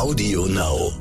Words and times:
Audio 0.00 0.46
Now. 0.46 0.92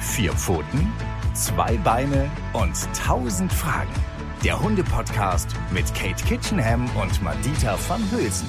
Vier 0.00 0.32
Pfoten, 0.32 0.90
zwei 1.34 1.76
Beine 1.76 2.30
und 2.54 2.74
tausend 2.96 3.52
Fragen. 3.52 3.92
Der 4.42 4.58
Hunde-Podcast 4.58 5.50
mit 5.70 5.84
Kate 5.94 6.24
Kitchenham 6.24 6.88
und 6.96 7.22
Madita 7.22 7.78
van 7.86 8.00
Hülsen. 8.10 8.48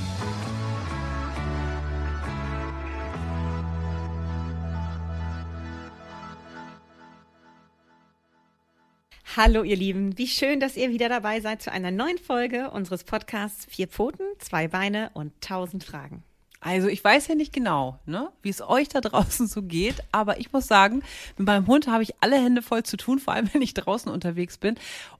Hallo 9.35 9.63
ihr 9.63 9.76
Lieben, 9.76 10.17
wie 10.17 10.28
schön, 10.28 10.62
dass 10.62 10.78
ihr 10.78 10.92
wieder 10.92 11.10
dabei 11.10 11.42
seid 11.42 11.62
zu 11.62 11.73
einer 11.73 11.92
neuen 11.92 12.19
Folge 12.19 12.71
unseres 12.71 13.03
Podcasts 13.03 13.65
Vier 13.65 13.89
Pfoten, 13.89 14.23
zwei 14.39 14.69
Beine 14.69 15.12
und 15.13 15.33
tausend 15.42 15.83
Fragen. 15.83 16.23
Also 16.66 16.88
ich 16.88 17.04
weiß 17.04 17.27
ja 17.27 17.36
nicht 17.36 17.54
genau, 17.54 18.00
ne, 18.08 18.32
wie 18.42 18.50
es 18.50 18.60
euch 18.60 18.90
da 18.90 19.00
draußen 19.02 19.46
so 19.46 19.62
geht, 19.62 19.98
aber 20.12 20.40
ich 20.40 20.52
muss 20.52 20.66
sagen, 20.66 21.04
mit 21.38 21.46
meinem 21.46 21.68
Hund 21.68 21.86
habe 21.86 22.02
ich 22.02 22.16
alle 22.22 22.44
Hände 22.44 22.64
voll 22.64 22.82
zu 22.82 22.98
tun, 22.98 23.20
vor 23.20 23.36
allem 23.36 23.48
wenn 23.54 23.62
ich 23.62 23.76
draußen 23.76 24.12
unterwegs 24.12 24.58
bin. 24.58 24.73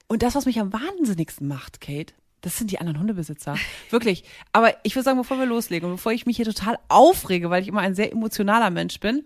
Und 0.08 0.24
das, 0.24 0.34
was 0.34 0.44
mich 0.44 0.58
am 0.58 0.72
wahnsinnigsten 0.72 1.46
macht, 1.46 1.80
Kate, 1.80 2.14
das 2.40 2.58
sind 2.58 2.72
die 2.72 2.80
anderen 2.80 2.98
Hundebesitzer. 2.98 3.56
Wirklich. 3.90 4.24
Aber 4.52 4.74
ich 4.82 4.96
würde 4.96 5.04
sagen, 5.04 5.18
bevor 5.18 5.38
wir 5.38 5.46
loslegen 5.46 5.88
und 5.88 5.96
bevor 5.96 6.10
ich 6.10 6.26
mich 6.26 6.34
hier 6.34 6.46
total 6.46 6.80
aufrege, 6.88 7.48
weil 7.48 7.62
ich 7.62 7.68
immer 7.68 7.80
ein 7.80 7.94
sehr 7.94 8.10
emotionaler 8.10 8.70
Mensch 8.70 8.98
bin, 8.98 9.24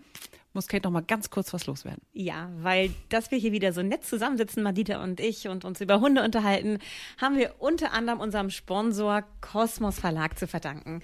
muss 0.52 0.66
Kate 0.66 0.84
noch 0.84 0.90
mal 0.90 1.02
ganz 1.02 1.30
kurz 1.30 1.52
was 1.52 1.66
loswerden. 1.66 2.02
Ja, 2.12 2.50
weil 2.58 2.90
dass 3.08 3.30
wir 3.30 3.38
hier 3.38 3.52
wieder 3.52 3.72
so 3.72 3.82
nett 3.82 4.04
zusammensitzen, 4.04 4.62
Madita 4.62 5.02
und 5.02 5.20
ich, 5.20 5.48
und 5.48 5.64
uns 5.64 5.80
über 5.80 6.00
Hunde 6.00 6.22
unterhalten, 6.22 6.78
haben 7.20 7.36
wir 7.36 7.54
unter 7.58 7.92
anderem 7.92 8.20
unserem 8.20 8.50
Sponsor 8.50 9.24
Kosmos 9.40 9.98
Verlag 9.98 10.38
zu 10.38 10.46
verdanken. 10.46 11.02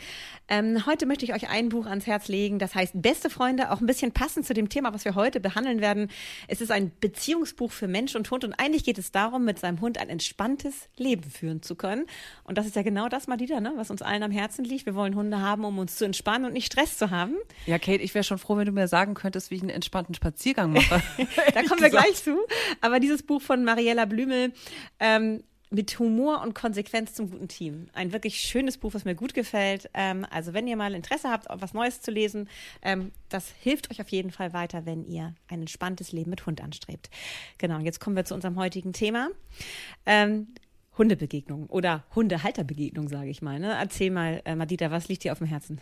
Ähm, 0.49 0.85
heute 0.87 1.07
möchte 1.07 1.25
ich 1.25 1.35
euch 1.35 1.49
ein 1.49 1.69
Buch 1.69 1.87
ans 1.87 2.07
Herz 2.07 2.29
legen, 2.29 2.59
das 2.59 2.75
heißt 2.75 3.01
Beste 3.01 3.31
Freunde, 3.31 3.71
auch 3.71 3.81
ein 3.81 3.87
bisschen 3.87 4.13
passend 4.13 4.47
zu 4.47 4.55
dem 4.55 4.69
Thema, 4.69 4.93
was 4.93 5.05
wir 5.05 5.15
heute 5.15 5.41
behandeln 5.41 5.81
werden. 5.81 6.09
Es 6.49 6.61
ist 6.61 6.71
ein 6.71 6.91
Beziehungsbuch 7.01 7.71
für 7.71 7.89
Mensch 7.89 8.17
und 8.17 8.31
Hund 8.31 8.45
und 8.45 8.55
eigentlich 8.55 8.85
geht 8.85 8.99
es 8.99 9.13
darum, 9.13 9.45
mit 9.45 9.59
seinem 9.59 9.81
Hund 9.81 9.99
ein 9.99 10.09
entspanntes 10.09 10.89
Leben 10.97 11.31
führen 11.31 11.63
zu 11.63 11.77
können. 11.77 12.07
Und 12.45 12.59
das 12.59 12.67
ist 12.67 12.77
ja 12.77 12.83
genau 12.83 13.09
das, 13.09 13.27
Madita, 13.27 13.61
ne, 13.61 13.73
was 13.77 13.91
uns 13.91 14.03
allen 14.03 14.23
am 14.23 14.31
Herzen 14.31 14.65
liegt. 14.65 14.87
Wir 14.87 14.95
wollen 14.95 15.15
Hunde 15.15 15.41
haben, 15.41 15.65
um 15.65 15.79
uns 15.79 15.97
zu 15.97 16.05
entspannen 16.05 16.47
und 16.47 16.53
nicht 16.53 16.67
Stress 16.67 16.99
zu 16.99 17.11
haben. 17.11 17.37
Ja, 17.67 17.79
Kate, 17.79 18.03
ich 18.03 18.15
wäre 18.15 18.25
schon 18.25 18.39
froh, 18.39 18.57
wenn 18.57 18.67
du 18.67 18.73
mir 18.73 18.89
sagen 18.89 19.15
könntest, 19.15 19.36
könntest, 19.37 19.51
wie 19.51 19.57
ich 19.57 19.63
einen 19.63 19.71
entspannten 19.71 20.15
Spaziergang 20.15 20.73
mache. 20.73 21.03
da 21.55 21.63
kommen 21.65 21.83
wir 21.83 21.91
gleich 21.91 22.15
zu. 22.15 22.39
Aber 22.81 23.01
dieses 23.01 23.23
Buch 23.23 23.43
von 23.43 23.65
Mariella 23.65 24.07
Blümel, 24.07 24.53
ähm, 24.99 25.43
mit 25.69 25.99
Humor 25.99 26.43
und 26.43 26.55
Konsequenz 26.55 27.13
zum 27.13 27.29
guten 27.29 27.49
Team. 27.49 27.89
Ein 27.93 28.13
wirklich 28.13 28.41
schönes 28.41 28.79
Buch, 28.79 28.95
was 28.95 29.05
mir 29.05 29.17
gut 29.17 29.35
gefällt. 29.35 29.91
Ähm, 29.95 30.25
also 30.31 30.55
wenn 30.55 30.67
ihr 30.69 30.77
mal 30.77 30.95
Interesse 30.95 31.29
habt, 31.29 31.49
was 31.51 31.75
Neues 31.75 32.01
zu 32.01 32.13
lesen, 32.13 32.49
ähm, 32.83 33.11
das 33.29 33.53
hilft 33.61 33.91
euch 33.91 34.01
auf 34.01 34.09
jeden 34.09 34.31
Fall 34.31 34.53
weiter, 34.53 34.87
wenn 34.87 35.05
ihr 35.05 35.35
ein 35.49 35.61
entspanntes 35.61 36.13
Leben 36.13 36.31
mit 36.31 36.47
Hund 36.47 36.63
anstrebt. 36.63 37.11
Genau, 37.59 37.81
jetzt 37.81 37.99
kommen 37.99 38.15
wir 38.15 38.25
zu 38.25 38.35
unserem 38.35 38.57
heutigen 38.57 38.93
Thema. 38.93 39.29
Ähm, 40.07 40.55
Hundebegegnung 40.97 41.67
oder 41.67 42.05
Hundehalterbegegnung, 42.15 43.09
sage 43.09 43.29
ich 43.29 43.43
mal. 43.43 43.59
Ne? 43.59 43.77
Erzähl 43.79 44.13
mal, 44.13 44.41
äh, 44.45 44.55
Madita, 44.55 44.93
was 44.93 45.09
liegt 45.09 45.25
dir 45.25 45.33
auf 45.33 45.39
dem 45.39 45.49
Herzen? 45.49 45.81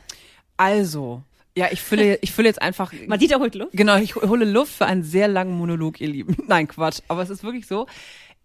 Also, 0.57 1.23
ja, 1.57 1.69
ich 1.71 1.81
fülle, 1.81 2.19
ich 2.21 2.33
fülle 2.33 2.49
jetzt 2.49 2.61
einfach. 2.61 2.93
Madita 3.07 3.39
holt 3.39 3.55
Luft? 3.55 3.73
Genau, 3.73 3.97
ich 3.97 4.17
hole 4.17 4.45
Luft 4.45 4.73
für 4.73 4.87
einen 4.87 5.05
sehr 5.05 5.29
langen 5.29 5.57
Monolog, 5.57 6.01
ihr 6.01 6.09
Lieben. 6.09 6.37
Nein, 6.49 6.69
Quatsch. 6.69 7.01
Aber 7.09 7.23
es 7.23 7.31
ist 7.31 7.45
wirklich 7.45 7.67
so. 7.67 7.87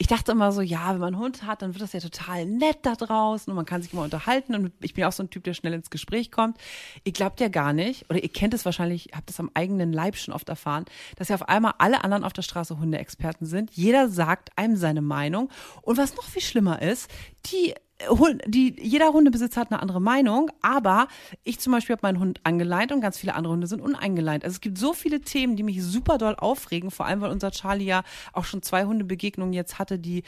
Ich 0.01 0.07
dachte 0.07 0.31
immer 0.31 0.53
so, 0.53 0.61
ja, 0.61 0.93
wenn 0.93 0.99
man 0.99 1.13
einen 1.13 1.21
Hund 1.21 1.43
hat, 1.43 1.61
dann 1.61 1.73
wird 1.73 1.81
das 1.81 1.91
ja 1.91 1.99
total 1.99 2.45
nett 2.45 2.77
da 2.83 2.95
draußen 2.95 3.51
und 3.51 3.55
man 3.57 3.65
kann 3.65 3.81
sich 3.81 3.91
immer 3.91 4.03
unterhalten 4.03 4.55
und 4.55 4.71
ich 4.79 4.93
bin 4.93 5.03
auch 5.03 5.11
so 5.11 5.23
ein 5.23 5.29
Typ, 5.29 5.43
der 5.43 5.53
schnell 5.53 5.73
ins 5.73 5.89
Gespräch 5.89 6.31
kommt. 6.31 6.57
Ihr 7.03 7.11
glaubt 7.11 7.41
ja 7.41 7.49
gar 7.49 7.73
nicht, 7.73 8.09
oder 8.09 8.23
ihr 8.23 8.29
kennt 8.29 8.53
es 8.53 8.63
wahrscheinlich, 8.63 9.09
habt 9.13 9.29
es 9.29 9.41
am 9.41 9.51
eigenen 9.55 9.91
Leib 9.91 10.15
schon 10.15 10.33
oft 10.33 10.47
erfahren, 10.47 10.85
dass 11.17 11.27
ja 11.27 11.35
auf 11.35 11.49
einmal 11.49 11.73
alle 11.79 12.01
anderen 12.05 12.23
auf 12.23 12.31
der 12.31 12.43
Straße 12.43 12.79
Hundeexperten 12.79 13.45
sind. 13.45 13.71
Jeder 13.71 14.07
sagt 14.07 14.57
einem 14.57 14.77
seine 14.77 15.01
Meinung 15.01 15.49
und 15.81 15.97
was 15.97 16.15
noch 16.15 16.23
viel 16.23 16.43
schlimmer 16.43 16.81
ist, 16.81 17.11
die 17.47 17.73
die, 18.45 18.75
jeder 18.81 19.11
Hundebesitzer 19.11 19.61
hat 19.61 19.71
eine 19.71 19.81
andere 19.81 20.01
Meinung, 20.01 20.51
aber 20.61 21.07
ich 21.43 21.59
zum 21.59 21.73
Beispiel 21.73 21.95
habe 21.95 22.07
meinen 22.07 22.19
Hund 22.19 22.39
angeleint 22.43 22.91
und 22.91 23.01
ganz 23.01 23.17
viele 23.17 23.35
andere 23.35 23.53
Hunde 23.53 23.67
sind 23.67 23.81
uneingeleint. 23.81 24.43
Also 24.43 24.55
es 24.55 24.61
gibt 24.61 24.77
so 24.77 24.93
viele 24.93 25.21
Themen, 25.21 25.55
die 25.55 25.63
mich 25.63 25.83
super 25.83 26.17
doll 26.17 26.35
aufregen, 26.35 26.91
vor 26.91 27.05
allem 27.05 27.21
weil 27.21 27.31
unser 27.31 27.51
Charlie 27.51 27.85
ja 27.85 28.03
auch 28.31 28.45
schon 28.45 28.61
zwei 28.61 28.85
Hundebegegnungen 28.85 29.53
jetzt 29.53 29.79
hatte, 29.79 29.99
die 29.99 30.23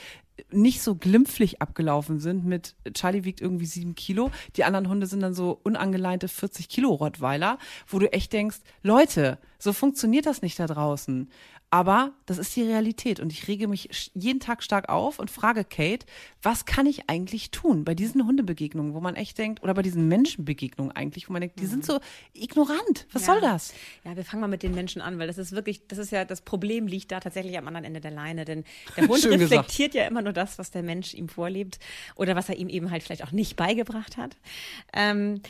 nicht 0.52 0.82
so 0.82 0.96
glimpflich 0.96 1.62
abgelaufen 1.62 2.20
sind 2.20 2.46
mit 2.46 2.76
Charlie 2.94 3.24
wiegt 3.24 3.42
irgendwie 3.42 3.66
sieben 3.66 3.96
Kilo, 3.96 4.32
die 4.56 4.64
anderen 4.64 4.90
Hunde 4.90 5.08
sind 5.08 5.22
dann 5.22 5.34
so 5.34 5.60
unangeleinte 5.64 6.28
40 6.28 6.68
Kilo 6.68 6.90
Rottweiler, 6.90 7.58
wo 7.88 8.00
du 8.00 8.12
echt 8.12 8.34
denkst, 8.34 8.58
Leute, 8.82 9.38
so 9.60 9.72
funktioniert 9.72 10.26
das 10.26 10.42
nicht 10.42 10.60
da 10.60 10.68
draußen. 10.68 11.30
Aber 11.74 12.12
das 12.26 12.38
ist 12.38 12.54
die 12.58 12.64
Realität 12.64 13.22
und 13.22 13.32
ich 13.32 13.48
rege 13.48 13.70
mich 13.70 14.12
jeden 14.14 14.42
Tag 14.42 14.62
stark 14.62 14.90
auf 14.90 15.20
und 15.20 15.32
frage 15.32 15.64
Kate, 15.64 16.06
was 16.42 16.66
kann 16.66 16.86
ich 16.86 17.10
eigentlich 17.10 17.50
tun 17.50 17.86
bei 17.86 17.96
diesen 17.96 18.28
Hundebegegnungen, 18.28 18.94
wo 18.94 19.00
man 19.00 19.16
echt 19.16 19.38
denkt, 19.38 19.64
oder 19.64 19.74
bei 19.74 19.82
diesen 19.82 20.10
Menschenbegegnungen 20.10 20.94
eigentlich, 20.94 21.30
wo 21.30 21.34
man 21.34 21.40
denkt, 21.40 21.62
die 21.62 21.66
sind 21.66 21.84
mhm. 21.84 21.94
so 21.94 22.00
ignorant. 22.34 23.08
Was 23.14 23.26
ja. 23.26 23.34
soll 23.34 23.42
das? 23.42 23.74
Ja, 24.04 24.18
wir 24.18 24.26
fangen 24.26 24.42
mal 24.42 24.48
mit 24.48 24.64
den 24.64 24.76
Menschen 24.76 25.02
an, 25.02 25.18
weil 25.18 25.28
das 25.28 25.38
ist 25.38 25.54
wirklich, 25.54 25.88
das 25.88 25.98
ist 25.98 26.12
ja, 26.12 26.26
das 26.26 26.42
Problem 26.42 26.88
liegt 26.88 27.10
da 27.14 27.22
tatsächlich 27.22 27.58
am 27.58 27.66
anderen 27.68 27.86
Ende 27.86 28.02
der 28.02 28.12
Leine, 28.12 28.44
denn 28.44 28.66
der 28.98 29.08
Hund 29.08 29.24
reflektiert 29.26 29.94
ja 29.94 30.06
immer 30.06 30.22
nur 30.22 30.34
das, 30.34 30.60
was 30.60 30.72
der 30.72 30.84
Mensch 30.84 31.14
ihm 31.14 31.30
vorlebt 31.30 31.80
oder 32.18 32.36
was 32.36 32.50
er 32.50 32.58
ihm 32.58 32.68
eben 32.68 32.92
halt 32.92 33.02
vielleicht 33.02 33.24
auch 33.24 33.32
nicht 33.32 33.56
beigebracht 33.56 34.18
hat. 34.18 34.36
Ähm, 34.92 35.42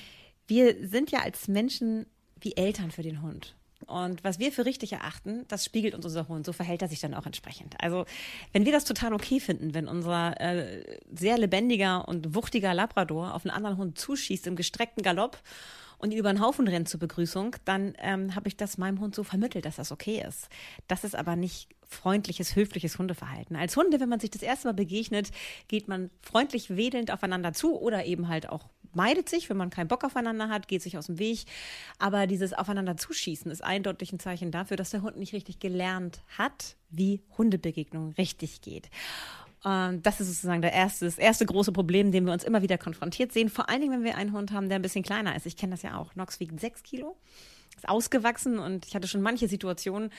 wir 0.46 0.88
sind 0.88 1.10
ja 1.10 1.22
als 1.22 1.48
Menschen 1.48 2.06
wie 2.40 2.56
Eltern 2.56 2.92
für 2.92 3.02
den 3.02 3.24
Hund. 3.24 3.56
Und 3.88 4.24
was 4.24 4.40
wir 4.40 4.52
für 4.52 4.66
richtig 4.66 4.94
erachten, 4.94 5.46
das 5.48 5.66
spiegelt 5.66 5.96
uns 5.96 6.06
unser 6.06 6.28
Hund. 6.28 6.46
So 6.46 6.54
verhält 6.54 6.82
er 6.82 6.88
sich 6.88 7.00
dann 7.00 7.14
auch 7.14 7.26
entsprechend. 7.26 7.76
Also, 7.80 8.06
wenn 8.54 8.66
wir 8.66 8.72
das 8.72 8.86
total 8.86 9.14
okay 9.14 9.40
finden, 9.40 9.74
wenn 9.74 9.88
unser 9.88 10.40
äh, 10.40 11.00
sehr 11.14 11.38
lebendiger 11.38 12.08
und 12.08 12.36
wuchtiger 12.36 12.74
Labrador 12.74 13.34
auf 13.34 13.46
einen 13.46 13.56
anderen 13.56 13.78
Hund 13.78 14.00
zuschießt 14.00 14.48
im 14.48 14.56
gestreckten 14.56 15.04
Galopp 15.04 15.38
und 16.02 16.12
ihn 16.12 16.18
über 16.18 16.34
den 16.34 16.42
Haufen 16.42 16.68
rennt 16.68 16.90
zur 16.90 17.00
Begrüßung, 17.00 17.56
dann 17.66 17.94
ähm, 18.00 18.36
habe 18.36 18.48
ich 18.48 18.58
das 18.58 18.78
meinem 18.78 19.00
Hund 19.00 19.14
so 19.16 19.24
vermittelt, 19.24 19.66
dass 19.66 19.76
das 19.76 19.92
okay 19.92 20.24
ist. 20.28 20.50
Das 20.88 21.04
ist 21.04 21.16
aber 21.16 21.36
nicht 21.36 21.70
freundliches, 21.88 22.56
höfliches 22.56 22.98
Hundeverhalten. 22.98 23.56
Als 23.56 23.76
Hunde, 23.76 24.00
wenn 24.00 24.10
man 24.10 24.20
sich 24.20 24.32
das 24.32 24.42
erste 24.42 24.68
Mal 24.68 24.74
begegnet, 24.74 25.30
geht 25.68 25.88
man 25.88 26.10
freundlich 26.22 26.76
wedelnd 26.76 27.12
aufeinander 27.12 27.54
zu 27.54 27.80
oder 27.80 28.06
eben 28.06 28.30
halt 28.30 28.50
auch 28.50 28.70
meidet 28.96 29.30
sich, 29.30 29.50
wenn 29.50 29.58
man 29.58 29.70
keinen 29.70 29.88
Bock 29.88 30.04
aufeinander 30.04 30.50
hat, 30.50 30.68
geht 30.68 30.82
sich 30.82 30.98
aus 30.98 31.08
dem 31.08 31.20
Weg. 31.20 31.46
Aber 32.00 32.28
dieses 32.28 32.54
Aufeinander 32.54 32.98
zuschießen 32.98 33.52
ist 33.52 33.64
eindeutig 33.64 34.12
ein 34.14 34.20
Zeichen 34.20 34.52
dafür, 34.52 34.78
dass 34.78 34.92
der 34.92 35.02
Hund 35.02 35.18
nicht 35.18 35.34
richtig 35.34 35.60
gelernt 35.60 36.22
hat, 36.38 36.76
wie 36.90 37.22
Hundebegegnung 37.38 38.12
richtig 38.18 38.62
geht. 38.62 38.90
Und 39.64 40.02
das 40.04 40.20
ist 40.20 40.28
sozusagen 40.28 40.62
der 40.62 40.74
erste, 40.74 41.06
das 41.06 41.20
erste 41.20 41.46
große 41.46 41.72
Problem, 41.72 42.12
dem 42.12 42.26
wir 42.26 42.34
uns 42.34 42.44
immer 42.44 42.64
wieder 42.64 42.80
konfrontiert 42.80 43.32
sehen. 43.32 43.50
Vor 43.50 43.70
allen 43.70 43.82
Dingen, 43.82 43.94
wenn 43.94 44.04
wir 44.04 44.18
einen 44.18 44.34
Hund 44.34 44.52
haben, 44.52 44.70
der 44.70 44.80
ein 44.80 44.82
bisschen 44.82 45.04
kleiner 45.04 45.36
ist. 45.36 45.46
Ich 45.46 45.56
kenne 45.56 45.72
das 45.72 45.84
ja 45.84 45.98
auch. 45.98 46.16
Nox 46.16 46.40
wiegt 46.40 46.60
sechs 46.60 46.82
Kilo 46.82 47.16
ist 47.82 47.90
ausgewachsen 47.90 48.60
und 48.60 48.86
ich 48.86 48.96
hatte 48.96 49.08
schon 49.08 49.22
manche 49.22 49.48
Situationen, 49.48 50.12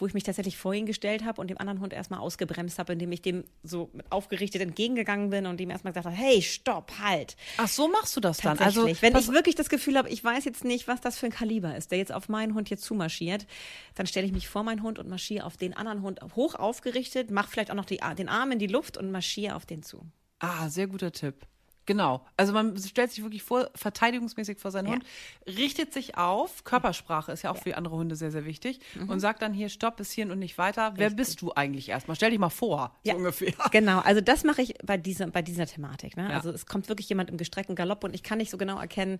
wo 0.00 0.06
ich 0.06 0.14
mich 0.14 0.24
tatsächlich 0.24 0.56
vor 0.56 0.74
ihn 0.74 0.86
gestellt 0.86 1.24
habe 1.24 1.40
und 1.40 1.48
dem 1.48 1.58
anderen 1.58 1.80
Hund 1.80 1.92
erstmal 1.92 2.20
ausgebremst 2.20 2.78
habe, 2.78 2.94
indem 2.94 3.12
ich 3.12 3.22
dem 3.22 3.44
so 3.62 3.90
aufgerichtet 4.08 4.62
entgegengegangen 4.62 5.30
bin 5.30 5.46
und 5.46 5.60
ihm 5.60 5.70
erstmal 5.70 5.92
gesagt 5.92 6.06
habe, 6.06 6.16
hey, 6.16 6.42
stopp, 6.42 6.92
halt. 6.98 7.36
Ach, 7.58 7.68
so 7.68 7.88
machst 7.88 8.16
du 8.16 8.20
das 8.20 8.38
dann? 8.38 8.58
Also, 8.58 8.86
wenn 9.00 9.16
ich 9.16 9.28
wirklich 9.28 9.54
das 9.54 9.68
Gefühl 9.68 9.96
habe, 9.96 10.08
ich 10.08 10.22
weiß 10.22 10.44
jetzt 10.44 10.64
nicht, 10.64 10.88
was 10.88 11.00
das 11.00 11.18
für 11.18 11.26
ein 11.26 11.32
Kaliber 11.32 11.76
ist, 11.76 11.90
der 11.90 11.98
jetzt 11.98 12.12
auf 12.12 12.28
meinen 12.28 12.54
Hund 12.54 12.70
jetzt 12.70 12.84
zumarschiert, 12.84 13.46
dann 13.94 14.06
stelle 14.06 14.26
ich 14.26 14.32
mich 14.32 14.48
vor 14.48 14.62
meinen 14.62 14.82
Hund 14.82 14.98
und 14.98 15.08
marschiere 15.08 15.44
auf 15.44 15.56
den 15.56 15.74
anderen 15.76 16.02
Hund 16.02 16.20
hoch 16.34 16.54
aufgerichtet, 16.54 17.30
mache 17.30 17.50
vielleicht 17.50 17.70
auch 17.70 17.76
noch 17.76 17.84
die, 17.84 18.00
den 18.18 18.28
Arm 18.28 18.52
in 18.52 18.58
die 18.58 18.66
Luft 18.66 18.96
und 18.96 19.10
marschiere 19.10 19.54
auf 19.54 19.66
den 19.66 19.82
zu. 19.82 20.06
Ah, 20.38 20.68
sehr 20.68 20.86
guter 20.86 21.12
Tipp. 21.12 21.46
Genau. 21.90 22.24
Also 22.36 22.52
man 22.52 22.78
stellt 22.78 23.10
sich 23.10 23.24
wirklich 23.24 23.42
vor, 23.42 23.68
verteidigungsmäßig 23.74 24.58
vor 24.58 24.70
seinen 24.70 24.86
ja. 24.86 24.92
Hund, 24.92 25.04
richtet 25.44 25.92
sich 25.92 26.16
auf, 26.16 26.62
Körpersprache 26.62 27.32
ist 27.32 27.42
ja 27.42 27.50
auch 27.50 27.56
ja. 27.56 27.62
für 27.62 27.76
andere 27.76 27.96
Hunde 27.96 28.14
sehr, 28.14 28.30
sehr 28.30 28.44
wichtig, 28.44 28.78
mhm. 28.94 29.10
und 29.10 29.18
sagt 29.18 29.42
dann 29.42 29.52
hier, 29.52 29.68
stopp 29.68 29.96
bis 29.96 30.12
hierhin 30.12 30.30
und 30.30 30.38
nicht 30.38 30.56
weiter. 30.56 30.90
Richtig. 30.90 31.00
Wer 31.00 31.10
bist 31.10 31.42
du 31.42 31.52
eigentlich 31.52 31.88
erstmal? 31.88 32.14
Stell 32.14 32.30
dich 32.30 32.38
mal 32.38 32.48
vor, 32.48 32.96
ja. 33.02 33.14
so 33.14 33.18
ungefähr. 33.18 33.54
Genau, 33.72 33.98
also 33.98 34.20
das 34.20 34.44
mache 34.44 34.62
ich 34.62 34.74
bei 34.84 34.98
dieser, 34.98 35.26
bei 35.32 35.42
dieser 35.42 35.66
Thematik. 35.66 36.16
Ne? 36.16 36.30
Also 36.30 36.50
es 36.50 36.66
kommt 36.66 36.88
wirklich 36.88 37.08
jemand 37.08 37.28
im 37.28 37.36
gestreckten 37.38 37.74
Galopp 37.74 38.04
und 38.04 38.14
ich 38.14 38.22
kann 38.22 38.38
nicht 38.38 38.50
so 38.50 38.56
genau 38.56 38.78
erkennen, 38.78 39.18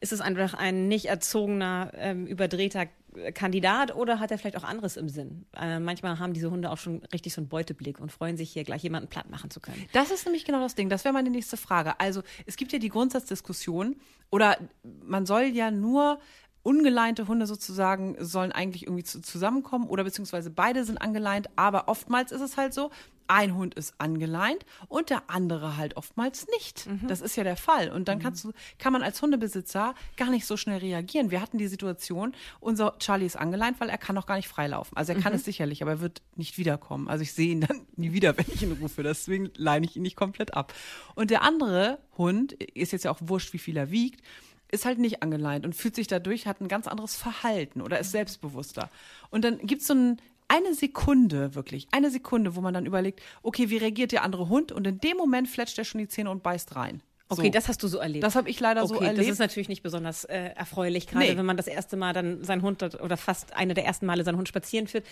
ist 0.00 0.12
es 0.12 0.20
einfach 0.20 0.54
ein 0.54 0.88
nicht 0.88 1.06
erzogener, 1.06 1.90
ähm, 1.94 2.26
überdrehter 2.26 2.86
Kandidat 3.34 3.94
oder 3.94 4.20
hat 4.20 4.30
er 4.30 4.38
vielleicht 4.38 4.56
auch 4.56 4.64
anderes 4.64 4.96
im 4.96 5.08
Sinn? 5.08 5.46
Äh, 5.56 5.78
manchmal 5.80 6.18
haben 6.18 6.34
diese 6.34 6.50
Hunde 6.50 6.70
auch 6.70 6.76
schon 6.78 7.02
richtig 7.12 7.32
so 7.32 7.40
einen 7.40 7.48
Beuteblick 7.48 7.98
und 7.98 8.12
freuen 8.12 8.36
sich 8.36 8.50
hier 8.50 8.64
gleich 8.64 8.82
jemanden 8.82 9.08
platt 9.08 9.30
machen 9.30 9.50
zu 9.50 9.60
können. 9.60 9.84
Das 9.92 10.10
ist 10.10 10.24
nämlich 10.26 10.44
genau 10.44 10.60
das 10.60 10.74
Ding. 10.74 10.88
Das 10.88 11.04
wäre 11.04 11.14
meine 11.14 11.30
nächste 11.30 11.56
Frage. 11.56 11.98
Also 11.98 12.22
es 12.44 12.56
gibt 12.56 12.72
ja 12.72 12.78
die 12.78 12.88
Grundsatzdiskussion 12.88 13.96
oder 14.30 14.58
man 15.02 15.24
soll 15.24 15.44
ja 15.44 15.70
nur 15.70 16.18
ungeleinte 16.66 17.28
Hunde 17.28 17.46
sozusagen 17.46 18.16
sollen 18.18 18.50
eigentlich 18.50 18.82
irgendwie 18.82 19.04
zu, 19.04 19.22
zusammenkommen 19.22 19.86
oder 19.86 20.02
beziehungsweise 20.02 20.50
beide 20.50 20.84
sind 20.84 21.00
angeleint, 21.00 21.48
aber 21.54 21.86
oftmals 21.86 22.32
ist 22.32 22.40
es 22.40 22.56
halt 22.56 22.74
so, 22.74 22.90
ein 23.28 23.54
Hund 23.54 23.74
ist 23.74 23.94
angeleint 23.98 24.64
und 24.88 25.10
der 25.10 25.30
andere 25.30 25.76
halt 25.76 25.96
oftmals 25.96 26.46
nicht. 26.48 26.86
Mhm. 26.86 27.08
Das 27.08 27.20
ist 27.20 27.36
ja 27.36 27.44
der 27.44 27.56
Fall. 27.56 27.90
Und 27.90 28.08
dann 28.08 28.18
mhm. 28.18 28.22
kannst 28.22 28.44
du, 28.44 28.52
kann 28.78 28.92
man 28.92 29.02
als 29.02 29.20
Hundebesitzer 29.22 29.94
gar 30.16 30.30
nicht 30.30 30.46
so 30.46 30.56
schnell 30.56 30.78
reagieren. 30.78 31.30
Wir 31.30 31.40
hatten 31.40 31.58
die 31.58 31.66
Situation, 31.66 32.34
unser 32.60 32.98
Charlie 32.98 33.26
ist 33.26 33.36
angeleint, 33.36 33.80
weil 33.80 33.88
er 33.88 33.98
kann 33.98 34.14
noch 34.14 34.26
gar 34.26 34.36
nicht 34.36 34.48
freilaufen. 34.48 34.96
Also 34.96 35.12
er 35.12 35.20
kann 35.20 35.32
mhm. 35.32 35.38
es 35.38 35.44
sicherlich, 35.44 35.82
aber 35.82 35.92
er 35.92 36.00
wird 36.00 36.22
nicht 36.36 36.58
wiederkommen. 36.58 37.08
Also 37.08 37.22
ich 37.22 37.32
sehe 37.32 37.50
ihn 37.50 37.60
dann 37.60 37.82
nie 37.96 38.12
wieder, 38.12 38.36
wenn 38.36 38.46
ich 38.52 38.62
ihn 38.62 38.72
rufe. 38.80 39.02
Deswegen 39.02 39.50
leine 39.56 39.86
ich 39.86 39.96
ihn 39.96 40.02
nicht 40.02 40.16
komplett 40.16 40.54
ab. 40.54 40.72
Und 41.14 41.30
der 41.30 41.42
andere 41.42 41.98
Hund, 42.16 42.52
ist 42.52 42.92
jetzt 42.92 43.04
ja 43.04 43.10
auch 43.10 43.18
wurscht, 43.20 43.52
wie 43.52 43.58
viel 43.58 43.76
er 43.76 43.90
wiegt, 43.90 44.22
ist 44.70 44.84
halt 44.84 44.98
nicht 44.98 45.22
angeleint 45.22 45.64
und 45.64 45.74
fühlt 45.74 45.94
sich 45.94 46.06
dadurch, 46.06 46.46
hat 46.46 46.60
ein 46.60 46.68
ganz 46.68 46.86
anderes 46.86 47.16
Verhalten 47.16 47.80
oder 47.80 47.98
ist 47.98 48.10
selbstbewusster. 48.10 48.90
Und 49.30 49.44
dann 49.44 49.58
gibt 49.58 49.82
es 49.82 49.88
so 49.88 49.94
ein 49.94 50.20
eine 50.48 50.74
Sekunde, 50.74 51.56
wirklich, 51.56 51.88
eine 51.90 52.10
Sekunde, 52.10 52.54
wo 52.54 52.60
man 52.60 52.72
dann 52.72 52.86
überlegt, 52.86 53.20
okay, 53.42 53.68
wie 53.70 53.78
reagiert 53.78 54.12
der 54.12 54.22
andere 54.22 54.48
Hund? 54.48 54.70
Und 54.70 54.86
in 54.86 55.00
dem 55.00 55.16
Moment 55.16 55.48
fletscht 55.48 55.76
er 55.78 55.84
schon 55.84 55.98
die 55.98 56.08
Zähne 56.08 56.30
und 56.30 56.44
beißt 56.44 56.76
rein. 56.76 57.02
Okay, 57.28 57.46
so. 57.46 57.50
das 57.50 57.68
hast 57.68 57.82
du 57.82 57.88
so 57.88 57.98
erlebt. 57.98 58.22
Das 58.22 58.36
habe 58.36 58.48
ich 58.48 58.60
leider 58.60 58.84
okay, 58.84 58.94
so 58.94 59.00
erlebt. 59.00 59.18
Das 59.18 59.26
ist 59.26 59.38
natürlich 59.40 59.68
nicht 59.68 59.82
besonders 59.82 60.24
äh, 60.24 60.50
erfreulich, 60.54 61.08
gerade 61.08 61.26
nee. 61.26 61.36
wenn 61.36 61.46
man 61.46 61.56
das 61.56 61.66
erste 61.66 61.96
Mal 61.96 62.12
dann 62.12 62.44
seinen 62.44 62.62
Hund 62.62 62.82
oder 62.82 63.16
fast 63.16 63.54
eine 63.54 63.74
der 63.74 63.84
ersten 63.84 64.06
Male 64.06 64.22
seinen 64.22 64.36
Hund 64.36 64.48
spazieren 64.48 64.86
führt. 64.86 65.04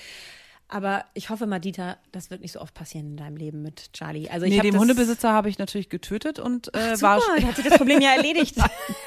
Aber 0.69 1.05
ich 1.13 1.29
hoffe 1.29 1.47
mal, 1.47 1.59
Dieter, 1.59 1.99
das 2.11 2.31
wird 2.31 2.41
nicht 2.41 2.53
so 2.53 2.61
oft 2.61 2.75
passieren 2.75 3.11
in 3.11 3.17
deinem 3.17 3.37
Leben 3.37 3.63
mit 3.63 3.93
Charlie. 3.93 4.31
Also 4.31 4.47
ich 4.47 4.53
nee, 4.53 4.61
den 4.61 4.79
Hundebesitzer 4.79 5.33
habe 5.33 5.49
ich 5.49 5.59
natürlich 5.59 5.91
getötet 5.91 6.39
und 6.39 6.69
äh, 6.69 6.79
Ach, 6.79 6.97
super, 6.97 7.09
war. 7.09 7.21
Da 7.39 7.47
hat 7.49 7.57
sich 7.57 7.67
das 7.67 7.77
Problem 7.77 8.01
ja 8.01 8.15
erledigt. 8.15 8.57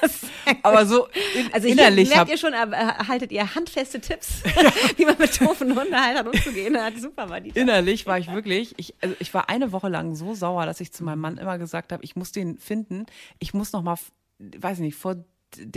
Aber 0.62 0.86
so 0.86 1.08
in, 1.34 1.52
also 1.52 1.68
innerlich. 1.68 2.10
merkt 2.10 2.30
ihr 2.30 2.38
schon, 2.38 2.52
erhaltet 2.52 3.32
ihr 3.32 3.54
handfeste 3.54 4.00
Tipps, 4.00 4.42
wie 4.96 5.04
man 5.04 5.16
mit 5.18 5.40
doofen 5.40 5.78
Hundehaltern 5.78 6.28
umzugehen 6.28 6.80
hat. 6.80 6.96
Super, 6.96 7.26
mal 7.26 7.40
Dieter. 7.40 7.60
Innerlich 7.60 8.06
war 8.06 8.18
ich 8.18 8.32
wirklich, 8.32 8.74
ich, 8.78 8.94
also 9.00 9.16
ich 9.18 9.34
war 9.34 9.48
eine 9.48 9.72
Woche 9.72 9.88
lang 9.88 10.14
so 10.14 10.34
sauer, 10.34 10.64
dass 10.64 10.80
ich 10.80 10.92
zu 10.92 11.02
meinem 11.02 11.20
Mann 11.20 11.38
immer 11.38 11.58
gesagt 11.58 11.92
habe, 11.92 12.04
ich 12.04 12.14
muss 12.14 12.30
den 12.30 12.58
finden. 12.58 13.06
Ich 13.40 13.52
muss 13.52 13.72
noch 13.72 13.82
mal, 13.82 13.96
weiß 14.38 14.78
nicht, 14.78 14.96
vor 14.96 15.16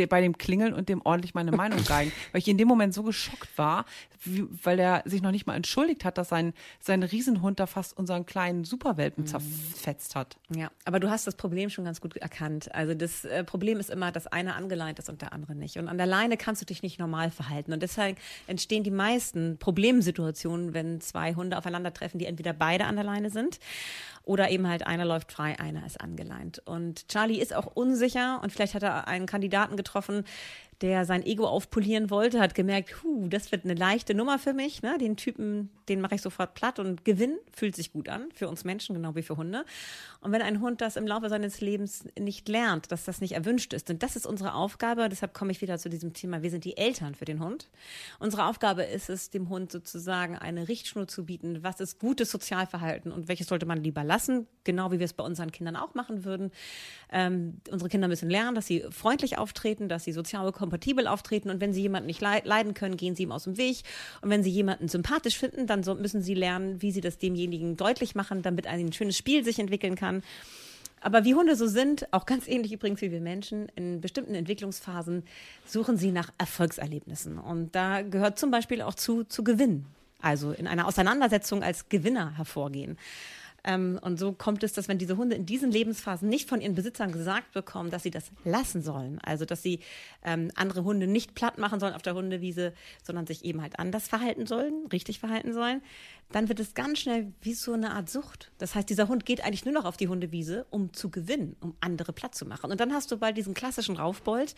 bei 0.10 0.22
dem 0.22 0.38
Klingeln 0.38 0.74
und 0.74 0.90
dem 0.90 1.02
ordentlich 1.04 1.34
meine 1.34 1.52
Meinung 1.52 1.84
geigen. 1.86 2.12
weil 2.32 2.40
ich 2.40 2.48
in 2.48 2.58
dem 2.58 2.68
Moment 2.68 2.94
so 2.94 3.04
geschockt 3.04 3.58
war, 3.58 3.86
wie, 4.24 4.46
weil 4.64 4.80
er 4.80 5.04
sich 5.06 5.22
noch 5.22 5.32
nicht 5.32 5.48
mal 5.48 5.56
entschuldigt 5.56 6.06
hat, 6.06 6.18
dass 6.18 6.30
sein, 6.30 6.54
sein 6.80 7.04
Riesenhund 7.04 7.60
da 7.60 7.66
fast 7.66 7.98
unseren 7.98 8.26
kleinen 8.26 8.64
Superwelpen 8.64 9.24
mhm. 9.24 9.28
zerfetzt 9.28 10.16
hat. 10.16 10.38
Ja, 10.56 10.72
aber 10.86 11.00
du 11.00 11.10
hast 11.10 11.28
das 11.28 11.36
Problem 11.36 11.70
schon 11.70 11.86
ganz 11.86 12.02
gut 12.02 12.18
erkannt. 12.18 12.74
Also 12.74 12.94
das 12.94 13.26
äh, 13.26 13.44
Problem 13.44 13.80
ist 13.80 13.90
immer, 13.90 14.12
dass 14.12 14.28
einer 14.28 14.56
angeleint 14.56 15.00
ist 15.00 15.10
und 15.10 15.22
der 15.22 15.34
andere 15.34 15.56
nicht. 15.56 15.78
Und 15.78 15.88
an 15.88 15.98
der 15.98 16.08
Leine 16.08 16.38
kannst 16.38 16.62
du 16.62 16.66
dich 16.66 16.84
nicht 16.84 17.00
normal 17.00 17.32
verhalten. 17.32 17.74
Und 17.74 17.82
deshalb 17.82 18.18
entstehen 18.48 18.84
die 18.84 18.92
meisten 18.92 19.58
Problemsituationen, 19.58 20.74
wenn 20.74 21.02
zwei 21.02 21.34
Hunde 21.34 21.58
aufeinandertreffen, 21.58 22.20
die 22.20 22.26
entweder 22.26 22.54
beide 22.54 22.86
an 22.86 22.96
der 22.96 23.06
Leine 23.06 23.30
sind 23.30 23.60
oder 24.24 24.50
eben 24.50 24.68
halt 24.68 24.86
einer 24.86 25.06
läuft 25.06 25.32
frei, 25.32 25.60
einer 25.60 25.86
ist 25.86 26.00
angeleint. 26.00 26.60
Und 26.66 27.08
Charlie 27.08 27.40
ist 27.42 27.56
auch 27.56 27.66
unsicher 27.66 28.40
und 28.44 28.52
vielleicht 28.52 28.74
hat 28.76 28.84
er 28.84 29.08
einen 29.08 29.26
Kandidaten 29.26 29.78
getroffen, 29.78 30.26
der 30.81 31.06
sein 31.06 31.24
Ego 31.24 31.48
aufpolieren 31.48 32.10
wollte, 32.10 32.39
hat 32.39 32.56
gemerkt, 32.56 33.04
hu, 33.04 33.28
das 33.28 33.51
wird 33.51 33.66
eine 33.66 33.75
leichte 33.75 34.16
Nummer 34.16 34.39
für 34.39 34.54
mich. 34.54 34.81
Ne? 34.81 34.98
Den 35.00 35.16
Typen, 35.16 35.69
den 35.89 36.01
mache 36.01 36.16
ich 36.16 36.22
sofort 36.22 36.56
platt 36.56 36.80
und 36.80 37.06
Gewinn 37.06 37.38
fühlt 37.54 37.75
sich 37.75 37.94
gut 37.94 38.10
an 38.10 38.30
für 38.33 38.50
uns 38.50 38.63
Menschen, 38.63 38.95
genau 38.95 39.16
wie 39.16 39.22
für 39.22 39.38
Hunde. 39.38 39.63
Und 40.22 40.31
wenn 40.31 40.42
ein 40.42 40.60
Hund 40.60 40.81
das 40.81 40.95
im 40.95 41.06
Laufe 41.06 41.30
seines 41.30 41.62
Lebens 41.62 42.06
nicht 42.19 42.50
lernt, 42.50 42.92
dass 42.92 43.06
das 43.06 43.22
nicht 43.22 43.33
erwünscht 43.33 43.74
ist, 43.74 43.89
und 43.89 44.01
das 44.01 44.16
ist 44.16 44.25
unsere 44.25 44.54
Aufgabe, 44.54 45.07
deshalb 45.10 45.33
komme 45.33 45.51
ich 45.51 45.62
wieder 45.62 45.78
zu 45.78 45.89
diesem 45.89 46.13
Thema, 46.13 46.42
wir 46.42 46.50
sind 46.50 46.63
die 46.63 46.78
Eltern 46.78 47.13
für 47.16 47.25
den 47.25 47.44
Hund. 47.44 47.69
Unsere 48.19 48.45
Aufgabe 48.45 48.84
ist 48.84 49.10
es, 49.10 49.30
dem 49.30 49.50
Hund 49.50 49.72
sozusagen 49.72 50.38
eine 50.38 50.68
Richtschnur 50.68 51.07
zu 51.07 51.25
bieten, 51.25 51.63
was 51.63 51.80
ist 51.80 52.00
gutes 52.00 52.31
Sozialverhalten 52.31 53.12
und 53.12 53.27
welches 53.27 53.48
sollte 53.48 53.66
man 53.66 53.84
lieber 53.84 54.04
lassen, 54.04 54.48
genau 54.63 54.92
wie 54.92 55.00
wir 55.00 55.06
es 55.06 55.13
bei 55.13 55.24
unseren 55.24 55.51
Kindern 55.51 55.75
auch 55.75 55.94
machen 55.94 56.25
würden. 56.25 56.51
Ähm, 57.12 57.57
unsere 57.69 57.89
Kinder 57.89 58.07
müssen 58.07 58.30
lernen, 58.30 58.56
dass 58.56 58.66
sie 58.66 58.86
freundlich 58.89 59.38
auftreten, 59.38 59.89
dass 59.89 60.04
sie 60.04 60.12
sozial 60.12 60.45
kompatibel 60.72 61.06
auftreten 61.06 61.50
und 61.50 61.60
wenn 61.60 61.74
sie 61.74 61.82
jemanden 61.82 62.08
nicht 62.08 62.22
leiden 62.22 62.74
können, 62.74 62.96
gehen 62.96 63.14
sie 63.14 63.24
ihm 63.24 63.34
aus 63.34 63.44
dem 63.44 63.58
Weg. 63.58 63.82
Und 64.22 64.30
wenn 64.30 64.42
sie 64.42 64.50
jemanden 64.50 64.88
sympathisch 64.88 65.38
finden, 65.38 65.68
dann 65.68 65.82
müssen 66.00 66.22
sie 66.22 66.34
lernen, 66.34 66.82
wie 66.82 66.94
sie 66.94 67.02
das 67.02 67.18
demjenigen 67.18 67.76
deutlich 67.76 68.16
machen, 68.16 68.42
damit 68.42 68.68
ein 68.68 68.94
schönes 68.94 69.18
Spiel 69.18 69.44
sich 69.44 69.60
entwickeln 69.60 69.96
kann. 69.96 70.24
Aber 71.02 71.26
wie 71.26 71.36
Hunde 71.36 71.56
so 71.56 71.68
sind, 71.68 72.08
auch 72.14 72.26
ganz 72.26 72.48
ähnlich 72.48 72.72
übrigens 72.72 73.02
wie 73.02 73.12
wir 73.12 73.20
Menschen, 73.20 73.68
in 73.76 74.00
bestimmten 74.00 74.34
Entwicklungsphasen 74.34 75.24
suchen 75.66 75.98
sie 75.98 76.12
nach 76.12 76.32
Erfolgserlebnissen. 76.38 77.38
Und 77.38 77.76
da 77.76 78.02
gehört 78.02 78.40
zum 78.40 78.52
Beispiel 78.52 78.82
auch 78.82 78.94
zu, 78.94 79.24
zu 79.26 79.44
gewinnen. 79.44 79.88
Also 80.22 80.52
in 80.52 80.68
einer 80.68 80.88
Auseinandersetzung 80.88 81.64
als 81.64 81.90
Gewinner 81.90 82.38
hervorgehen. 82.38 82.98
Ähm, 83.63 84.00
und 84.02 84.18
so 84.18 84.34
kommt 84.34 84.63
es, 84.63 84.74
dass 84.74 84.88
wenn 84.88 84.98
diese 84.98 85.18
Hunde 85.18 85.36
in 85.36 85.46
diesen 85.46 85.72
Lebensphasen 85.72 86.28
nicht 86.28 86.50
von 86.50 86.62
ihren 86.62 86.75
Besitzern 86.75 87.12
gesagt 87.12 87.52
bekommen, 87.54 87.92
dass 87.92 88.04
sie 88.04 88.12
das 88.12 88.31
lassen 88.44 88.81
sollen, 88.81 89.19
also 89.24 89.46
dass 89.46 89.62
sie 89.62 89.80
ähm, 90.24 90.52
andere 90.56 90.84
Hunde 90.84 91.08
nicht 91.08 91.36
platt 91.36 91.58
machen 91.58 91.80
sollen 91.80 91.94
auf 91.94 92.02
der 92.02 92.16
Hundewiese, 92.16 92.74
sondern 93.04 93.28
sich 93.28 93.46
eben 93.46 93.62
halt 93.62 93.78
anders 93.80 94.08
verhalten 94.08 94.46
sollen, 94.48 94.88
richtig 94.92 95.19
verhalten 95.19 95.54
sollen, 95.54 95.81
dann 96.31 96.50
wird 96.50 96.60
es 96.60 96.74
ganz 96.74 97.00
schnell 97.00 97.33
wie 97.42 97.54
so 97.54 97.74
eine 97.74 97.92
Art 97.92 98.10
Sucht. 98.10 98.51
Das 98.57 98.75
heißt, 98.75 98.89
dieser 98.89 99.07
Hund 99.07 99.25
geht 99.25 99.44
eigentlich 99.44 99.66
nur 99.66 99.74
noch 99.74 99.86
auf 99.86 99.98
die 99.98 100.07
Hundewiese, 100.07 100.66
um 100.69 100.94
zu 100.94 101.10
gewinnen, 101.10 101.56
um 101.60 101.75
andere 101.81 102.13
platt 102.13 102.36
zu 102.36 102.45
machen. 102.45 102.72
Und 102.72 102.80
dann 102.80 102.94
hast 102.94 103.12
du 103.12 103.18
bald 103.18 103.38
diesen 103.38 103.54
klassischen 103.54 103.95
Raufbold, 103.98 104.56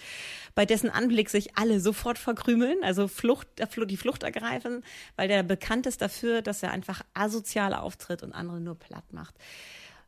bei 0.56 0.66
dessen 0.66 0.90
Anblick 0.90 1.30
sich 1.30 1.58
alle 1.58 1.80
sofort 1.80 2.18
verkrümeln, 2.18 2.78
also 2.84 3.08
Flucht, 3.08 3.48
die 3.88 3.98
Flucht 3.98 4.24
ergreifen, 4.24 4.84
weil 5.16 5.28
der 5.28 5.44
bekannt 5.44 5.86
ist 5.86 6.02
dafür, 6.02 6.42
dass 6.42 6.64
er 6.64 6.72
einfach 6.72 7.02
asozial 7.14 7.74
auftritt 7.74 8.24
und 8.24 8.34
andere 8.34 8.60
nur 8.60 8.76
platt 8.76 9.12
macht. 9.12 9.36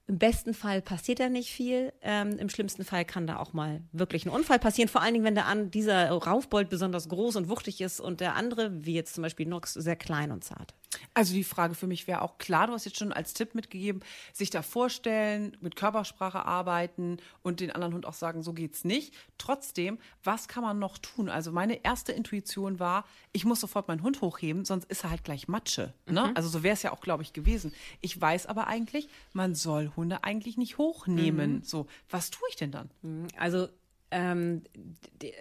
Im 0.08 0.20
besten 0.20 0.54
Fall 0.54 0.84
passiert 0.84 1.20
da 1.20 1.30
nicht 1.30 1.52
viel. 1.52 1.92
Ähm, 2.04 2.38
Im 2.38 2.50
schlimmsten 2.50 2.86
Fall 2.86 3.06
kann 3.06 3.26
da 3.26 3.38
auch 3.38 3.54
mal 3.54 3.82
wirklich 3.92 4.26
ein 4.26 4.30
Unfall 4.30 4.60
passieren. 4.60 4.88
Vor 4.88 5.02
allen 5.02 5.14
Dingen, 5.14 5.26
wenn 5.26 5.34
der 5.34 5.48
an, 5.48 5.72
dieser 5.72 6.10
Raufbold 6.10 6.70
besonders 6.70 7.10
groß 7.10 7.38
und 7.38 7.50
wuchtig 7.50 7.82
ist 7.82 8.00
und 8.00 8.22
der 8.22 8.36
andere, 8.36 8.86
wie 8.86 8.94
jetzt 8.94 9.16
zum 9.16 9.24
Beispiel 9.24 9.48
Nox, 9.48 9.74
sehr 9.74 9.96
klein 9.96 10.32
und 10.32 10.44
zart. 10.44 10.76
Also 11.14 11.34
die 11.34 11.44
Frage 11.44 11.76
für 11.76 11.88
mich 11.88 12.08
wäre 12.08 12.22
auch 12.22 12.38
klar, 12.38 12.68
du 12.68 12.74
hast 12.74 12.86
jetzt 12.86 12.98
schon 12.98 13.14
als 13.14 13.34
Tipp 13.34 13.56
mitgegeben, 13.56 14.02
sich 14.34 14.50
da 14.50 14.62
vorstellen, 14.62 15.58
mit 15.62 15.76
Körpersprache 15.76 16.46
arbeiten 16.46 17.18
und 17.42 17.60
den 17.60 17.72
anderen 17.72 17.94
Hund 17.94 18.06
auch 18.06 18.14
sagen, 18.14 18.44
so 18.44 18.54
geht's 18.54 18.84
nicht. 18.84 19.14
Trotzdem, 19.38 20.00
was 20.24 20.48
kann 20.48 20.64
man 20.64 20.80
noch 20.80 20.98
tun? 20.98 21.30
Also 21.30 21.52
meine 21.52 21.84
erste 21.84 22.12
Intuition 22.12 22.80
war, 22.80 23.06
ich 23.32 23.46
muss 23.46 23.60
sofort 23.60 23.88
meinen 23.88 24.04
Hund 24.04 24.22
hochheben, 24.22 24.66
sonst 24.66 24.86
ist 24.86 25.04
er 25.04 25.10
halt 25.10 25.24
gleich 25.24 25.48
Matsche. 25.48 25.94
Ne? 26.06 26.28
Mhm. 26.28 26.32
Also 26.36 26.50
so 26.50 26.64
wäre 26.64 26.74
es 26.74 26.84
ja 26.84 26.92
auch, 26.92 27.02
glaube 27.02 27.24
ich, 27.24 27.34
gewesen. 27.34 27.74
Ich 28.02 28.20
weiß 28.20 28.46
aber 28.48 28.68
eigentlich, 28.68 29.10
man 29.34 29.56
soll 29.56 29.92
Hunde 29.96 30.24
eigentlich 30.24 30.58
nicht 30.58 30.78
hochnehmen. 30.78 31.58
Mhm. 31.58 31.64
So, 31.64 31.88
was 32.10 32.30
tue 32.30 32.48
ich 32.50 32.56
denn 32.56 32.72
dann? 32.72 32.90
Mhm. 33.02 33.28
Also 33.38 33.68
ähm, 34.12 34.64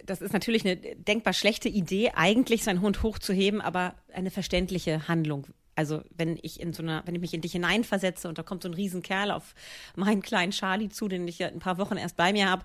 das 0.07 0.21
ist 0.21 0.33
natürlich 0.33 0.65
eine 0.65 0.77
denkbar 0.77 1.33
schlechte 1.33 1.69
Idee, 1.69 2.13
eigentlich 2.15 2.65
seinen 2.65 2.81
Hund 2.81 3.03
hochzuheben, 3.03 3.61
aber 3.61 3.95
eine 4.13 4.31
verständliche 4.31 5.09
Handlung. 5.09 5.47
Also 5.77 6.03
wenn 6.17 6.39
ich 6.43 6.61
in 6.61 6.73
so 6.73 6.83
einer, 6.83 7.03
wenn 7.05 7.15
ich 7.15 7.21
mich 7.21 7.35
in 7.35 7.41
dich 7.41 7.53
hineinversetze 7.53 8.29
und 8.29 8.39
da 8.39 8.43
kommt 8.43 8.63
so 8.63 8.69
ein 8.69 8.75
Riesenkerl 8.75 9.31
auf 9.31 9.55
meinen 9.97 10.23
kleinen 10.23 10.53
Charlie 10.53 10.89
zu, 10.89 11.09
den 11.09 11.27
ich 11.27 11.41
ja 11.41 11.49
ein 11.49 11.59
paar 11.59 11.79
Wochen 11.79 11.97
erst 11.97 12.17
bei 12.17 12.33
mir 12.33 12.49
habe, 12.49 12.65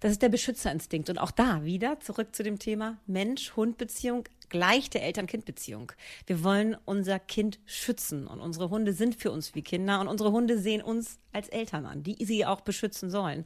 das 0.00 0.12
ist 0.12 0.22
der 0.22 0.28
Beschützerinstinkt. 0.28 1.08
Und 1.08 1.18
auch 1.18 1.30
da 1.30 1.64
wieder 1.64 2.00
zurück 2.00 2.34
zu 2.34 2.42
dem 2.42 2.58
Thema 2.58 2.98
Mensch-Hund-Beziehung 3.06 4.24
gleich 4.48 4.90
der 4.90 5.02
Eltern-Kind-Beziehung. 5.02 5.92
Wir 6.26 6.42
wollen 6.42 6.76
unser 6.84 7.18
Kind 7.18 7.60
schützen 7.66 8.26
und 8.26 8.40
unsere 8.40 8.70
Hunde 8.70 8.92
sind 8.92 9.16
für 9.16 9.30
uns 9.30 9.54
wie 9.54 9.62
Kinder 9.62 10.00
und 10.00 10.08
unsere 10.08 10.32
Hunde 10.32 10.58
sehen 10.58 10.82
uns 10.82 11.18
als 11.32 11.48
Eltern 11.48 11.86
an, 11.86 12.02
die 12.02 12.24
sie 12.24 12.46
auch 12.46 12.62
beschützen 12.62 13.10
sollen. 13.10 13.44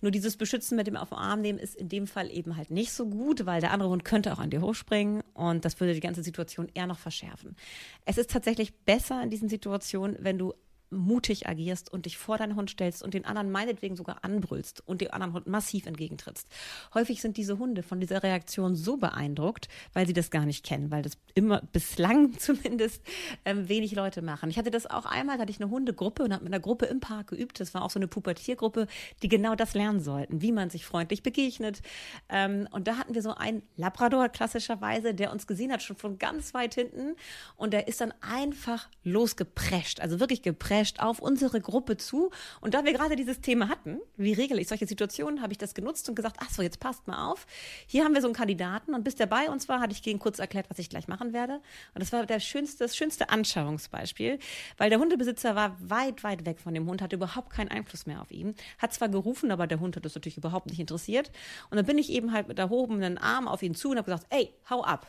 Nur 0.00 0.10
dieses 0.10 0.36
Beschützen 0.36 0.76
mit 0.76 0.86
dem 0.86 0.96
auf 0.96 1.10
den 1.10 1.18
Arm 1.18 1.40
nehmen 1.40 1.58
ist 1.58 1.76
in 1.76 1.88
dem 1.88 2.06
Fall 2.06 2.30
eben 2.30 2.56
halt 2.56 2.70
nicht 2.70 2.92
so 2.92 3.08
gut, 3.08 3.46
weil 3.46 3.60
der 3.60 3.70
andere 3.70 3.90
Hund 3.90 4.04
könnte 4.04 4.32
auch 4.32 4.38
an 4.38 4.50
dir 4.50 4.60
hochspringen 4.60 5.22
und 5.34 5.64
das 5.64 5.78
würde 5.80 5.94
die 5.94 6.00
ganze 6.00 6.22
Situation 6.22 6.68
eher 6.74 6.86
noch 6.86 6.98
verschärfen. 6.98 7.56
Es 8.04 8.18
ist 8.18 8.30
tatsächlich 8.30 8.74
besser 8.84 9.22
in 9.22 9.30
diesen 9.30 9.48
Situationen, 9.48 10.16
wenn 10.20 10.38
du 10.38 10.52
mutig 10.92 11.48
agierst 11.48 11.92
und 11.92 12.06
dich 12.06 12.18
vor 12.18 12.38
deinen 12.38 12.56
Hund 12.56 12.70
stellst 12.70 13.02
und 13.02 13.14
den 13.14 13.24
anderen 13.24 13.50
meinetwegen 13.50 13.96
sogar 13.96 14.24
anbrüllst 14.24 14.86
und 14.86 15.00
dem 15.00 15.10
anderen 15.12 15.32
Hund 15.32 15.46
massiv 15.46 15.86
entgegentrittst. 15.86 16.48
Häufig 16.94 17.20
sind 17.20 17.36
diese 17.36 17.58
Hunde 17.58 17.82
von 17.82 18.00
dieser 18.00 18.22
Reaktion 18.22 18.74
so 18.76 18.96
beeindruckt, 18.96 19.68
weil 19.92 20.06
sie 20.06 20.12
das 20.12 20.30
gar 20.30 20.46
nicht 20.46 20.64
kennen, 20.64 20.90
weil 20.90 21.02
das 21.02 21.14
immer 21.34 21.62
bislang 21.72 22.32
zumindest 22.38 23.02
ähm, 23.44 23.68
wenig 23.68 23.94
Leute 23.94 24.22
machen. 24.22 24.50
Ich 24.50 24.58
hatte 24.58 24.70
das 24.70 24.86
auch 24.86 25.06
einmal, 25.06 25.36
da 25.36 25.42
hatte 25.42 25.52
ich 25.52 25.60
eine 25.60 25.70
Hundegruppe 25.70 26.22
und 26.22 26.32
habe 26.32 26.44
mit 26.44 26.52
einer 26.52 26.62
Gruppe 26.62 26.86
im 26.86 27.00
Park 27.00 27.28
geübt. 27.28 27.58
Das 27.60 27.74
war 27.74 27.82
auch 27.82 27.90
so 27.90 27.98
eine 27.98 28.08
Pubertiergruppe, 28.08 28.86
die 29.22 29.28
genau 29.28 29.54
das 29.54 29.74
lernen 29.74 30.00
sollten, 30.00 30.42
wie 30.42 30.52
man 30.52 30.70
sich 30.70 30.84
freundlich 30.84 31.22
begegnet. 31.22 31.82
Ähm, 32.28 32.68
und 32.70 32.86
da 32.86 32.98
hatten 32.98 33.14
wir 33.14 33.22
so 33.22 33.34
einen 33.34 33.62
Labrador 33.76 34.28
klassischerweise, 34.28 35.14
der 35.14 35.32
uns 35.32 35.46
gesehen 35.46 35.72
hat, 35.72 35.82
schon 35.82 35.96
von 35.96 36.18
ganz 36.18 36.54
weit 36.54 36.74
hinten 36.74 37.16
und 37.56 37.72
der 37.72 37.88
ist 37.88 38.00
dann 38.00 38.12
einfach 38.20 38.88
losgeprescht, 39.04 40.00
also 40.00 40.20
wirklich 40.20 40.42
geprescht 40.42 40.81
prescht 40.82 40.98
auf 40.98 41.20
unsere 41.20 41.60
Gruppe 41.60 41.96
zu. 41.96 42.30
Und 42.60 42.74
da 42.74 42.84
wir 42.84 42.92
gerade 42.92 43.14
dieses 43.14 43.40
Thema 43.40 43.68
hatten, 43.68 44.00
wie 44.16 44.32
regel 44.32 44.58
ich 44.58 44.66
solche 44.66 44.88
Situationen, 44.88 45.40
habe 45.40 45.52
ich 45.52 45.58
das 45.58 45.74
genutzt 45.74 46.08
und 46.08 46.16
gesagt, 46.16 46.38
ach 46.40 46.50
so, 46.50 46.60
jetzt 46.60 46.80
passt 46.80 47.06
mal 47.06 47.30
auf. 47.30 47.46
Hier 47.86 48.04
haben 48.04 48.14
wir 48.14 48.20
so 48.20 48.26
einen 48.26 48.34
Kandidaten 48.34 48.92
und 48.92 49.04
bis 49.04 49.14
der 49.14 49.26
bei 49.26 49.48
uns 49.48 49.68
war, 49.68 49.78
hatte 49.78 49.92
ich 49.92 50.02
gegen 50.02 50.18
kurz 50.18 50.40
erklärt, 50.40 50.68
was 50.70 50.80
ich 50.80 50.90
gleich 50.90 51.06
machen 51.06 51.32
werde. 51.32 51.60
Und 51.94 52.00
das 52.00 52.12
war 52.12 52.26
der 52.26 52.40
schönste, 52.40 52.82
das 52.82 52.96
schönste 52.96 53.30
Anschauungsbeispiel, 53.30 54.40
weil 54.76 54.90
der 54.90 54.98
Hundebesitzer 54.98 55.54
war 55.54 55.76
weit, 55.80 56.24
weit 56.24 56.46
weg 56.46 56.58
von 56.58 56.74
dem 56.74 56.88
Hund, 56.88 57.00
hatte 57.00 57.14
überhaupt 57.14 57.50
keinen 57.50 57.68
Einfluss 57.68 58.06
mehr 58.06 58.20
auf 58.20 58.32
ihn, 58.32 58.56
hat 58.78 58.92
zwar 58.92 59.08
gerufen, 59.08 59.52
aber 59.52 59.68
der 59.68 59.78
Hund 59.78 59.94
hat 59.94 60.04
das 60.04 60.16
natürlich 60.16 60.36
überhaupt 60.36 60.66
nicht 60.66 60.80
interessiert. 60.80 61.30
Und 61.70 61.76
dann 61.76 61.86
bin 61.86 61.98
ich 61.98 62.10
eben 62.10 62.32
halt 62.32 62.48
mit 62.48 62.58
erhobenen 62.58 63.18
Arm 63.18 63.46
auf 63.46 63.62
ihn 63.62 63.76
zu 63.76 63.90
und 63.90 63.98
habe 63.98 64.10
gesagt, 64.10 64.26
ey, 64.30 64.52
hau 64.68 64.82
ab. 64.82 65.06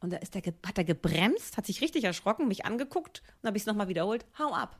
Und 0.00 0.12
da 0.12 0.18
ist 0.18 0.34
der, 0.34 0.42
hat 0.42 0.78
er 0.78 0.84
gebremst, 0.84 1.56
hat 1.56 1.66
sich 1.66 1.80
richtig 1.80 2.04
erschrocken, 2.04 2.48
mich 2.48 2.66
angeguckt 2.66 3.22
und 3.40 3.46
habe 3.46 3.56
ich 3.56 3.62
es 3.62 3.66
nochmal 3.66 3.88
wiederholt, 3.88 4.26
hau 4.38 4.52
ab. 4.52 4.78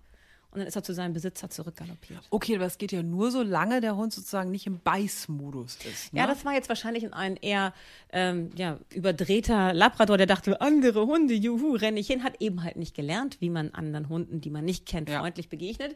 Und 0.57 0.61
dann 0.61 0.69
ist 0.69 0.77
er 0.77 0.83
zu 0.83 0.95
seinem 0.95 1.13
Besitzer 1.13 1.51
zurückgaloppiert. 1.51 2.23
Okay, 2.31 2.57
aber 2.57 2.65
es 2.65 2.79
geht 2.79 2.91
ja 2.91 3.03
nur 3.03 3.31
so 3.31 3.43
lange 3.43 3.83
der 3.83 3.95
Hund 3.95 4.15
sozusagen 4.15 4.51
nicht 4.51 4.67
im 4.67 4.81
Beißmodus 4.81 5.77
ist. 5.85 6.15
Ne? 6.15 6.21
Ja, 6.21 6.27
das 6.27 6.47
war 6.47 6.55
jetzt 6.55 6.71
wahrscheinlich 6.71 7.13
ein 7.13 7.37
eher 7.37 7.75
ähm, 8.11 8.51
ja, 8.57 8.79
überdrehter 8.95 9.75
Labrador, 9.75 10.17
der 10.17 10.27
dachte, 10.27 10.59
andere 10.63 11.05
Hunde, 11.05 11.35
juhu, 11.35 11.77
renne 11.77 12.01
ich 12.01 12.07
hin, 12.07 12.25
hat 12.25 12.41
eben 12.41 12.63
halt 12.63 12.77
nicht 12.77 12.95
gelernt, 12.95 13.37
wie 13.41 13.51
man 13.51 13.73
anderen 13.73 14.09
Hunden, 14.09 14.41
die 14.41 14.49
man 14.49 14.65
nicht 14.65 14.87
kennt, 14.87 15.11
ja. 15.11 15.21
freundlich 15.21 15.51
begegnet. 15.51 15.95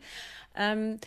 Ähm, 0.55 0.99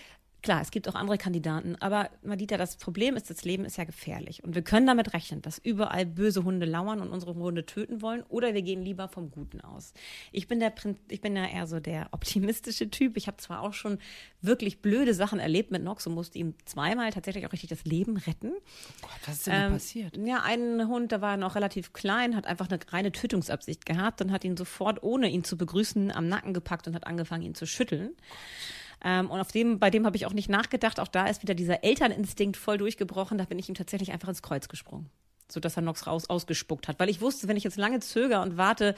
Klar, 0.44 0.60
es 0.62 0.72
gibt 0.72 0.90
auch 0.90 0.96
andere 0.96 1.18
Kandidaten, 1.18 1.78
aber 1.80 2.10
Madita, 2.22 2.58
das 2.58 2.76
Problem 2.76 3.16
ist, 3.16 3.30
das 3.30 3.46
Leben 3.46 3.64
ist 3.64 3.78
ja 3.78 3.86
gefährlich. 3.86 4.44
Und 4.44 4.56
wir 4.56 4.62
können 4.62 4.86
damit 4.86 5.14
rechnen, 5.14 5.42
dass 5.42 5.58
überall 5.58 6.06
böse 6.06 6.44
Hunde 6.44 6.66
lauern 6.66 7.00
und 7.00 7.12
unsere 7.12 7.34
Hunde 7.34 7.66
töten 7.66 8.02
wollen, 8.02 8.24
oder 8.28 8.54
wir 8.54 8.62
gehen 8.62 8.82
lieber 8.84 9.08
vom 9.08 9.32
Guten 9.32 9.62
aus. 9.62 9.94
Ich 10.34 10.50
bin, 10.50 10.60
der, 10.60 10.74
ich 11.08 11.22
bin 11.22 11.38
ja 11.38 11.46
eher 11.46 11.66
so 11.66 11.80
der 11.80 12.10
optimistische 12.12 12.90
Typ. 12.90 13.16
Ich 13.16 13.28
habe 13.28 13.38
zwar 13.38 13.62
auch 13.62 13.74
schon 13.74 14.00
wirklich 14.42 14.82
blöde 14.82 15.14
Sachen 15.14 15.40
erlebt 15.40 15.72
mit 15.72 15.82
Nox 15.82 16.06
und 16.08 16.14
musste 16.14 16.38
ihm 16.38 16.56
zweimal 16.66 17.12
tatsächlich 17.12 17.48
auch 17.48 17.54
richtig 17.54 17.70
das 17.70 17.86
Leben 17.86 18.18
retten. 18.18 18.52
Oh 18.52 19.08
Gott, 19.08 19.20
was 19.26 19.36
ist 19.38 19.48
denn 19.48 19.54
ähm, 19.54 19.72
passiert? 19.72 20.18
Ja, 20.18 20.44
ein 20.44 20.90
Hund, 20.90 21.14
der 21.14 21.22
war 21.22 21.38
noch 21.38 21.56
relativ 21.56 21.94
klein, 21.94 22.36
hat 22.36 22.48
einfach 22.48 22.70
eine 22.70 22.80
reine 22.90 23.14
Tötungsabsicht 23.14 23.86
gehabt 23.86 24.22
und 24.22 24.34
hat 24.34 24.44
ihn 24.44 24.58
sofort, 24.58 25.04
ohne 25.04 25.30
ihn 25.30 25.46
zu 25.46 25.58
begrüßen, 25.58 26.12
am 26.12 26.28
Nacken 26.28 26.54
gepackt 26.54 26.86
und 26.86 26.96
hat 26.96 27.08
angefangen, 27.08 27.44
ihn 27.44 27.56
zu 27.56 27.66
schütteln. 27.66 28.10
Oh 28.10 28.83
ähm, 29.04 29.30
und 29.30 29.40
auf 29.40 29.52
dem, 29.52 29.80
bei 29.80 29.90
dem 29.90 30.06
habe 30.06 30.16
ich 30.16 30.26
auch 30.26 30.34
nicht 30.34 30.50
nachgedacht. 30.50 31.00
Auch 31.00 31.08
da 31.08 31.28
ist 31.28 31.42
wieder 31.42 31.56
dieser 31.56 31.84
Elterninstinkt 31.84 32.58
voll 32.58 32.78
durchgebrochen. 32.78 33.38
Da 33.38 33.46
bin 33.46 33.60
ich 33.60 33.70
ihm 33.70 33.76
tatsächlich 33.76 34.12
einfach 34.12 34.30
ins 34.30 34.42
Kreuz 34.42 34.68
gesprungen 34.68 35.10
so 35.54 35.60
dass 35.60 35.78
er 35.78 35.84
Nox 35.84 36.08
raus 36.08 36.30
ausgespuckt 36.30 36.88
hat. 36.88 37.00
Weil 37.00 37.10
ich 37.10 37.22
wusste, 37.22 37.48
wenn 37.48 37.58
ich 37.58 37.64
jetzt 37.64 37.78
lange 37.78 38.00
zögere 38.00 38.42
und 38.42 38.58
warte, 38.58 38.96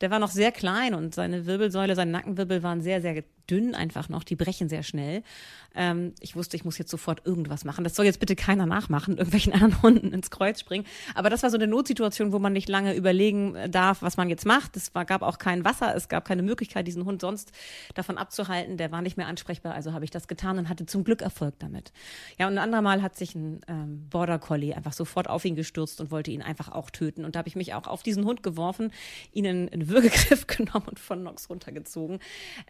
der 0.00 0.10
war 0.10 0.18
noch 0.18 0.30
sehr 0.30 0.52
klein 0.52 0.94
und 0.94 1.14
seine 1.14 1.46
Wirbelsäule, 1.46 1.94
sein 1.94 2.10
Nackenwirbel 2.10 2.62
waren 2.62 2.80
sehr, 2.80 3.02
sehr 3.02 3.24
dünn 3.50 3.74
einfach 3.74 4.08
noch, 4.08 4.24
die 4.24 4.36
brechen 4.36 4.68
sehr 4.68 4.82
schnell. 4.82 5.22
Ähm, 5.74 6.14
ich 6.20 6.36
wusste, 6.36 6.56
ich 6.56 6.64
muss 6.64 6.78
jetzt 6.78 6.90
sofort 6.90 7.26
irgendwas 7.26 7.64
machen. 7.64 7.84
Das 7.84 7.94
soll 7.94 8.06
jetzt 8.06 8.20
bitte 8.20 8.34
keiner 8.34 8.66
nachmachen, 8.66 9.12
irgendwelchen 9.18 9.52
anderen 9.52 9.82
Hunden 9.82 10.12
ins 10.12 10.30
Kreuz 10.30 10.60
springen. 10.60 10.86
Aber 11.14 11.30
das 11.30 11.42
war 11.42 11.50
so 11.50 11.56
eine 11.56 11.66
Notsituation, 11.66 12.32
wo 12.32 12.38
man 12.38 12.52
nicht 12.52 12.68
lange 12.68 12.94
überlegen 12.94 13.54
äh, 13.54 13.68
darf, 13.68 14.02
was 14.02 14.16
man 14.16 14.28
jetzt 14.28 14.46
macht. 14.46 14.76
Es 14.76 14.94
war, 14.94 15.04
gab 15.04 15.22
auch 15.22 15.38
kein 15.38 15.64
Wasser, 15.64 15.94
es 15.94 16.08
gab 16.08 16.24
keine 16.24 16.42
Möglichkeit, 16.42 16.86
diesen 16.86 17.04
Hund 17.04 17.20
sonst 17.20 17.52
davon 17.94 18.18
abzuhalten. 18.18 18.76
Der 18.76 18.90
war 18.90 19.02
nicht 19.02 19.16
mehr 19.16 19.26
ansprechbar, 19.26 19.74
also 19.74 19.92
habe 19.92 20.04
ich 20.04 20.10
das 20.10 20.28
getan 20.28 20.58
und 20.58 20.68
hatte 20.68 20.86
zum 20.86 21.04
Glück 21.04 21.22
Erfolg 21.22 21.54
damit. 21.58 21.92
Ja, 22.38 22.46
und 22.46 22.54
ein 22.54 22.58
andermal 22.58 23.02
hat 23.02 23.16
sich 23.16 23.34
ein 23.34 23.60
ähm, 23.68 24.08
Border 24.08 24.38
Collie 24.38 24.74
einfach 24.74 24.92
sofort 24.92 25.28
auf 25.28 25.44
ihn 25.44 25.56
gestürzt 25.56 26.00
und 26.00 26.10
wollte 26.10 26.30
ihn 26.30 26.42
einfach 26.42 26.70
auch 26.70 26.90
töten. 26.90 27.24
Und 27.24 27.34
da 27.34 27.40
habe 27.40 27.48
ich 27.48 27.56
mich 27.56 27.74
auch 27.74 27.86
auf 27.86 28.02
diesen 28.02 28.24
Hund 28.24 28.42
geworfen, 28.42 28.92
ihn 29.32 29.44
in, 29.44 29.68
in 29.68 29.88
Würgegriff 29.88 30.46
genommen 30.46 30.86
und 30.88 30.98
von 30.98 31.22
Nox 31.22 31.50
runtergezogen. 31.50 32.20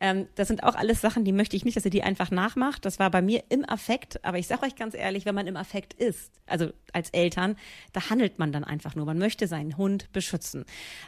Ähm, 0.00 0.26
das 0.34 0.48
sind 0.48 0.64
auch 0.66 0.74
alles 0.74 1.00
Sachen, 1.00 1.24
die 1.24 1.32
möchte 1.32 1.56
ich 1.56 1.64
nicht, 1.64 1.76
dass 1.76 1.84
ihr 1.84 1.90
die 1.90 2.02
einfach 2.02 2.30
nachmacht. 2.30 2.84
Das 2.84 2.98
war 2.98 3.10
bei 3.10 3.22
mir 3.22 3.44
im 3.48 3.68
Affekt, 3.68 4.24
aber 4.24 4.38
ich 4.38 4.46
sage 4.46 4.64
euch 4.66 4.76
ganz 4.76 4.94
ehrlich, 4.94 5.24
wenn 5.24 5.34
man 5.34 5.46
im 5.46 5.56
Affekt 5.56 5.94
ist, 5.94 6.32
also 6.46 6.70
als 6.92 7.10
Eltern, 7.10 7.56
da 7.92 8.10
handelt 8.10 8.38
man 8.38 8.52
dann 8.52 8.64
einfach 8.64 8.94
nur. 8.94 9.06
Man 9.06 9.18
möchte 9.18 9.46
seinen 9.46 9.76
Hund 9.76 10.10
beschützen. 10.12 10.64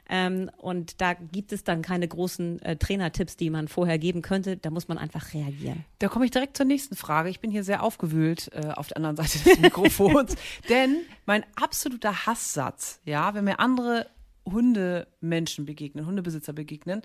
Ähm, 0.08 0.50
und 0.58 1.00
da 1.00 1.14
gibt 1.14 1.52
es 1.52 1.64
dann 1.64 1.82
keine 1.82 2.08
großen 2.08 2.60
äh, 2.62 2.76
Trainertipps, 2.76 3.36
die 3.36 3.50
man 3.50 3.68
vorher 3.68 3.98
geben 3.98 4.22
könnte. 4.22 4.56
Da 4.56 4.70
muss 4.70 4.88
man 4.88 4.98
einfach 4.98 5.34
reagieren. 5.34 5.84
Da 5.98 6.08
komme 6.08 6.24
ich 6.24 6.30
direkt 6.30 6.56
zur 6.56 6.66
nächsten 6.66 6.96
Frage. 6.96 7.28
Ich 7.30 7.40
bin 7.40 7.50
hier 7.50 7.64
sehr 7.64 7.82
aufgewühlt 7.82 8.50
äh, 8.52 8.68
auf 8.68 8.88
der 8.88 8.98
anderen 8.98 9.16
Seite 9.16 9.38
des 9.38 9.58
Mikrofons, 9.60 10.34
denn 10.68 10.96
mein 11.26 11.44
absoluter 11.56 12.26
Hasssatz, 12.26 13.00
ja, 13.04 13.34
wenn 13.34 13.44
mir 13.44 13.60
andere 13.60 14.08
Hundemenschen 14.44 15.66
begegnen, 15.66 16.06
Hundebesitzer 16.06 16.52
begegnen, 16.52 17.02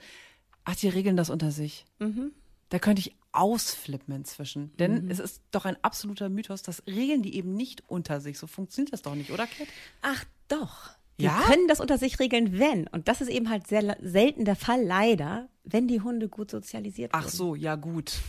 ach, 0.65 0.75
die 0.75 0.89
regeln 0.89 1.17
das 1.17 1.29
unter 1.29 1.51
sich. 1.51 1.85
Mhm. 1.99 2.31
Da 2.69 2.79
könnte 2.79 3.01
ich 3.01 3.15
ausflippen 3.31 4.15
inzwischen. 4.15 4.75
Denn 4.77 5.05
mhm. 5.05 5.11
es 5.11 5.19
ist 5.19 5.41
doch 5.51 5.65
ein 5.65 5.77
absoluter 5.81 6.29
Mythos, 6.29 6.61
das 6.61 6.83
regeln 6.87 7.23
die 7.23 7.35
eben 7.35 7.55
nicht 7.55 7.83
unter 7.87 8.21
sich. 8.21 8.37
So 8.37 8.47
funktioniert 8.47 8.93
das 8.93 9.01
doch 9.01 9.15
nicht, 9.15 9.31
oder, 9.31 9.47
Kat? 9.47 9.67
Ach 10.01 10.23
doch. 10.47 10.91
Die 11.19 11.25
ja? 11.25 11.41
können 11.45 11.67
das 11.67 11.79
unter 11.79 11.97
sich 11.97 12.19
regeln, 12.19 12.57
wenn. 12.59 12.87
Und 12.87 13.07
das 13.07 13.21
ist 13.21 13.29
eben 13.29 13.49
halt 13.49 13.67
sehr 13.67 13.97
selten 14.01 14.45
der 14.45 14.55
Fall, 14.55 14.83
leider, 14.83 15.47
wenn 15.65 15.87
die 15.87 16.01
Hunde 16.01 16.27
gut 16.27 16.51
sozialisiert 16.51 17.13
werden. 17.13 17.23
Ach 17.25 17.29
so, 17.29 17.55
ja 17.55 17.75
gut. 17.75 18.19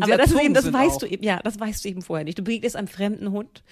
Aber 0.00 0.16
das, 0.16 0.32
eben, 0.32 0.54
das 0.54 0.72
weißt 0.72 0.96
auch. 0.96 1.00
du 1.00 1.06
eben, 1.06 1.24
ja, 1.24 1.40
das 1.42 1.58
weißt 1.58 1.84
du 1.84 1.88
eben 1.88 2.02
vorher 2.02 2.24
nicht. 2.24 2.38
Du 2.38 2.44
begegnest 2.44 2.76
einem 2.76 2.86
fremden 2.86 3.32
Hund 3.32 3.64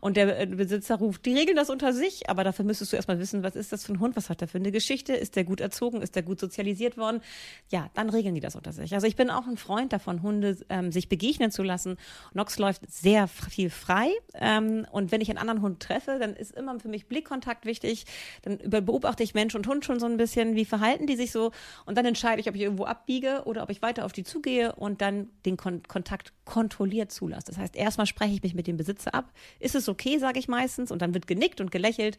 und 0.00 0.16
der 0.16 0.40
äh, 0.40 0.46
Besitzer 0.46 0.96
ruft, 0.96 1.26
die 1.26 1.34
regeln 1.34 1.56
das 1.56 1.68
unter 1.68 1.92
sich, 1.92 2.30
aber 2.30 2.42
dafür 2.42 2.64
müsstest 2.64 2.92
du 2.92 2.96
erstmal 2.96 3.18
wissen, 3.18 3.42
was 3.42 3.54
ist 3.54 3.72
das 3.72 3.84
für 3.84 3.92
ein 3.92 4.00
Hund, 4.00 4.16
was 4.16 4.30
hat 4.30 4.40
der 4.40 4.48
für 4.48 4.56
eine 4.56 4.72
Geschichte, 4.72 5.12
ist 5.12 5.36
der 5.36 5.44
gut 5.44 5.60
erzogen, 5.60 6.00
ist 6.00 6.16
der 6.16 6.22
gut 6.22 6.40
sozialisiert 6.40 6.96
worden? 6.96 7.20
Ja, 7.68 7.90
dann 7.94 8.08
regeln 8.08 8.34
die 8.34 8.40
das 8.40 8.56
unter 8.56 8.72
sich. 8.72 8.94
Also 8.94 9.06
ich 9.06 9.16
bin 9.16 9.28
auch 9.28 9.46
ein 9.46 9.58
Freund 9.58 9.92
davon, 9.92 10.22
Hunde 10.22 10.56
ähm, 10.70 10.90
sich 10.90 11.10
begegnen 11.10 11.50
zu 11.50 11.62
lassen. 11.62 11.98
Nox 12.32 12.58
läuft 12.58 12.90
sehr 12.90 13.28
viel 13.28 13.68
frei 13.68 14.08
ähm, 14.34 14.86
und 14.90 15.12
wenn 15.12 15.20
ich 15.20 15.28
einen 15.28 15.38
anderen 15.38 15.60
Hund 15.60 15.80
treffe, 15.80 16.16
dann 16.18 16.34
ist 16.34 16.56
immer 16.56 16.80
für 16.80 16.88
mich 16.88 17.06
Blickkontakt 17.06 17.66
wichtig. 17.66 18.06
Dann 18.42 18.58
beobachte 18.70 19.22
ich 19.22 19.34
Mensch 19.34 19.54
und 19.54 19.66
Hund 19.66 19.84
schon 19.84 20.00
so 20.00 20.06
ein 20.06 20.16
bisschen, 20.16 20.54
wie 20.54 20.64
verhalten 20.64 21.06
die 21.06 21.16
sich 21.16 21.30
so 21.30 21.52
und 21.84 21.98
dann 21.98 22.06
entscheide 22.06 22.40
ich, 22.40 22.48
ob 22.48 22.54
ich 22.54 22.69
irgendwo 22.70 22.84
abbiege 22.84 23.42
oder 23.44 23.62
ob 23.62 23.70
ich 23.70 23.82
weiter 23.82 24.04
auf 24.04 24.12
die 24.12 24.22
zugehe 24.22 24.72
und 24.74 25.00
dann 25.00 25.28
den 25.44 25.56
Kon 25.56 25.82
Kontakt 25.88 26.32
kontrolliert 26.44 27.10
zulasse. 27.10 27.46
Das 27.48 27.58
heißt, 27.58 27.76
erstmal 27.76 28.06
spreche 28.06 28.34
ich 28.34 28.42
mich 28.42 28.54
mit 28.54 28.66
dem 28.66 28.76
Besitzer 28.76 29.14
ab. 29.14 29.32
Ist 29.58 29.74
es 29.74 29.88
okay, 29.88 30.18
sage 30.18 30.38
ich 30.38 30.48
meistens, 30.48 30.90
und 30.92 31.02
dann 31.02 31.14
wird 31.14 31.26
genickt 31.26 31.60
und 31.60 31.70
gelächelt 31.70 32.18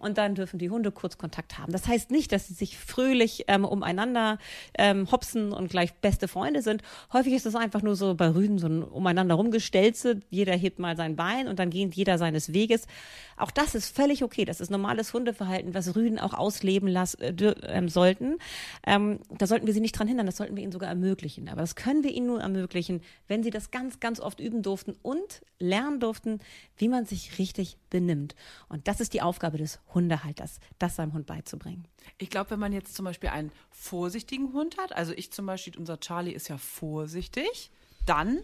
und 0.00 0.18
dann 0.18 0.34
dürfen 0.34 0.58
die 0.58 0.70
Hunde 0.70 0.90
kurz 0.90 1.18
Kontakt 1.18 1.58
haben. 1.58 1.72
Das 1.72 1.86
heißt 1.86 2.10
nicht, 2.10 2.32
dass 2.32 2.48
sie 2.48 2.54
sich 2.54 2.78
fröhlich 2.78 3.44
ähm, 3.48 3.64
umeinander 3.64 4.38
ähm, 4.76 5.10
hopsen 5.10 5.52
und 5.52 5.70
gleich 5.70 5.94
beste 5.94 6.26
Freunde 6.28 6.62
sind. 6.62 6.82
Häufig 7.12 7.34
ist 7.34 7.46
es 7.46 7.54
einfach 7.54 7.82
nur 7.82 7.96
so 7.96 8.14
bei 8.14 8.28
Rüden 8.28 8.58
so 8.58 8.66
ein 8.66 8.82
umeinander 8.82 9.34
rumgestelze. 9.34 10.20
Jeder 10.30 10.56
hebt 10.56 10.78
mal 10.78 10.96
sein 10.96 11.16
Bein 11.16 11.48
und 11.48 11.58
dann 11.58 11.70
geht 11.70 11.94
jeder 11.94 12.18
seines 12.18 12.52
Weges. 12.52 12.86
Auch 13.36 13.50
das 13.50 13.74
ist 13.74 13.94
völlig 13.94 14.22
okay. 14.22 14.44
Das 14.44 14.60
ist 14.60 14.70
normales 14.70 15.12
Hundeverhalten, 15.14 15.74
was 15.74 15.94
Rüden 15.94 16.18
auch 16.18 16.34
ausleben 16.34 16.88
lassen 16.88 17.20
äh, 17.20 17.54
ähm, 17.62 17.88
sollten. 17.88 18.38
Ähm, 18.86 19.20
da 19.30 19.46
sollten 19.46 19.66
wir 19.66 19.74
sie 19.74 19.80
nicht 19.80 19.98
dran 19.98 20.08
hindern, 20.08 20.26
das 20.26 20.36
sollten 20.36 20.56
wir 20.56 20.62
ihnen 20.62 20.72
sogar 20.72 20.88
ermöglichen. 20.88 21.48
Aber 21.48 21.60
das 21.60 21.74
können 21.74 22.04
wir 22.04 22.12
ihnen 22.12 22.26
nur 22.26 22.40
ermöglichen, 22.40 23.02
wenn 23.28 23.42
sie 23.42 23.50
das 23.50 23.70
ganz, 23.70 24.00
ganz 24.00 24.20
oft 24.20 24.40
üben 24.40 24.62
durften 24.62 24.96
und 25.02 25.42
lernen 25.58 26.00
durften, 26.00 26.40
wie 26.76 26.88
man 26.88 27.06
sich 27.06 27.38
richtig 27.38 27.76
benimmt. 27.90 28.34
Und 28.68 28.88
das 28.88 29.00
ist 29.00 29.14
die 29.14 29.22
Aufgabe 29.22 29.58
des 29.58 29.80
Hundehalters, 29.94 30.60
das 30.78 30.96
seinem 30.96 31.12
Hund 31.12 31.26
beizubringen. 31.26 31.86
Ich 32.18 32.30
glaube, 32.30 32.50
wenn 32.50 32.60
man 32.60 32.72
jetzt 32.72 32.94
zum 32.94 33.04
Beispiel 33.04 33.30
einen 33.30 33.52
vorsichtigen 33.70 34.52
Hund 34.52 34.78
hat, 34.78 34.92
also 34.92 35.12
ich 35.12 35.32
zum 35.32 35.46
Beispiel, 35.46 35.76
unser 35.78 36.00
Charlie 36.00 36.32
ist 36.32 36.48
ja 36.48 36.58
vorsichtig, 36.58 37.70
dann 38.06 38.42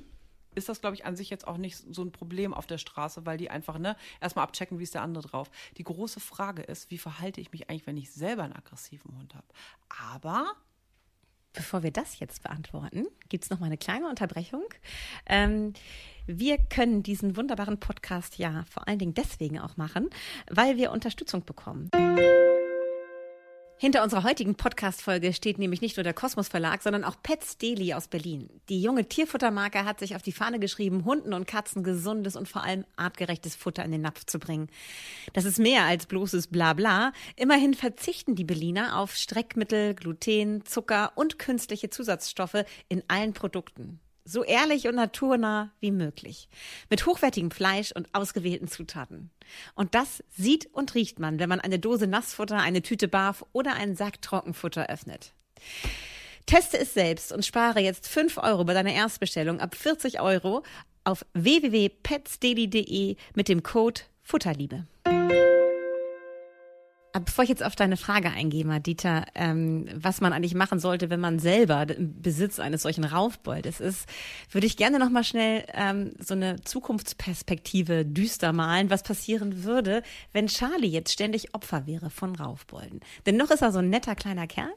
ist 0.55 0.69
das, 0.69 0.81
glaube 0.81 0.97
ich, 0.97 1.05
an 1.05 1.17
sich 1.17 1.29
jetzt 1.29 1.47
auch 1.47 1.59
nicht 1.59 1.77
so 1.77 2.03
ein 2.03 2.13
Problem 2.13 2.55
auf 2.55 2.67
der 2.67 2.79
Straße, 2.79 3.27
weil 3.27 3.37
die 3.37 3.51
einfach 3.51 3.79
ne, 3.79 3.95
erstmal 4.21 4.45
abchecken, 4.45 4.79
wie 4.79 4.85
ist 4.85 4.95
der 4.95 5.03
andere 5.03 5.29
drauf. 5.29 5.51
Die 5.77 5.85
große 5.85 6.19
Frage 6.19 6.63
ist, 6.63 6.91
wie 6.91 6.99
verhalte 6.99 7.41
ich 7.41 7.53
mich 7.53 7.69
eigentlich, 7.69 7.87
wenn 7.87 7.99
ich 7.99 8.11
selber 8.11 8.45
einen 8.45 8.55
aggressiven 8.55 9.17
Hund 9.19 9.35
habe? 9.35 9.47
Aber 9.89 10.55
Bevor 11.57 11.83
wir 11.83 11.91
das 11.91 12.19
jetzt 12.19 12.43
beantworten, 12.43 13.07
gibt 13.31 13.45
es 13.45 13.51
noch 13.51 13.61
mal 13.61 13.67
eine 13.67 13.79
kleine 13.79 14.11
Unterbrechung. 14.11 14.63
Ähm, 15.25 15.73
wir 16.27 16.59
können 16.59 17.03
diesen 17.03 17.37
wunderbaren 17.37 17.79
Podcast 17.79 18.39
ja 18.39 18.65
vor 18.71 18.89
allen 18.89 18.99
Dingen 18.99 19.15
deswegen 19.15 19.59
auch 19.59 19.77
machen, 19.77 20.11
weil 20.51 20.77
wir 20.77 20.93
Unterstützung 20.93 21.45
bekommen. 21.45 21.91
Hinter 23.79 24.03
unserer 24.03 24.25
heutigen 24.25 24.55
Podcast-Folge 24.55 25.35
steht 25.35 25.59
nämlich 25.59 25.83
nicht 25.83 25.99
nur 25.99 26.05
der 26.05 26.15
Kosmos 26.15 26.49
Verlag, 26.49 26.83
sondern 26.83 27.05
auch 27.05 27.17
Pets 27.23 27.59
Daily 27.59 27.93
aus 27.93 28.09
Berlin. 28.09 28.49
Die 28.71 28.81
junge 28.81 29.07
Tierfuttermarke 29.07 29.85
hat 29.85 30.01
sich 30.01 30.17
auf 30.17 30.23
die 30.23 30.33
Fahne 30.33 30.59
geschrieben, 30.59 31.05
Hunden 31.05 31.35
und 31.35 31.47
Katzen 31.47 31.83
gesundes 31.83 32.37
und 32.37 32.49
vor 32.49 32.65
allem 32.65 32.87
artgerechtes 32.97 33.55
Futter 33.55 33.85
in 33.85 33.93
den 33.93 34.01
Napf 34.01 34.25
zu 34.25 34.39
bringen. 34.39 34.71
Das 35.35 35.45
ist 35.45 35.59
mehr 35.59 35.85
als 35.85 36.07
bloßes 36.07 36.47
Blabla. 36.47 37.13
Immerhin 37.37 37.75
verzichten 37.75 38.35
die 38.35 38.45
Berliner 38.45 38.99
auf 38.99 39.15
Streckmittel, 39.15 39.95
Gluten, 39.95 40.65
Zucker 40.65 41.13
und 41.15 41.39
künstliche 41.39 41.91
Zusatzstoffe 41.91 42.65
in 42.89 43.03
allen 43.09 43.35
Produkten 43.35 44.01
so 44.27 44.45
ehrlich 44.45 44.89
und 44.89 44.97
naturnah 44.97 45.71
wie 45.81 45.93
möglich. 45.93 46.49
Mit 46.91 47.07
hochwertigem 47.07 47.51
Fleisch 47.51 47.93
und 47.93 48.09
ausgewählten 48.13 48.69
Zutaten. 48.69 49.31
Und 49.75 49.95
das 49.95 50.23
sieht 50.37 50.67
und 50.75 50.95
riecht 50.95 51.19
man, 51.19 51.39
wenn 51.39 51.49
man 51.49 51.61
eine 51.61 51.79
Dose 51.79 52.07
Nassfutter, 52.07 52.59
eine 52.59 52.83
Tüte 52.83 53.09
Barf 53.09 53.45
oder 53.53 53.75
einen 53.75 53.97
Sack 53.97 54.21
Trockenfutter 54.21 54.89
öffnet. 54.91 55.33
Teste 56.47 56.79
es 56.79 56.95
selbst 56.95 57.33
und 57.33 57.45
spare 57.45 57.81
jetzt 57.81 58.09
5 58.09 58.39
Euro 58.39 58.65
bei 58.65 58.75
deiner 58.75 58.93
Erstbestellung 58.93 59.61
ab 59.61 59.75
40 59.75 60.21
Euro 60.21 60.63
auf 61.05 61.25
www.petsdaily.de 61.35 63.17
mit 63.35 63.49
dem 63.49 63.63
Code 63.63 64.03
Futterliebe. 64.23 64.87
Bevor 67.25 67.45
ich 67.45 67.51
jetzt 67.51 67.65
auf 67.65 67.77
deine 67.77 67.97
Frage 67.97 68.31
eingehe, 68.31 68.65
Madita, 68.65 69.25
ähm, 69.35 69.87
was 69.95 70.21
man 70.21 70.33
eigentlich 70.33 70.55
machen 70.55 70.79
sollte, 70.79 71.11
wenn 71.11 71.21
man 71.21 71.39
selber 71.39 71.89
im 71.89 72.21
Besitz 72.21 72.59
eines 72.59 72.83
solchen 72.83 73.05
Raufboldes 73.05 73.81
ist, 73.81 74.09
würde 74.51 74.67
ich 74.67 74.77
gerne 74.77 74.99
noch 74.99 75.11
mal 75.11 75.25
schnell 75.25 75.65
ähm, 75.73 76.13
so 76.19 76.35
eine 76.35 76.61
Zukunftsperspektive 76.63 78.05
düster 78.05 78.53
malen, 78.53 78.91
was 78.91 79.03
passieren 79.03 79.65
würde, 79.65 80.03
wenn 80.33 80.47
Charlie 80.49 80.89
jetzt 80.89 81.13
ständig 81.13 81.55
Opfer 81.55 81.87
wäre 81.87 82.11
von 82.11 82.35
Raufbolden. 82.35 83.01
Denn 83.25 83.37
noch 83.37 83.51
ist 83.51 83.63
er 83.63 83.73
so 83.73 83.79
ein 83.79 83.91
netter 83.91 84.15
kleiner 84.15 84.47
Kerl, 84.47 84.73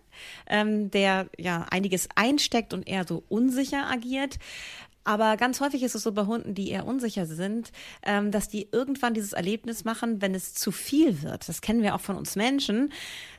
ähm, 0.47 0.91
der 0.91 1.27
ja 1.37 1.65
einiges 1.69 2.07
einsteckt 2.15 2.73
und 2.73 2.87
eher 2.87 3.05
so 3.07 3.23
unsicher 3.29 3.89
agiert. 3.89 4.37
Aber 5.03 5.37
ganz 5.37 5.61
häufig 5.61 5.83
ist 5.83 5.95
es 5.95 6.03
so 6.03 6.11
bei 6.11 6.25
Hunden, 6.25 6.53
die 6.53 6.69
eher 6.69 6.85
unsicher 6.85 7.25
sind, 7.25 7.71
ähm, 8.03 8.31
dass 8.31 8.49
die 8.49 8.67
irgendwann 8.71 9.13
dieses 9.13 9.33
Erlebnis 9.33 9.83
machen, 9.85 10.21
wenn 10.21 10.35
es 10.35 10.53
zu 10.53 10.71
viel 10.71 11.21
wird. 11.21 11.47
Das 11.47 11.61
kennen 11.61 11.81
wir 11.81 11.95
auch 11.95 12.01
von 12.01 12.17
uns 12.17 12.35
Menschen. 12.35 12.91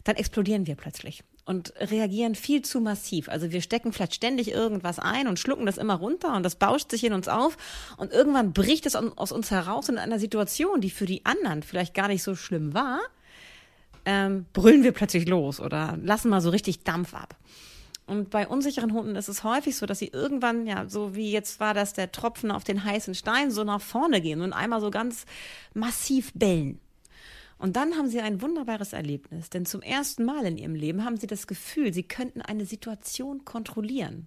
Dann 0.05 0.17
explodieren 0.17 0.67
wir 0.67 0.75
plötzlich 0.75 1.23
und 1.45 1.75
reagieren 1.79 2.35
viel 2.35 2.63
zu 2.63 2.81
massiv. 2.81 3.29
Also 3.29 3.51
wir 3.51 3.61
stecken 3.61 3.93
vielleicht 3.93 4.15
ständig 4.15 4.53
irgendwas 4.53 4.99
ein 4.99 5.27
und 5.27 5.39
schlucken 5.39 5.67
das 5.67 5.79
immer 5.79 5.95
runter 5.95 6.35
und 6.37 6.45
das 6.45 6.55
bauscht 6.55 6.91
sich 6.91 7.03
in 7.05 7.13
uns 7.13 7.29
auf 7.29 7.57
und 7.97 8.13
irgendwann 8.13 8.53
bricht 8.53 8.87
es 8.87 8.95
aus 8.95 9.33
uns 9.33 9.51
heraus 9.51 9.89
in 9.89 9.99
einer 9.99 10.19
Situation, 10.21 10.81
die 10.81 10.91
für 10.91 11.07
die 11.07 11.27
anderen 11.27 11.63
vielleicht 11.63 11.95
gar 11.95 12.07
nicht 12.07 12.23
so 12.23 12.37
schlimm 12.37 12.73
war, 12.73 13.01
ähm, 14.05 14.47
brüllen 14.53 14.85
wir 14.85 14.93
plötzlich 14.93 15.27
los 15.29 15.61
oder 15.61 15.99
lassen 16.03 16.31
mal 16.31 16.41
so 16.41 16.51
richtig 16.51 16.85
Dampf 16.85 17.15
ab. 17.15 17.37
Und 18.11 18.29
bei 18.29 18.49
unsicheren 18.49 18.93
Hunden 18.93 19.15
ist 19.15 19.29
es 19.29 19.45
häufig 19.45 19.77
so, 19.77 19.87
dass 19.87 20.01
sie 20.01 20.09
irgendwann, 20.09 20.67
ja, 20.67 20.89
so 20.89 21.15
wie 21.15 21.31
jetzt 21.31 21.61
war 21.61 21.75
das 21.75 21.93
der 21.93 22.11
Tropfen 22.11 22.51
auf 22.51 22.65
den 22.65 22.83
heißen 22.83 23.15
Stein, 23.15 23.53
so 23.53 23.63
nach 23.63 23.81
vorne 23.81 24.21
gehen 24.21 24.41
und 24.41 24.53
einmal 24.53 24.81
so 24.81 24.91
ganz 24.91 25.27
massiv 25.75 26.33
bellen. 26.35 26.81
Und 27.57 27.77
dann 27.77 27.95
haben 27.97 28.09
sie 28.09 28.21
ein 28.21 28.43
wunderbares 28.43 28.95
Erlebnis, 28.95 29.49
denn 29.49 29.65
zum 29.65 29.81
ersten 29.81 30.25
Mal 30.25 30.45
in 30.45 30.59
ihrem 30.59 30.75
Leben 30.75 31.05
haben 31.05 31.19
sie 31.19 31.29
das 31.29 31.47
Gefühl, 31.47 31.93
sie 31.95 32.03
könnten 32.03 32.43
eine 32.43 32.67
Situation 32.67 33.45
kontrollieren. 33.45 34.27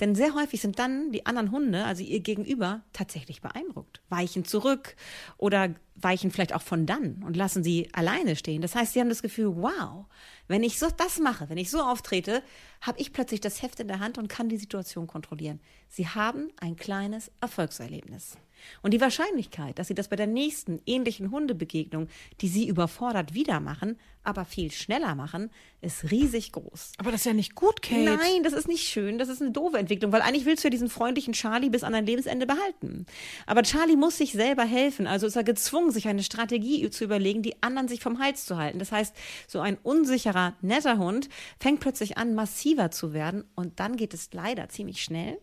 Denn 0.00 0.14
sehr 0.14 0.34
häufig 0.34 0.60
sind 0.60 0.78
dann 0.78 1.12
die 1.12 1.26
anderen 1.26 1.50
Hunde, 1.50 1.84
also 1.84 2.02
ihr 2.02 2.20
Gegenüber, 2.20 2.82
tatsächlich 2.92 3.40
beeindruckt, 3.40 4.00
weichen 4.08 4.44
zurück 4.44 4.96
oder 5.38 5.74
weichen 5.94 6.30
vielleicht 6.30 6.54
auch 6.54 6.62
von 6.62 6.86
dann 6.86 7.22
und 7.24 7.36
lassen 7.36 7.62
sie 7.62 7.88
alleine 7.92 8.36
stehen. 8.36 8.62
Das 8.62 8.74
heißt, 8.74 8.92
sie 8.92 9.00
haben 9.00 9.08
das 9.08 9.22
Gefühl, 9.22 9.56
wow, 9.56 10.06
wenn 10.48 10.62
ich 10.62 10.78
so 10.78 10.88
das 10.96 11.18
mache, 11.18 11.48
wenn 11.48 11.58
ich 11.58 11.70
so 11.70 11.80
auftrete, 11.80 12.42
habe 12.80 13.00
ich 13.00 13.12
plötzlich 13.12 13.40
das 13.40 13.62
Heft 13.62 13.80
in 13.80 13.88
der 13.88 14.00
Hand 14.00 14.18
und 14.18 14.28
kann 14.28 14.48
die 14.48 14.56
Situation 14.56 15.06
kontrollieren. 15.06 15.60
Sie 15.88 16.08
haben 16.08 16.50
ein 16.60 16.76
kleines 16.76 17.30
Erfolgserlebnis. 17.40 18.36
Und 18.82 18.92
die 18.92 19.00
Wahrscheinlichkeit, 19.00 19.78
dass 19.78 19.88
sie 19.88 19.94
das 19.94 20.08
bei 20.08 20.16
der 20.16 20.26
nächsten 20.26 20.80
ähnlichen 20.86 21.30
Hundebegegnung, 21.30 22.08
die 22.40 22.48
sie 22.48 22.68
überfordert, 22.68 23.34
wieder 23.34 23.60
machen, 23.60 23.96
aber 24.24 24.44
viel 24.44 24.70
schneller 24.70 25.14
machen, 25.14 25.50
ist 25.80 26.10
riesig 26.10 26.52
groß. 26.52 26.92
Aber 26.98 27.10
das 27.10 27.22
ist 27.22 27.26
ja 27.26 27.32
nicht 27.32 27.54
gut, 27.54 27.82
Kate. 27.82 28.04
Nein, 28.04 28.42
das 28.44 28.52
ist 28.52 28.68
nicht 28.68 28.88
schön. 28.88 29.18
Das 29.18 29.28
ist 29.28 29.42
eine 29.42 29.50
doofe 29.50 29.78
Entwicklung, 29.78 30.12
weil 30.12 30.22
eigentlich 30.22 30.44
willst 30.44 30.62
du 30.62 30.68
ja 30.68 30.70
diesen 30.70 30.88
freundlichen 30.88 31.32
Charlie 31.32 31.70
bis 31.70 31.82
an 31.82 31.92
dein 31.92 32.06
Lebensende 32.06 32.46
behalten. 32.46 33.06
Aber 33.46 33.62
Charlie 33.62 33.96
muss 33.96 34.18
sich 34.18 34.32
selber 34.32 34.64
helfen. 34.64 35.06
Also 35.06 35.26
ist 35.26 35.36
er 35.36 35.44
gezwungen, 35.44 35.90
sich 35.90 36.06
eine 36.06 36.22
Strategie 36.22 36.88
zu 36.90 37.04
überlegen, 37.04 37.42
die 37.42 37.62
anderen 37.62 37.88
sich 37.88 38.00
vom 38.00 38.20
Hals 38.20 38.46
zu 38.46 38.56
halten. 38.56 38.78
Das 38.78 38.92
heißt, 38.92 39.14
so 39.48 39.60
ein 39.60 39.76
unsicherer, 39.82 40.54
netter 40.60 40.98
Hund 40.98 41.28
fängt 41.58 41.80
plötzlich 41.80 42.16
an, 42.16 42.34
massiver 42.34 42.90
zu 42.90 43.12
werden. 43.12 43.44
Und 43.56 43.80
dann 43.80 43.96
geht 43.96 44.14
es 44.14 44.32
leider 44.32 44.68
ziemlich 44.68 45.02
schnell 45.02 45.38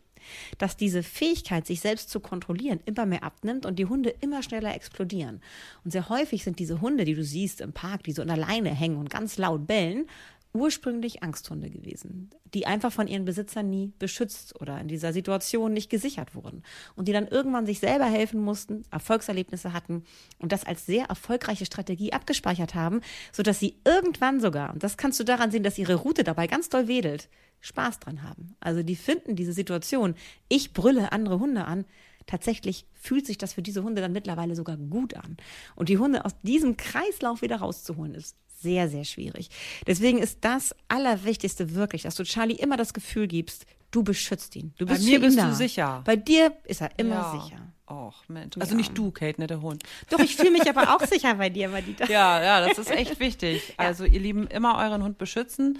dass 0.58 0.78
diese 0.78 1.04
Fähigkeit, 1.04 1.66
sich 1.66 1.82
selbst 1.82 2.10
zu 2.10 2.20
kontrollieren, 2.20 2.80
immer 2.86 3.06
mehr 3.06 3.24
abnimmt 3.24 3.66
und 3.66 3.78
die 3.80 3.86
Hunde 3.86 4.14
immer 4.22 4.44
schneller 4.44 4.74
explodieren. 4.76 5.42
Und 5.84 5.92
sehr 5.92 6.10
häufig 6.10 6.44
sind 6.44 6.60
diese 6.60 6.82
Hunde, 6.82 7.06
die 7.06 7.16
du 7.16 7.24
siehst 7.24 7.62
im 7.62 7.74
Park, 7.74 8.04
die 8.04 8.12
so 8.12 8.22
an 8.22 8.28
der 8.28 8.38
Leine 8.38 8.74
hängen 8.74 8.98
und 8.98 9.10
ganz 9.10 9.38
laut 9.38 9.68
bellen, 9.68 10.06
ursprünglich 10.54 11.22
Angsthunde 11.22 11.70
gewesen, 11.70 12.32
die 12.54 12.66
einfach 12.66 12.92
von 12.92 13.08
ihren 13.08 13.26
Besitzern 13.26 13.70
nie 13.70 13.94
beschützt 14.00 14.60
oder 14.60 14.80
in 14.82 14.88
dieser 14.88 15.14
Situation 15.14 15.74
nicht 15.74 15.90
gesichert 15.90 16.34
wurden 16.34 16.64
und 16.96 17.08
die 17.08 17.14
dann 17.14 17.28
irgendwann 17.28 17.68
sich 17.68 17.80
selber 17.80 18.06
helfen 18.06 18.42
mussten, 18.42 18.84
Erfolgserlebnisse 18.90 19.74
hatten 19.74 20.04
und 20.40 20.52
das 20.52 20.66
als 20.66 20.86
sehr 20.86 21.06
erfolgreiche 21.06 21.66
Strategie 21.66 22.14
abgespeichert 22.14 22.74
haben, 22.74 23.02
sodass 23.32 23.60
sie 23.60 23.76
irgendwann 23.86 24.40
sogar, 24.40 24.74
und 24.74 24.84
das 24.84 24.98
kannst 24.98 25.20
du 25.20 25.24
daran 25.24 25.52
sehen, 25.52 25.64
dass 25.64 25.78
ihre 25.78 25.96
Route 25.96 26.24
dabei 26.24 26.48
ganz 26.48 26.70
doll 26.70 26.88
wedelt, 26.88 27.30
Spaß 27.62 28.00
dran 28.00 28.24
haben. 28.24 28.56
Also 28.60 28.84
die 28.84 28.95
finden 28.95 29.36
diese 29.36 29.54
Situation, 29.54 30.15
ich 30.48 30.74
brülle 30.74 31.12
andere 31.12 31.39
Hunde 31.39 31.65
an, 31.65 31.86
tatsächlich 32.26 32.86
fühlt 32.93 33.26
sich 33.26 33.38
das 33.38 33.54
für 33.54 33.62
diese 33.62 33.84
Hunde 33.84 34.02
dann 34.02 34.12
mittlerweile 34.12 34.56
sogar 34.56 34.78
gut 34.78 35.15
an. 35.15 35.38
Und 35.76 35.89
die 35.89 35.98
Hunde 35.98 36.26
aus 36.26 36.39
diesem 36.41 36.78
Kreislauf 36.78 37.41
wieder 37.41 37.58
rauszuholen, 37.58 38.13
ist 38.13 38.36
sehr, 38.62 38.89
sehr 38.89 39.06
schwierig. 39.06 39.50
Deswegen 39.88 40.19
ist 40.19 40.39
das 40.41 40.76
Allerwichtigste 40.89 41.76
wirklich, 41.76 42.04
dass 42.04 42.15
du 42.15 42.24
Charlie 42.24 42.56
immer 42.56 42.78
das 42.78 42.93
Gefühl 42.93 43.28
gibst, 43.28 43.65
du 43.91 44.04
beschützt 44.04 44.56
ihn. 44.56 44.74
Du 44.78 44.86
bist 44.86 45.02
Bei 45.02 45.06
mir 45.06 45.19
bist 45.19 45.39
du 45.39 45.56
sicher. 45.56 46.02
Bei 46.06 46.15
dir 46.15 46.54
ist 46.65 46.82
er 46.82 46.91
immer 46.98 47.15
ja. 47.15 47.41
sicher. 47.41 47.74
Och, 47.89 48.28
Mensch. 48.28 48.56
Also 48.60 48.74
ja. 48.74 48.78
nicht 48.78 48.95
du, 48.95 49.10
Kate, 49.10 49.41
ne, 49.41 49.48
der 49.48 49.62
Hund. 49.62 49.82
Doch, 50.12 50.19
ich 50.19 50.36
fühle 50.36 50.52
mich 50.52 50.69
aber 50.69 50.95
auch 50.95 51.04
sicher 51.08 51.34
bei 51.36 51.50
dir, 51.50 51.69
Madita. 51.69 52.06
Ja, 52.10 52.43
ja, 52.43 52.67
das 52.67 52.78
ist 52.78 52.91
echt 52.91 53.19
wichtig. 53.19 53.74
Also, 53.78 54.06
ihr 54.06 54.19
Lieben, 54.19 54.45
immer 54.45 54.78
euren 54.78 55.02
Hund 55.02 55.17
beschützen 55.17 55.80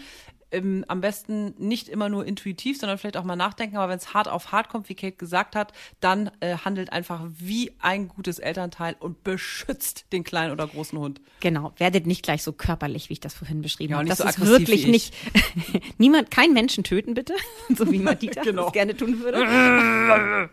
ähm, 0.52 0.86
am 0.88 1.02
besten 1.02 1.54
nicht 1.58 1.90
immer 1.90 2.10
nur 2.10 2.26
intuitiv, 2.26 2.80
sondern 2.80 2.98
vielleicht 2.98 3.18
auch 3.18 3.24
mal 3.24 3.36
nachdenken. 3.36 3.78
Aber 3.78 3.90
wenn 3.90 3.98
es 3.98 4.14
hart 4.14 4.28
auf 4.28 4.52
hart 4.52 4.70
kommt, 4.70 4.90
wie 4.90 4.96
Kate 4.96 5.16
gesagt 5.16 5.56
hat, 5.56 5.74
dann 6.00 6.32
äh, 6.40 6.58
handelt 6.58 6.92
einfach 6.92 7.22
wie 7.38 7.72
ein 7.80 8.08
gutes 8.08 8.40
Elternteil 8.40 8.96
und 9.00 9.24
beschützt 9.24 10.06
den 10.12 10.24
kleinen 10.24 10.52
oder 10.52 10.68
großen 10.68 10.98
Hund. 10.98 11.22
Genau, 11.40 11.74
werdet 11.78 12.08
nicht 12.08 12.24
gleich 12.24 12.44
so 12.44 12.52
körperlich, 12.52 13.10
wie 13.10 13.14
ich 13.14 13.20
das 13.20 13.34
vorhin 13.34 13.62
beschrieben 13.62 13.92
ja, 13.92 13.98
habe. 13.98 14.10
Das 14.10 14.18
so 14.18 14.26
ist 14.26 14.40
wirklich 14.40 14.88
nicht. 14.88 15.14
niemand, 15.98 16.32
kein 16.32 16.54
Menschen 16.54 16.84
töten 16.84 17.14
bitte, 17.14 17.34
so 17.76 17.92
wie 17.92 18.00
Madita 18.00 18.42
genau. 18.44 18.66
das 18.66 18.74
gerne 18.74 18.96
tun 18.96 19.20
würde. 19.20 20.50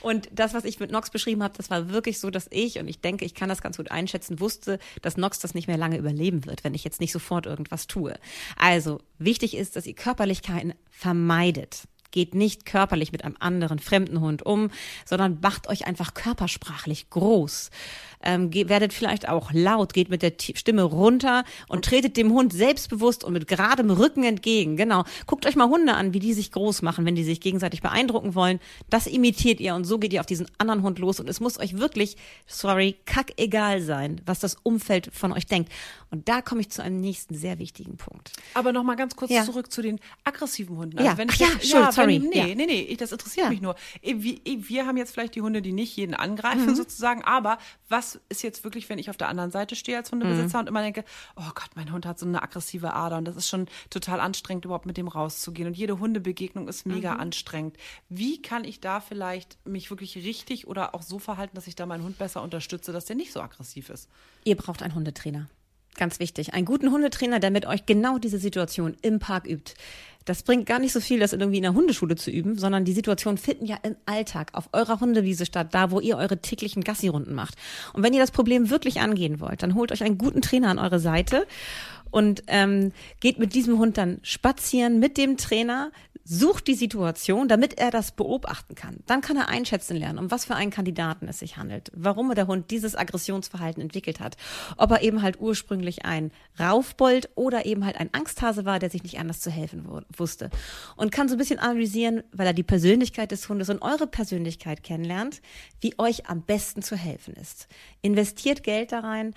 und 0.00 0.28
das, 0.32 0.54
was 0.54 0.64
ich 0.64 0.80
mit 0.80 0.90
Nox 0.90 1.10
beschrieben 1.10 1.42
habe, 1.42 1.54
das 1.56 1.70
war 1.70 1.90
wirklich 1.90 2.20
so, 2.20 2.30
dass 2.30 2.46
ich 2.50 2.78
und 2.78 2.88
ich 2.88 3.00
denke, 3.00 3.24
ich 3.24 3.34
kann 3.34 3.48
das 3.48 3.62
ganz 3.62 3.76
gut 3.76 3.90
einschätzen, 3.90 4.40
wusste, 4.40 4.78
dass 5.02 5.16
Nox 5.16 5.40
das 5.40 5.54
nicht 5.54 5.66
mehr 5.66 5.76
lange 5.76 5.98
überleben 5.98 6.46
wird, 6.46 6.64
wenn 6.64 6.74
ich 6.74 6.84
jetzt 6.84 7.00
nicht 7.00 7.12
sofort 7.12 7.46
irgendwas 7.46 7.86
tue. 7.86 8.14
Also 8.56 9.00
Wichtig 9.32 9.56
ist, 9.56 9.76
dass 9.76 9.86
ihr 9.86 9.94
Körperlichkeiten 9.94 10.74
vermeidet. 10.90 11.84
Geht 12.10 12.34
nicht 12.34 12.66
körperlich 12.66 13.12
mit 13.12 13.24
einem 13.24 13.38
anderen 13.40 13.78
fremden 13.78 14.20
Hund 14.20 14.44
um, 14.44 14.70
sondern 15.06 15.38
macht 15.40 15.70
euch 15.70 15.86
einfach 15.86 16.12
körpersprachlich 16.12 17.08
groß 17.08 17.70
ähm, 18.24 18.52
werdet 18.52 18.92
vielleicht 18.92 19.28
auch 19.28 19.52
laut, 19.52 19.92
geht 19.92 20.10
mit 20.10 20.22
der 20.22 20.32
Stimme 20.38 20.82
runter 20.82 21.44
und 21.68 21.84
tretet 21.84 22.16
dem 22.16 22.32
Hund 22.32 22.52
selbstbewusst 22.52 23.24
und 23.24 23.32
mit 23.32 23.46
geradem 23.46 23.90
Rücken 23.90 24.24
entgegen. 24.24 24.76
Genau. 24.76 25.04
Guckt 25.26 25.46
euch 25.46 25.56
mal 25.56 25.68
Hunde 25.68 25.94
an, 25.94 26.14
wie 26.14 26.20
die 26.20 26.32
sich 26.32 26.52
groß 26.52 26.82
machen, 26.82 27.04
wenn 27.04 27.14
die 27.14 27.24
sich 27.24 27.40
gegenseitig 27.40 27.82
beeindrucken 27.82 28.34
wollen. 28.34 28.60
Das 28.90 29.06
imitiert 29.06 29.60
ihr 29.60 29.74
und 29.74 29.84
so 29.84 29.98
geht 29.98 30.12
ihr 30.12 30.20
auf 30.20 30.26
diesen 30.26 30.46
anderen 30.58 30.82
Hund 30.82 30.98
los 30.98 31.20
und 31.20 31.28
es 31.28 31.40
muss 31.40 31.58
euch 31.58 31.78
wirklich, 31.78 32.16
sorry, 32.46 32.96
kackegal 33.06 33.80
sein, 33.80 34.20
was 34.26 34.40
das 34.40 34.56
Umfeld 34.62 35.10
von 35.12 35.32
euch 35.32 35.46
denkt. 35.46 35.70
Und 36.10 36.28
da 36.28 36.42
komme 36.42 36.60
ich 36.60 36.68
zu 36.68 36.82
einem 36.82 37.00
nächsten 37.00 37.34
sehr 37.34 37.58
wichtigen 37.58 37.96
Punkt. 37.96 38.32
Aber 38.52 38.72
noch 38.72 38.82
mal 38.82 38.96
ganz 38.96 39.16
kurz 39.16 39.30
ja. 39.30 39.44
zurück 39.44 39.72
zu 39.72 39.80
den 39.80 39.98
aggressiven 40.24 40.76
Hunden. 40.76 40.98
Also 40.98 41.10
ja, 41.10 41.16
wenn 41.16 41.28
ich 41.30 41.38
ja, 41.38 41.46
das, 41.54 41.70
ja, 41.70 41.90
sorry. 41.90 42.22
Wenn, 42.22 42.28
nee, 42.28 42.50
ja. 42.50 42.54
nee, 42.54 42.66
nee, 42.66 42.96
das 42.96 43.12
interessiert 43.12 43.46
ja. 43.46 43.50
mich 43.50 43.62
nur. 43.62 43.76
Wir, 44.02 44.38
wir 44.44 44.86
haben 44.86 44.98
jetzt 44.98 45.12
vielleicht 45.14 45.34
die 45.34 45.40
Hunde, 45.40 45.62
die 45.62 45.72
nicht 45.72 45.96
jeden 45.96 46.14
angreifen 46.14 46.66
mhm. 46.66 46.74
sozusagen, 46.74 47.24
aber 47.24 47.56
was 47.88 48.11
ist 48.28 48.42
jetzt 48.42 48.64
wirklich, 48.64 48.88
wenn 48.88 48.98
ich 48.98 49.10
auf 49.10 49.16
der 49.16 49.28
anderen 49.28 49.50
Seite 49.50 49.76
stehe 49.76 49.96
als 49.96 50.10
Hundebesitzer 50.12 50.58
mhm. 50.58 50.60
und 50.62 50.68
immer 50.68 50.82
denke, 50.82 51.04
oh 51.36 51.50
Gott, 51.54 51.70
mein 51.74 51.92
Hund 51.92 52.06
hat 52.06 52.18
so 52.18 52.26
eine 52.26 52.42
aggressive 52.42 52.94
Ader 52.94 53.18
und 53.18 53.26
das 53.26 53.36
ist 53.36 53.48
schon 53.48 53.66
total 53.90 54.20
anstrengend, 54.20 54.64
überhaupt 54.64 54.86
mit 54.86 54.96
dem 54.96 55.08
rauszugehen. 55.08 55.68
Und 55.68 55.76
jede 55.76 55.98
Hundebegegnung 55.98 56.68
ist 56.68 56.86
mega 56.86 57.14
mhm. 57.14 57.20
anstrengend. 57.20 57.76
Wie 58.08 58.40
kann 58.40 58.64
ich 58.64 58.80
da 58.80 59.00
vielleicht 59.00 59.58
mich 59.66 59.90
wirklich 59.90 60.16
richtig 60.16 60.66
oder 60.66 60.94
auch 60.94 61.02
so 61.02 61.18
verhalten, 61.18 61.54
dass 61.54 61.66
ich 61.66 61.74
da 61.74 61.86
meinen 61.86 62.04
Hund 62.04 62.18
besser 62.18 62.42
unterstütze, 62.42 62.92
dass 62.92 63.04
der 63.04 63.16
nicht 63.16 63.32
so 63.32 63.40
aggressiv 63.40 63.90
ist? 63.90 64.08
Ihr 64.44 64.56
braucht 64.56 64.82
einen 64.82 64.94
Hundetrainer. 64.94 65.48
Ganz 65.94 66.20
wichtig. 66.20 66.54
Einen 66.54 66.64
guten 66.64 66.90
Hundetrainer, 66.90 67.38
der 67.38 67.50
mit 67.50 67.66
euch 67.66 67.84
genau 67.84 68.18
diese 68.18 68.38
Situation 68.38 68.96
im 69.02 69.18
Park 69.18 69.46
übt. 69.46 69.74
Das 70.24 70.42
bringt 70.42 70.66
gar 70.66 70.78
nicht 70.78 70.92
so 70.92 71.00
viel, 71.00 71.18
das 71.18 71.32
irgendwie 71.32 71.56
in 71.56 71.62
der 71.62 71.74
Hundeschule 71.74 72.16
zu 72.16 72.30
üben, 72.30 72.58
sondern 72.58 72.84
die 72.84 72.92
Situationen 72.92 73.38
finden 73.38 73.66
ja 73.66 73.76
im 73.82 73.96
Alltag 74.06 74.50
auf 74.52 74.68
eurer 74.72 75.00
Hundewiese 75.00 75.46
statt, 75.46 75.68
da 75.72 75.90
wo 75.90 76.00
ihr 76.00 76.16
eure 76.16 76.38
täglichen 76.38 76.84
Gassi-Runden 76.84 77.34
macht. 77.34 77.54
Und 77.92 78.02
wenn 78.02 78.12
ihr 78.12 78.20
das 78.20 78.30
Problem 78.30 78.70
wirklich 78.70 79.00
angehen 79.00 79.40
wollt, 79.40 79.62
dann 79.62 79.74
holt 79.74 79.92
euch 79.92 80.02
einen 80.02 80.18
guten 80.18 80.42
Trainer 80.42 80.68
an 80.68 80.78
eure 80.78 80.98
Seite 80.98 81.46
und 82.12 82.44
ähm, 82.46 82.92
geht 83.18 83.40
mit 83.40 83.54
diesem 83.54 83.78
Hund 83.78 83.98
dann 83.98 84.20
spazieren 84.22 85.00
mit 85.00 85.16
dem 85.18 85.36
Trainer, 85.36 85.90
sucht 86.24 86.68
die 86.68 86.74
Situation, 86.74 87.48
damit 87.48 87.78
er 87.78 87.90
das 87.90 88.12
beobachten 88.12 88.74
kann. 88.74 88.98
Dann 89.06 89.22
kann 89.22 89.36
er 89.36 89.48
einschätzen 89.48 89.96
lernen, 89.96 90.18
um 90.18 90.30
was 90.30 90.44
für 90.44 90.54
einen 90.54 90.70
Kandidaten 90.70 91.26
es 91.26 91.40
sich 91.40 91.56
handelt, 91.56 91.90
warum 91.94 92.32
der 92.34 92.46
Hund 92.46 92.70
dieses 92.70 92.94
Aggressionsverhalten 92.94 93.82
entwickelt 93.82 94.20
hat, 94.20 94.36
ob 94.76 94.92
er 94.92 95.02
eben 95.02 95.22
halt 95.22 95.40
ursprünglich 95.40 96.04
ein 96.04 96.30
Raufbold 96.60 97.30
oder 97.34 97.66
eben 97.66 97.84
halt 97.84 97.98
ein 97.98 98.10
Angsthase 98.12 98.64
war, 98.64 98.78
der 98.78 98.90
sich 98.90 99.02
nicht 99.02 99.18
anders 99.18 99.40
zu 99.40 99.50
helfen 99.50 99.88
wusste. 100.16 100.50
Und 100.96 101.10
kann 101.10 101.28
so 101.28 101.34
ein 101.34 101.38
bisschen 101.38 101.58
analysieren, 101.58 102.22
weil 102.32 102.46
er 102.46 102.52
die 102.52 102.62
Persönlichkeit 102.62 103.32
des 103.32 103.48
Hundes 103.48 103.68
und 103.68 103.82
eure 103.82 104.06
Persönlichkeit 104.06 104.82
kennenlernt, 104.82 105.42
wie 105.80 105.94
euch 105.98 106.28
am 106.28 106.42
besten 106.42 106.82
zu 106.82 106.94
helfen 106.94 107.34
ist. 107.34 107.66
Investiert 108.00 108.62
Geld 108.62 108.92
da 108.92 109.00
rein 109.00 109.34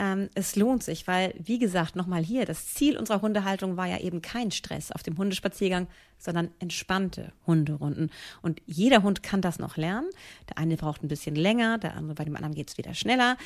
ähm, 0.00 0.30
es 0.34 0.56
lohnt 0.56 0.82
sich, 0.82 1.06
weil, 1.06 1.34
wie 1.38 1.58
gesagt, 1.58 1.94
nochmal 1.94 2.24
hier, 2.24 2.46
das 2.46 2.68
Ziel 2.68 2.96
unserer 2.96 3.20
Hundehaltung 3.20 3.76
war 3.76 3.86
ja 3.86 3.98
eben 3.98 4.22
kein 4.22 4.50
Stress 4.50 4.90
auf 4.90 5.02
dem 5.02 5.18
Hundespaziergang, 5.18 5.88
sondern 6.16 6.50
entspannte 6.58 7.34
Hunderunden. 7.46 8.10
Und 8.40 8.62
jeder 8.64 9.02
Hund 9.02 9.22
kann 9.22 9.42
das 9.42 9.58
noch 9.58 9.76
lernen. 9.76 10.08
Der 10.48 10.56
eine 10.56 10.78
braucht 10.78 11.02
ein 11.02 11.08
bisschen 11.08 11.34
länger, 11.34 11.76
der 11.76 11.96
andere, 11.96 12.14
bei 12.14 12.24
dem 12.24 12.34
anderen 12.34 12.54
geht 12.54 12.70
es 12.70 12.78
wieder 12.78 12.94
schneller. 12.94 13.36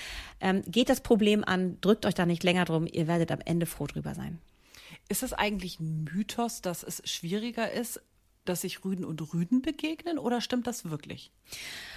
Ähm, 0.40 0.62
geht 0.69 0.88
das 0.88 1.01
Problem 1.01 1.43
an, 1.43 1.77
drückt 1.81 2.07
euch 2.07 2.14
da 2.14 2.25
nicht 2.25 2.45
länger 2.45 2.64
drum, 2.64 2.87
ihr 2.87 3.09
werdet 3.09 3.33
am 3.33 3.40
Ende 3.45 3.67
froh 3.67 3.88
drüber 3.88 4.14
sein. 4.14 4.38
Ist 5.09 5.25
es 5.25 5.33
eigentlich 5.33 5.81
ein 5.81 6.05
Mythos, 6.05 6.62
dass 6.62 6.85
es 6.85 7.03
schwieriger 7.05 7.73
ist, 7.73 8.01
dass 8.44 8.62
sich 8.62 8.85
Rüden 8.85 9.04
und 9.04 9.20
Rüden 9.33 9.62
begegnen 9.62 10.18
oder 10.18 10.40
stimmt 10.40 10.66
das 10.66 10.88
wirklich? 10.90 11.30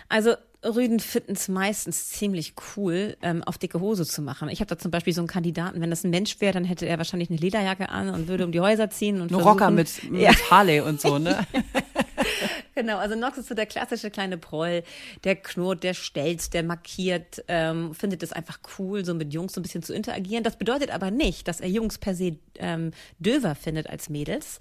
Also 0.09 0.35
Rüden 0.63 0.99
finden 0.99 1.33
es 1.33 1.47
meistens 1.47 2.09
ziemlich 2.09 2.53
cool, 2.75 3.17
ähm, 3.21 3.43
auf 3.43 3.57
dicke 3.57 3.79
Hose 3.79 4.05
zu 4.05 4.21
machen. 4.21 4.49
Ich 4.49 4.59
habe 4.59 4.69
da 4.69 4.77
zum 4.77 4.91
Beispiel 4.91 5.13
so 5.13 5.21
einen 5.21 5.27
Kandidaten, 5.27 5.81
wenn 5.81 5.89
das 5.89 6.03
ein 6.03 6.09
Mensch 6.09 6.39
wäre, 6.39 6.53
dann 6.53 6.63
hätte 6.63 6.85
er 6.85 6.97
wahrscheinlich 6.97 7.29
eine 7.29 7.39
Lederjacke 7.39 7.89
an 7.89 8.09
und 8.09 8.27
würde 8.27 8.45
um 8.45 8.51
die 8.51 8.61
Häuser 8.61 8.89
ziehen 8.89 9.21
und 9.21 9.31
Ein 9.31 9.35
Rocker 9.35 9.69
mit, 9.69 10.09
mit 10.09 10.21
ja. 10.21 10.31
Harley 10.49 10.81
und 10.81 11.01
so, 11.01 11.19
ne? 11.19 11.45
Genau, 12.77 12.99
also 12.99 13.15
Nox 13.15 13.39
ist 13.39 13.47
so 13.47 13.55
der 13.55 13.65
klassische 13.65 14.11
kleine 14.11 14.37
Proll, 14.37 14.83
der 15.23 15.35
knurrt, 15.35 15.81
der 15.81 15.95
stellt, 15.95 16.53
der 16.53 16.61
markiert, 16.61 17.43
ähm, 17.47 17.95
findet 17.95 18.21
es 18.21 18.31
einfach 18.31 18.59
cool, 18.77 19.03
so 19.03 19.15
mit 19.15 19.33
Jungs 19.33 19.53
so 19.53 19.59
ein 19.59 19.63
bisschen 19.63 19.81
zu 19.81 19.95
interagieren. 19.95 20.43
Das 20.43 20.57
bedeutet 20.57 20.91
aber 20.91 21.09
nicht, 21.09 21.47
dass 21.47 21.59
er 21.59 21.69
Jungs 21.69 21.97
per 21.97 22.13
se 22.13 22.37
ähm, 22.59 22.91
döver 23.17 23.55
findet 23.55 23.89
als 23.89 24.09
Mädels. 24.09 24.59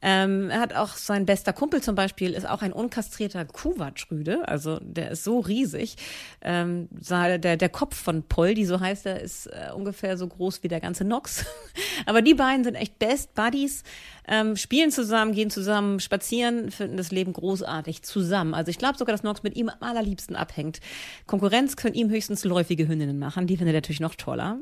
Ähm, 0.00 0.50
er 0.50 0.58
hat 0.58 0.74
auch 0.74 0.96
sein 0.96 1.24
bester 1.24 1.52
Kumpel 1.52 1.80
zum 1.80 1.94
Beispiel, 1.94 2.32
ist 2.32 2.48
auch 2.48 2.62
ein 2.62 2.72
unkastrierter 2.72 3.44
Kuwatschrüde, 3.44 4.48
also 4.48 4.80
der 4.80 5.12
ist 5.12 5.22
so 5.22 5.38
riesig. 5.38 5.94
Ähm, 6.40 6.88
der, 6.90 7.38
der 7.38 7.68
Kopf 7.68 7.94
von 7.94 8.24
Poll, 8.24 8.54
die 8.54 8.64
so 8.64 8.80
heißt 8.80 9.06
er, 9.06 9.20
ist 9.20 9.46
äh, 9.46 9.70
ungefähr 9.72 10.16
so 10.16 10.26
groß 10.26 10.64
wie 10.64 10.68
der 10.68 10.80
ganze 10.80 11.04
Nox. 11.04 11.44
aber 12.06 12.22
die 12.22 12.34
beiden 12.34 12.64
sind 12.64 12.74
echt 12.74 12.98
Best 12.98 13.36
Buddies 13.36 13.84
ähm, 14.28 14.56
spielen 14.56 14.90
zusammen, 14.90 15.32
gehen 15.32 15.50
zusammen 15.50 15.98
spazieren, 15.98 16.70
finden 16.70 16.96
das 16.96 17.10
Leben 17.10 17.32
großartig 17.52 18.02
zusammen. 18.02 18.54
Also 18.54 18.70
ich 18.70 18.78
glaube 18.78 18.96
sogar, 18.96 19.12
dass 19.12 19.22
Nox 19.22 19.42
mit 19.42 19.56
ihm 19.56 19.68
am 19.68 19.82
allerliebsten 19.82 20.36
abhängt. 20.36 20.80
Konkurrenz 21.26 21.76
können 21.76 21.94
ihm 21.94 22.08
höchstens 22.08 22.44
läufige 22.44 22.88
Hündinnen 22.88 23.18
machen, 23.18 23.46
die 23.46 23.56
findet 23.56 23.74
er 23.74 23.78
natürlich 23.78 24.00
noch 24.00 24.14
toller. 24.14 24.58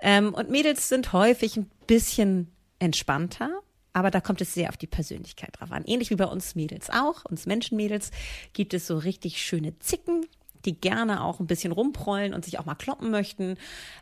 Ähm, 0.00 0.34
und 0.34 0.50
Mädels 0.50 0.88
sind 0.90 1.12
häufig 1.14 1.56
ein 1.56 1.70
bisschen 1.86 2.52
entspannter, 2.78 3.48
aber 3.94 4.10
da 4.10 4.20
kommt 4.20 4.42
es 4.42 4.52
sehr 4.52 4.68
auf 4.68 4.76
die 4.76 4.86
Persönlichkeit 4.86 5.50
drauf 5.58 5.72
an. 5.72 5.84
Ähnlich 5.86 6.10
wie 6.10 6.16
bei 6.16 6.26
uns 6.26 6.54
Mädels 6.54 6.90
auch, 6.90 7.24
uns 7.24 7.46
Menschenmädels 7.46 8.10
gibt 8.52 8.74
es 8.74 8.86
so 8.86 8.98
richtig 8.98 9.40
schöne 9.40 9.78
Zicken, 9.78 10.26
die 10.66 10.78
gerne 10.78 11.22
auch 11.24 11.40
ein 11.40 11.46
bisschen 11.46 11.72
rumprollen 11.72 12.34
und 12.34 12.44
sich 12.44 12.58
auch 12.58 12.66
mal 12.66 12.74
kloppen 12.74 13.10
möchten. 13.10 13.56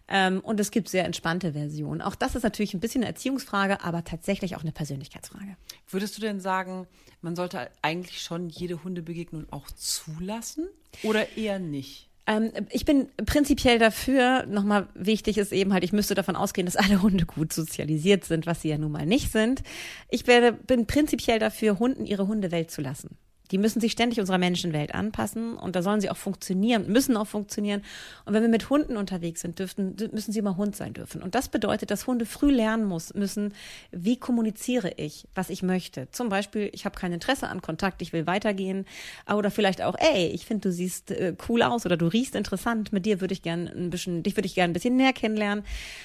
Ähm, 0.09 0.41
und 0.41 0.59
es 0.59 0.71
gibt 0.71 0.89
sehr 0.89 1.05
entspannte 1.05 1.53
Versionen. 1.53 2.03
Auch 2.03 2.15
das 2.15 2.35
ist 2.35 2.43
natürlich 2.43 2.75
ein 2.75 2.81
bisschen 2.81 3.03
eine 3.03 3.11
Erziehungsfrage, 3.11 3.83
aber 3.83 4.05
tatsächlich 4.05 4.57
auch 4.57 4.63
eine 4.63 4.73
Persönlichkeitsfrage. 4.73 5.57
Würdest 5.89 6.17
du 6.17 6.21
denn 6.21 6.41
sagen, 6.41 6.87
man 7.21 7.37
sollte 7.37 7.71
eigentlich 7.83 8.23
schon 8.23 8.49
jede 8.49 8.83
Hundebegegnung 8.83 9.47
auch 9.51 9.71
zulassen 9.71 10.69
oder 11.03 11.37
eher 11.37 11.59
nicht? 11.59 12.11
Ähm, 12.27 12.53
ich 12.71 12.85
bin 12.85 13.09
prinzipiell 13.27 13.79
dafür, 13.79 14.47
nochmal 14.47 14.89
wichtig 14.95 15.39
ist 15.39 15.53
eben 15.53 15.73
halt, 15.73 15.85
ich 15.85 15.93
müsste 15.93 16.15
davon 16.15 16.37
ausgehen, 16.37 16.67
dass 16.67 16.77
alle 16.77 17.03
Hunde 17.03 17.27
gut 17.27 17.53
sozialisiert 17.53 18.25
sind, 18.25 18.47
was 18.47 18.63
sie 18.63 18.71
ja 18.71 18.79
nun 18.79 18.93
mal 18.93 19.07
nicht 19.07 19.31
sind. 19.31 19.63
Ich 20.09 20.27
werde, 20.27 20.53
bin 20.53 20.87
prinzipiell 20.87 21.39
dafür, 21.39 21.79
Hunden 21.79 22.07
ihre 22.07 22.27
Hundewelt 22.27 22.71
zu 22.71 22.81
lassen. 22.81 23.19
Die 23.51 23.59
müssen 23.59 23.81
sich 23.81 23.93
ständig 23.93 24.21
unserer 24.21 24.39
Menschenwelt 24.39 24.95
anpassen 24.95 25.57
und 25.57 25.77
da 25.77 25.83
sollen 25.83 26.01
sie 26.01 26.11
auch 26.11 26.17
funktionieren, 26.17 26.91
müssen 26.91 27.17
auch 27.17 27.27
funktionieren. 27.27 27.83
Und 28.25 28.33
wenn 28.33 28.43
wir 28.43 28.49
mit 28.49 28.71
Hunden 28.71 28.97
unterwegs 28.97 29.43
sind, 29.43 29.59
dürften, 29.59 29.97
müssen 30.13 30.33
sie 30.33 30.39
immer 30.39 30.57
Hund 30.57 30.77
sein 30.77 30.95
dürfen. 30.95 31.23
Und 31.23 31.35
das 31.35 31.49
bedeutet, 31.49 31.91
dass 31.91 32.07
Hunde 32.07 32.25
früh 32.25 32.51
lernen 32.51 32.85
muss, 32.85 33.13
müssen, 33.13 33.53
wie 33.91 34.17
kommuniziere 34.17 34.93
ich, 34.97 35.29
was 35.35 35.51
ich 35.51 35.63
möchte. 35.63 36.09
Zum 36.11 36.31
Beispiel, 36.31 36.71
ich 36.73 36.87
habe 36.87 36.99
kein 36.99 37.13
Interesse 37.13 37.49
an 37.49 37.61
Kontakt, 37.61 38.01
ich 38.01 38.13
will 38.13 38.27
weitergehen. 38.27 38.87
Oder 39.33 39.51
vielleicht 39.51 39.83
auch, 39.83 39.97
ey, 39.99 40.29
ich 40.29 40.47
finde, 40.47 40.69
du 40.69 40.73
siehst 40.73 41.11
äh, 41.11 41.37
cool 41.49 41.63
aus 41.63 41.85
oder 41.85 41.97
du 41.97 42.07
riechst 42.07 42.35
interessant, 42.35 42.93
mit 42.93 43.05
dir 43.05 43.21
würde 43.21 43.35
ich 43.35 43.43
gerne 43.43 43.71
ein 43.71 43.91
bisschen, 43.91 44.23
dich 44.23 44.37
würde 44.37 44.47
ich 44.47 44.55
gerne 44.55 44.71
ein 44.71 44.75
bisschen 44.75 44.97
näher 44.97 45.13
kennenlernen. 45.13 45.65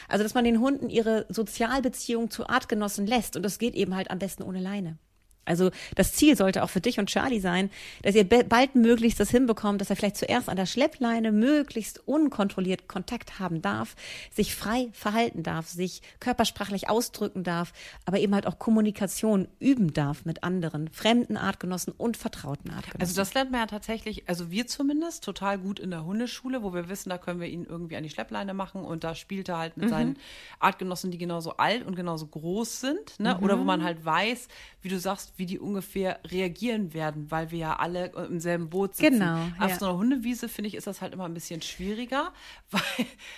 Also, 0.09 0.23
dass 0.23 0.33
man 0.33 0.43
den 0.43 0.59
Hunden 0.59 0.89
ihre 0.89 1.25
Sozialbeziehung 1.29 2.29
zu 2.29 2.47
Artgenossen 2.47 3.07
lässt. 3.07 3.37
Und 3.37 3.43
das 3.43 3.59
geht 3.59 3.75
eben 3.75 3.95
halt 3.95 4.11
am 4.11 4.19
besten 4.19 4.43
ohne 4.43 4.59
Leine. 4.59 4.97
Also 5.45 5.71
das 5.95 6.13
Ziel 6.13 6.37
sollte 6.37 6.63
auch 6.63 6.69
für 6.69 6.81
dich 6.81 6.99
und 6.99 7.07
Charlie 7.07 7.39
sein, 7.39 7.69
dass 8.03 8.15
ihr 8.15 8.27
bald 8.27 8.75
möglichst 8.75 9.19
das 9.19 9.29
hinbekommt, 9.31 9.81
dass 9.81 9.89
er 9.89 9.95
vielleicht 9.95 10.17
zuerst 10.17 10.47
an 10.47 10.55
der 10.55 10.65
Schleppleine 10.65 11.31
möglichst 11.31 12.07
unkontrolliert 12.07 12.87
Kontakt 12.87 13.39
haben 13.39 13.61
darf, 13.61 13.95
sich 14.31 14.55
frei 14.55 14.89
verhalten 14.93 15.43
darf, 15.43 15.67
sich 15.67 16.01
körpersprachlich 16.19 16.89
ausdrücken 16.89 17.43
darf, 17.43 17.73
aber 18.05 18.19
eben 18.19 18.35
halt 18.35 18.45
auch 18.45 18.59
Kommunikation 18.59 19.47
üben 19.59 19.93
darf 19.93 20.25
mit 20.25 20.43
anderen, 20.43 20.89
fremden 20.89 21.37
Artgenossen 21.37 21.93
und 21.97 22.17
vertrauten 22.17 22.69
Artgenossen. 22.69 23.01
Also 23.01 23.15
das 23.15 23.33
lernt 23.33 23.51
man 23.51 23.61
ja 23.61 23.67
tatsächlich, 23.67 24.29
also 24.29 24.51
wir 24.51 24.67
zumindest, 24.67 25.23
total 25.23 25.57
gut 25.57 25.79
in 25.79 25.89
der 25.89 26.05
Hundeschule, 26.05 26.63
wo 26.63 26.73
wir 26.73 26.89
wissen, 26.89 27.09
da 27.09 27.17
können 27.17 27.39
wir 27.39 27.47
ihn 27.47 27.65
irgendwie 27.65 27.95
an 27.95 28.03
die 28.03 28.09
Schleppleine 28.09 28.53
machen 28.53 28.83
und 28.83 29.03
da 29.03 29.15
spielt 29.15 29.49
er 29.49 29.57
halt 29.57 29.77
mit 29.77 29.87
mhm. 29.87 29.89
seinen 29.89 30.17
Artgenossen, 30.59 31.11
die 31.11 31.17
genauso 31.17 31.57
alt 31.57 31.85
und 31.85 31.95
genauso 31.95 32.27
groß 32.27 32.81
sind, 32.81 33.19
ne? 33.19 33.35
Mhm. 33.35 33.43
oder 33.43 33.59
wo 33.59 33.63
man 33.63 33.83
halt 33.83 34.03
weiß, 34.05 34.47
wie 34.81 34.89
du 34.89 34.99
sagst, 34.99 35.28
wie 35.37 35.45
die 35.45 35.59
ungefähr 35.59 36.19
reagieren 36.25 36.93
werden, 36.93 37.31
weil 37.31 37.51
wir 37.51 37.59
ja 37.59 37.75
alle 37.77 38.07
im 38.29 38.39
selben 38.39 38.69
Boot 38.69 38.95
sitzen. 38.95 39.19
Genau. 39.19 39.47
Auf 39.59 39.69
ja. 39.69 39.79
so 39.79 39.85
einer 39.85 39.97
Hundewiese, 39.97 40.49
finde 40.49 40.67
ich, 40.67 40.75
ist 40.75 40.87
das 40.87 41.01
halt 41.01 41.13
immer 41.13 41.25
ein 41.25 41.33
bisschen 41.33 41.61
schwieriger, 41.61 42.33
weil 42.71 42.81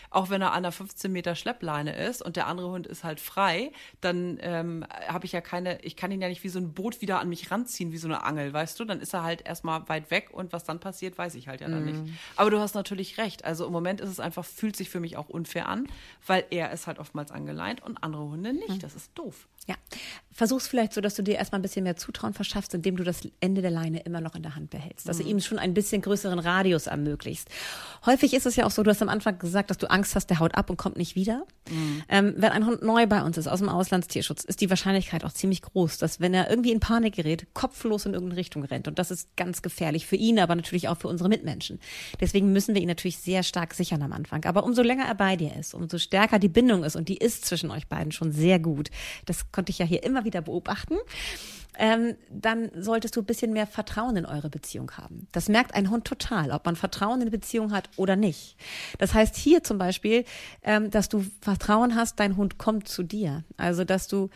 auch 0.10 0.30
wenn 0.30 0.42
er 0.42 0.52
an 0.52 0.60
einer 0.60 0.72
15 0.72 1.12
Meter 1.12 1.36
Schleppleine 1.36 1.96
ist 1.96 2.22
und 2.22 2.36
der 2.36 2.48
andere 2.48 2.70
Hund 2.70 2.88
ist 2.88 3.04
halt 3.04 3.20
frei, 3.20 3.72
dann 4.02 4.38
ähm, 4.42 4.86
habe 5.08 5.26
ich 5.26 5.32
ja 5.32 5.42
keine, 5.42 5.82
ich 5.82 5.96
kann 5.96 6.12
ihn 6.12 6.22
ja 6.22 6.28
nicht 6.28 6.44
wie 6.44 6.50
so 6.50 6.60
ein 6.60 6.74
Boot 6.74 7.02
wieder 7.02 7.20
an 7.20 7.30
mich 7.30 7.52
ranziehen, 7.52 7.92
wie 7.92 7.98
so 7.98 8.08
eine 8.08 8.24
Angel, 8.24 8.54
weißt 8.54 8.80
du? 8.80 8.86
Dann 8.86 9.00
ist 9.02 9.14
er 9.14 9.24
halt 9.24 9.46
erstmal 9.46 9.88
weit 9.90 10.12
weg 10.12 10.30
und 10.32 10.54
was 10.54 10.64
dann 10.64 10.80
passiert, 10.80 11.18
weiß 11.18 11.36
ich 11.36 11.48
halt 11.48 11.62
ja 11.62 11.68
dann 11.68 11.84
mm. 11.84 11.86
nicht. 11.86 12.00
Mhm. 12.00 12.18
Aber 12.36 12.50
du 12.50 12.60
hast 12.60 12.76
natürlich 12.76 13.18
recht. 13.18 13.46
Also 13.46 13.66
im 13.66 13.72
Moment 13.72 14.02
ist 14.02 14.10
es 14.10 14.20
einfach, 14.20 14.46
fühlt 14.46 14.76
sich 14.76 14.90
für 14.90 15.00
mich 15.00 15.18
auch 15.18 15.30
unfair 15.30 15.68
an, 15.68 15.88
weil 16.26 16.46
er 16.50 16.72
ist 16.72 16.88
halt 16.88 17.00
oftmals 17.00 17.32
angeleint 17.32 17.82
und 17.82 18.04
andere 18.04 18.24
Hunde 18.24 18.54
nicht. 18.54 18.78
Mm. 18.78 18.80
Das 18.80 18.96
ist 18.96 19.12
doof. 19.16 19.48
Ja, 19.68 19.76
versuch's 20.32 20.68
vielleicht 20.68 20.94
so, 20.94 21.02
dass 21.02 21.14
du 21.14 21.22
dir 21.22 21.36
erstmal 21.36 21.60
ein 21.60 21.62
bisschen 21.62 21.81
mehr 21.84 21.96
Zutrauen 21.96 22.34
verschaffst, 22.34 22.74
indem 22.74 22.98
du 22.98 23.04
das 23.04 23.22
Ende 23.40 23.62
der 23.62 23.72
Leine 23.72 24.00
immer 24.02 24.22
noch 24.22 24.36
in 24.36 24.44
der 24.44 24.56
Hand 24.56 24.70
behältst. 24.70 25.08
Dass 25.08 25.20
mhm. 25.20 25.24
du 25.24 25.30
ihm 25.30 25.40
schon 25.40 25.60
ein 25.60 25.74
bisschen 25.74 26.02
größeren 26.02 26.40
Radius 26.40 26.88
ermöglicht. 26.88 27.50
Häufig 28.06 28.34
ist 28.34 28.46
es 28.46 28.56
ja 28.56 28.66
auch 28.66 28.72
so, 28.72 28.84
du 28.84 28.90
hast 28.90 29.02
am 29.02 29.10
Anfang 29.10 29.38
gesagt, 29.40 29.70
dass 29.70 29.78
du 29.78 29.90
Angst 29.90 30.16
hast, 30.16 30.28
der 30.28 30.40
haut 30.40 30.56
ab 30.56 30.70
und 30.70 30.78
kommt 30.78 30.98
nicht 30.98 31.16
wieder. 31.16 31.46
Mhm. 31.70 32.04
Ähm, 32.10 32.34
wenn 32.38 32.52
ein 32.52 32.66
Hund 32.66 32.82
neu 32.82 33.08
bei 33.08 33.24
uns 33.24 33.38
ist, 33.38 33.48
aus 33.48 33.60
dem 33.60 33.70
Auslandstierschutz, 33.70 34.44
ist 34.44 34.62
die 34.62 34.70
Wahrscheinlichkeit 34.70 35.24
auch 35.24 35.34
ziemlich 35.34 35.62
groß, 35.62 35.98
dass 35.98 36.20
wenn 36.20 36.34
er 36.34 36.50
irgendwie 36.50 36.72
in 36.72 36.80
Panik 36.80 37.16
gerät, 37.16 37.48
kopflos 37.54 38.06
in 38.06 38.14
irgendeine 38.14 38.40
Richtung 38.40 38.64
rennt. 38.64 38.88
Und 38.88 39.00
das 39.00 39.12
ist 39.12 39.36
ganz 39.36 39.62
gefährlich 39.62 40.06
für 40.06 40.16
ihn, 40.16 40.40
aber 40.40 40.56
natürlich 40.56 40.88
auch 40.88 40.98
für 40.98 41.08
unsere 41.08 41.30
Mitmenschen. 41.30 41.80
Deswegen 42.20 42.52
müssen 42.52 42.76
wir 42.76 42.82
ihn 42.82 42.88
natürlich 42.88 43.18
sehr 43.18 43.44
stark 43.44 43.74
sichern 43.74 44.02
am 44.02 44.14
Anfang. 44.14 44.46
Aber 44.46 44.64
umso 44.64 44.82
länger 44.82 45.06
er 45.06 45.16
bei 45.16 45.36
dir 45.36 45.56
ist, 45.56 45.74
umso 45.74 45.98
stärker 45.98 46.40
die 46.40 46.50
Bindung 46.50 46.84
ist 46.84 46.96
und 46.96 47.10
die 47.10 47.18
ist 47.18 47.46
zwischen 47.46 47.72
euch 47.72 47.88
beiden 47.88 48.12
schon 48.12 48.32
sehr 48.32 48.60
gut. 48.60 48.90
Das 49.26 49.52
konnte 49.52 49.72
ich 49.72 49.80
ja 49.80 49.86
hier 49.86 50.04
immer 50.04 50.26
wieder 50.26 50.42
beobachten. 50.42 50.96
Ähm, 51.78 52.16
dann 52.30 52.70
solltest 52.76 53.16
du 53.16 53.22
ein 53.22 53.26
bisschen 53.26 53.54
mehr 53.54 53.66
Vertrauen 53.66 54.18
in 54.18 54.26
eure 54.26 54.50
Beziehung 54.50 54.92
haben. 54.98 55.28
Das 55.32 55.48
merkt 55.48 55.74
ein 55.74 55.90
Hund 55.90 56.06
total, 56.06 56.52
ob 56.52 56.66
man 56.66 56.76
Vertrauen 56.76 57.16
in 57.16 57.22
eine 57.22 57.32
Beziehung 57.32 57.72
hat 57.72 57.90
oder 57.96 58.16
nicht. 58.16 58.58
Das 58.98 59.14
heißt 59.14 59.36
hier 59.36 59.64
zum 59.64 59.78
Beispiel, 59.78 60.26
ähm, 60.64 60.92
dass 60.92 61.08
du 61.08 61.26
Vertrauen 61.42 61.96
hast, 61.96 62.20
dein 62.20 62.36
Hund 62.36 62.58
kommt 62.58 62.88
zu 62.88 63.04
dir. 63.04 63.44
Also, 63.58 63.86
dass 63.86 64.08
du 64.08 64.30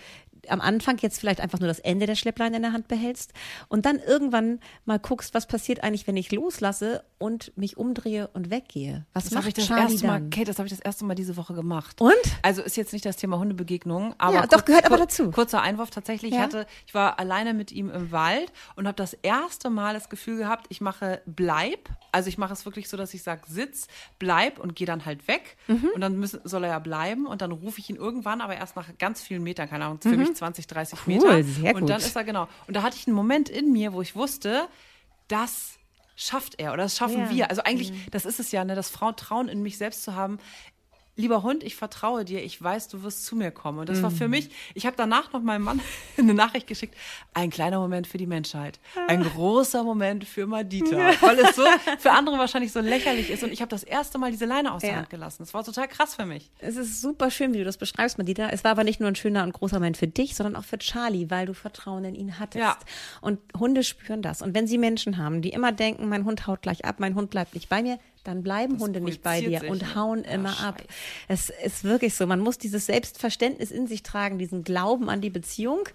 am 0.52 0.62
Anfang 0.62 0.98
jetzt 1.00 1.20
vielleicht 1.20 1.40
einfach 1.42 1.60
nur 1.60 1.68
das 1.68 1.80
Ende 1.80 2.06
der 2.06 2.16
Schleppleine 2.16 2.58
in 2.58 2.62
der 2.64 2.74
Hand 2.74 2.88
behältst 2.88 3.34
und 3.68 3.86
dann 3.86 4.00
irgendwann 4.00 4.60
mal 4.86 5.00
guckst, 5.00 5.34
was 5.34 5.48
passiert 5.48 5.84
eigentlich, 5.84 6.08
wenn 6.08 6.18
ich 6.18 6.32
loslasse 6.32 7.04
und 7.18 7.56
mich 7.58 7.78
umdrehe 7.78 8.28
und 8.34 8.50
weggehe. 8.50 9.06
Was 9.14 9.26
das 9.26 9.34
macht 9.34 9.48
ich 9.48 9.54
das 9.54 9.68
Charlie 9.68 9.94
erste 9.94 10.08
Mal, 10.08 10.20
dann? 10.22 10.30
Kate, 10.30 10.46
das 10.46 10.58
habe 10.60 10.68
ich 10.68 10.74
das 10.74 10.80
erste 10.82 11.06
Mal 11.06 11.16
diese 11.16 11.38
Woche 11.38 11.54
gemacht. 11.54 12.02
Und? 12.02 12.12
Also 12.42 12.62
ist 12.62 12.76
jetzt 12.78 12.94
nicht 12.94 13.06
das 13.06 13.18
Thema 13.18 13.40
Hundebegegnung, 13.40 14.14
aber 14.18 14.34
Ja, 14.36 14.48
doch, 14.48 14.66
gehört 14.66 14.86
aber 14.86 14.98
dazu. 14.98 15.32
Kurzer 15.32 15.62
Einwurf 15.62 15.90
tatsächlich. 15.92 16.32
Ich 16.32 16.38
Ja. 16.38 16.44
hatte, 16.44 16.66
ich 16.86 16.94
war 16.94 17.20
alleine 17.20 17.54
mit 17.54 17.72
ihm 17.72 17.90
im 17.90 18.12
Wald 18.12 18.52
und 18.76 18.88
habe 18.88 18.96
das 18.96 19.14
erste 19.14 19.70
Mal 19.70 19.94
das 19.94 20.10
Gefühl 20.10 20.38
gehabt, 20.38 20.66
ich 20.70 20.82
mache 20.82 21.22
bleib. 21.26 21.90
Also 22.12 22.30
ich 22.30 22.38
mache 22.38 22.54
es 22.54 22.66
wirklich 22.66 22.90
so, 22.90 22.98
dass 22.98 23.14
ich 23.14 23.24
sage, 23.24 23.42
sitz, 23.48 23.88
bleib 24.20 24.60
und 24.60 24.76
gehe 24.76 24.88
dann 24.88 25.06
halt 25.06 25.28
weg. 25.28 25.58
Mhm. 25.68 25.90
Und 25.94 26.02
dann 26.02 26.18
müssen, 26.18 26.40
soll 26.44 26.64
er 26.64 26.70
ja 26.72 26.80
bleiben 26.80 27.26
und 27.26 27.42
dann 27.42 27.52
rufe 27.52 27.80
ich 27.80 27.90
ihn 27.90 27.96
irgendwann, 27.96 28.42
aber 28.42 28.56
erst 28.56 28.76
nach 28.76 28.88
ganz 28.98 29.22
vielen 29.22 29.44
Metern, 29.44 29.70
keine 29.70 29.86
Ahnung, 29.86 30.00
Mhm. 30.04 30.10
für 30.10 30.18
mich 30.18 30.35
20, 30.36 30.68
30 30.68 31.00
Cool, 31.08 31.14
Meter. 31.16 31.44
sehr 31.44 31.76
Und 31.76 31.88
dann 31.90 31.98
gut. 32.00 32.06
ist 32.08 32.16
er 32.16 32.24
genau. 32.24 32.48
Und 32.68 32.76
da 32.76 32.84
hatte 32.84 32.98
ich 32.98 33.08
einen 33.08 33.16
Moment 33.16 33.50
in 33.50 33.72
mir, 33.72 33.94
wo 33.94 34.02
ich 34.02 34.16
wusste, 34.16 34.68
das 35.28 35.78
schafft 36.16 36.60
er 36.60 36.72
oder 36.74 36.84
das 36.84 36.96
schaffen 36.98 37.20
Ja. 37.20 37.30
wir. 37.30 37.50
Also 37.50 37.64
eigentlich, 37.64 37.92
das 38.12 38.26
ist 38.26 38.40
es 38.40 38.52
ja, 38.52 38.64
ne, 38.64 38.76
das 38.76 38.90
Frauentrauen 38.90 39.48
in 39.50 39.62
mich 39.62 39.78
selbst 39.78 40.04
zu 40.04 40.16
haben. 40.16 40.38
Lieber 41.18 41.44
Hund, 41.44 41.64
ich 41.64 41.76
vertraue 41.78 42.26
dir, 42.26 42.44
ich 42.44 42.62
weiß, 42.62 42.90
du 42.90 43.02
wirst 43.04 43.26
zu 43.26 43.38
mir 43.38 43.50
kommen. 43.52 43.80
Und 43.80 43.88
das 43.88 44.02
war 44.04 44.10
Mhm. 44.12 44.16
für 44.16 44.28
mich, 44.28 44.50
ich 44.74 44.86
habe 44.86 44.98
danach 44.98 45.32
noch 45.32 45.42
meinem 45.42 45.64
Mann 45.64 45.80
eine 46.18 46.34
Nachricht 46.34 46.68
geschickt, 46.68 46.96
ein 47.34 47.50
kleiner 47.50 47.80
Moment 47.80 48.06
für 48.06 48.18
die 48.18 48.28
Menschheit, 48.28 48.80
ein 49.08 49.24
großer 49.24 49.84
Moment 49.86 50.26
für 50.26 50.46
Madita, 50.46 51.14
weil 51.22 51.40
es 51.40 51.56
so 51.56 51.64
für 52.00 52.12
andere 52.12 52.38
wahrscheinlich 52.38 52.74
so 52.74 52.82
lächerlich 52.82 53.30
ist. 53.30 53.44
Und 53.44 53.54
ich 53.54 53.62
habe 53.62 53.70
das 53.70 53.84
erste 53.84 54.18
Mal 54.18 54.32
diese 54.32 54.46
Leine 54.46 54.74
aus 54.74 54.82
der 54.82 54.90
Ja. 54.92 54.96
Hand 54.98 55.10
gelassen. 55.10 55.38
Das 55.40 55.54
war 55.54 55.64
total 55.64 55.88
krass 55.88 56.16
für 56.16 56.26
mich. 56.26 56.52
Es 56.60 56.76
ist 56.76 57.02
super 57.02 57.32
schön, 57.32 57.54
wie 57.54 57.60
du 57.60 57.64
das 57.64 57.78
beschreibst, 57.78 58.18
Madita. 58.18 58.50
Es 58.50 58.64
war 58.66 58.72
aber 58.72 58.84
nicht 58.84 59.00
nur 59.00 59.08
ein 59.08 59.16
schöner 59.16 59.44
und 59.44 59.54
großer 59.54 59.78
Moment 59.78 59.96
für 59.96 60.08
dich, 60.08 60.36
sondern 60.36 60.58
auch 60.58 60.66
für 60.66 60.78
Charlie, 60.80 61.30
weil 61.30 61.46
du 61.46 61.54
Vertrauen 61.54 62.04
in 62.04 62.16
ihn 62.16 62.40
hattest. 62.40 62.62
Ja. 62.62 62.78
Und 63.22 63.40
Hunde 63.58 63.84
spüren 63.84 64.22
das. 64.22 64.42
Und 64.42 64.54
wenn 64.54 64.68
sie 64.68 64.78
Menschen 64.78 65.18
haben, 65.18 65.42
die 65.42 65.50
immer 65.52 65.72
denken, 65.72 66.10
mein 66.10 66.26
Hund 66.26 66.46
haut 66.46 66.62
gleich 66.62 66.84
ab, 66.84 66.96
mein 67.00 67.16
Hund 67.16 67.30
bleibt 67.30 67.54
nicht 67.54 67.70
bei 67.70 67.82
mir, 67.82 68.00
dann 68.28 68.44
bleiben 68.44 68.74
Das 68.74 68.82
Hunde 68.82 69.02
nicht 69.02 69.22
bei 69.22 69.42
dir 69.42 69.70
und 69.70 69.82
ne? 69.82 69.96
hauen 69.96 70.24
immer 70.24 70.60
ab. 70.60 70.82
scheiße. 70.82 70.88
Es 71.28 71.50
ist 71.66 71.84
wirklich 71.84 72.14
so. 72.16 72.28
Man 72.28 72.40
muss 72.40 72.58
dieses 72.58 72.86
Selbstverständnis 72.86 73.72
in 73.72 73.88
sich 73.88 74.04
tragen, 74.04 74.38
diesen 74.38 74.64
Glauben 74.64 75.10
an 75.10 75.22
die 75.22 75.30
Beziehung. 75.30 75.88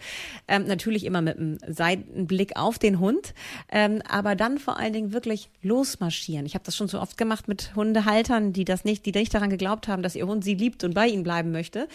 Ähm, 0.49 0.67
natürlich 0.67 1.05
immer 1.05 1.23
mit 1.23 1.37
einem 1.37 1.59
Seitenblick 1.67 2.57
auf 2.57 2.79
den 2.79 3.01
Hund, 3.01 3.35
ähm, 3.71 4.03
aber 4.09 4.35
dann 4.35 4.59
vor 4.59 4.79
allen 4.79 4.93
Dingen 4.93 5.13
wirklich 5.13 5.51
losmarschieren. 5.63 6.47
Ich 6.47 6.55
habe 6.55 6.65
das 6.65 6.77
schon 6.77 6.89
so 6.89 7.01
oft 7.01 7.17
gemacht 7.17 7.49
mit 7.49 7.75
Hundehaltern, 7.75 8.53
die 8.53 8.65
das 8.65 8.85
nicht, 8.85 9.05
die 9.07 9.13
nicht 9.13 9.35
daran 9.35 9.51
geglaubt 9.51 9.89
haben, 9.89 10.03
dass 10.03 10.15
ihr 10.15 10.27
Hund 10.27 10.45
sie 10.45 10.55
liebt 10.55 10.85
und 10.85 10.95
bei 10.95 11.09
ihnen 11.09 11.23
bleiben 11.23 11.51
möchte 11.51 11.89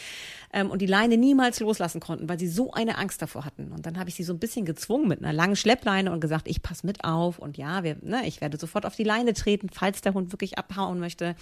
ähm, 0.53 0.69
und 0.69 0.81
die 0.81 0.85
Leine 0.85 1.17
niemals 1.17 1.59
loslassen 1.59 1.99
konnten, 1.99 2.29
weil 2.29 2.39
sie 2.39 2.47
so 2.47 2.71
eine 2.71 2.97
Angst 2.97 3.21
davor 3.21 3.45
hatten. 3.45 3.71
Und 3.71 3.85
dann 3.85 3.97
habe 3.97 4.09
ich 4.09 4.15
sie 4.15 4.23
so 4.23 4.33
ein 4.33 4.39
bisschen 4.39 4.65
gezwungen 4.65 5.07
mit 5.07 5.19
einer 5.19 5.33
langen 5.33 5.55
Schleppleine 5.55 6.11
und 6.11 6.21
gesagt, 6.21 6.47
ich 6.47 6.61
passe 6.61 6.85
mit 6.85 7.03
auf 7.03 7.39
und 7.39 7.57
ja, 7.57 7.83
wir, 7.83 7.97
ne, 8.01 8.25
ich 8.25 8.41
werde 8.41 8.57
sofort 8.57 8.85
auf 8.85 8.95
die 8.95 9.03
Leine 9.03 9.33
treten, 9.33 9.69
falls 9.71 10.01
der 10.01 10.13
Hund 10.13 10.24
wirklich 10.31 10.57
abhauen 10.57 10.99
möchte. 10.99 11.35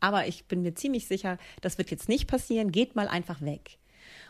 Aber 0.00 0.26
ich 0.26 0.44
bin 0.44 0.62
mir 0.62 0.74
ziemlich 0.74 1.06
sicher, 1.06 1.38
das 1.60 1.78
wird 1.78 1.90
jetzt 1.90 2.08
nicht 2.08 2.26
passieren. 2.26 2.72
Geht 2.72 2.96
mal 2.96 3.08
einfach 3.08 3.40
weg. 3.40 3.76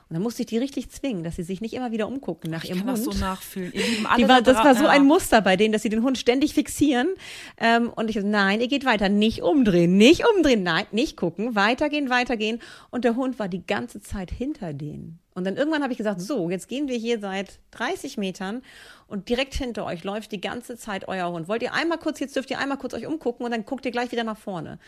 Und 0.09 0.14
dann 0.14 0.25
musste 0.25 0.42
ich 0.42 0.46
die 0.46 0.59
richtig 0.59 0.90
zwingen, 0.90 1.23
dass 1.23 1.37
sie 1.37 1.44
sich 1.44 1.61
nicht 1.61 1.73
immer 1.73 1.92
wieder 1.92 2.09
umgucken 2.09 2.51
nach 2.51 2.64
Ich 2.64 2.70
ihrem 2.70 2.81
kann 2.85 2.96
Hund. 2.96 3.07
das 3.07 3.14
so 3.14 3.20
nachfühlen. 3.20 3.73
War, 4.03 4.18
da 4.18 4.40
das 4.40 4.57
war 4.57 4.75
so 4.75 4.83
dra- 4.87 4.88
ein 4.88 5.03
ja. 5.03 5.07
Muster 5.09 5.40
bei 5.40 5.57
denen, 5.57 5.73
dass 5.73 5.83
sie 5.83 5.88
den 5.88 6.03
Hund 6.03 6.18
ständig 6.18 6.53
fixieren. 6.53 7.11
Ähm, 7.59 7.90
und 7.90 8.11
ich 8.11 8.16
so, 8.20 8.27
nein, 8.27 8.61
ihr 8.61 8.66
geht 8.66 8.85
weiter, 8.85 9.09
nicht 9.09 9.42
umdrehen, 9.42 9.96
nicht 9.96 10.25
umdrehen, 10.35 10.64
nein, 10.64 10.85
nicht 10.90 11.16
gucken, 11.16 11.55
weitergehen, 11.55 12.11
weitergehen. 12.11 12.59
Und 12.90 13.05
der 13.05 13.14
Hund 13.14 13.38
war 13.38 13.46
die 13.49 13.64
ganze 13.64 14.01
Zeit 14.01 14.33
hinter 14.33 14.73
denen. 14.73 15.20
Und 15.33 15.44
dann 15.44 15.57
irgendwann 15.57 15.85
habe 15.85 15.92
ich 15.92 15.99
gesagt, 15.99 16.20
so, 16.20 16.51
jetzt 16.51 16.66
gehen 16.66 16.88
wir 16.88 16.96
hier 16.99 17.20
seit 17.20 17.61
30 17.70 18.18
Metern 18.18 18.62
und 19.11 19.29
direkt 19.29 19.55
hinter 19.55 19.85
euch 19.85 20.05
läuft 20.05 20.33
die 20.33 20.40
ganze 20.40 20.77
Zeit 20.77 21.09
euer 21.09 21.31
Hund. 21.31 21.49
Wollt 21.49 21.62
ihr 21.62 21.75
einmal 21.75 21.99
kurz, 21.99 22.20
jetzt 22.20 22.37
dürft 22.37 22.51
ihr 22.51 22.59
einmal 22.59 22.79
kurz 22.79 22.94
euch 22.94 23.07
umgucken 23.07 23.44
und 23.44 23.53
dann 23.53 23.64
guckt 23.64 23.85
ihr 23.85 23.92
gleich 23.92 24.12
wieder 24.12 24.25
nach 24.25 24.38
vorne. 24.38 24.79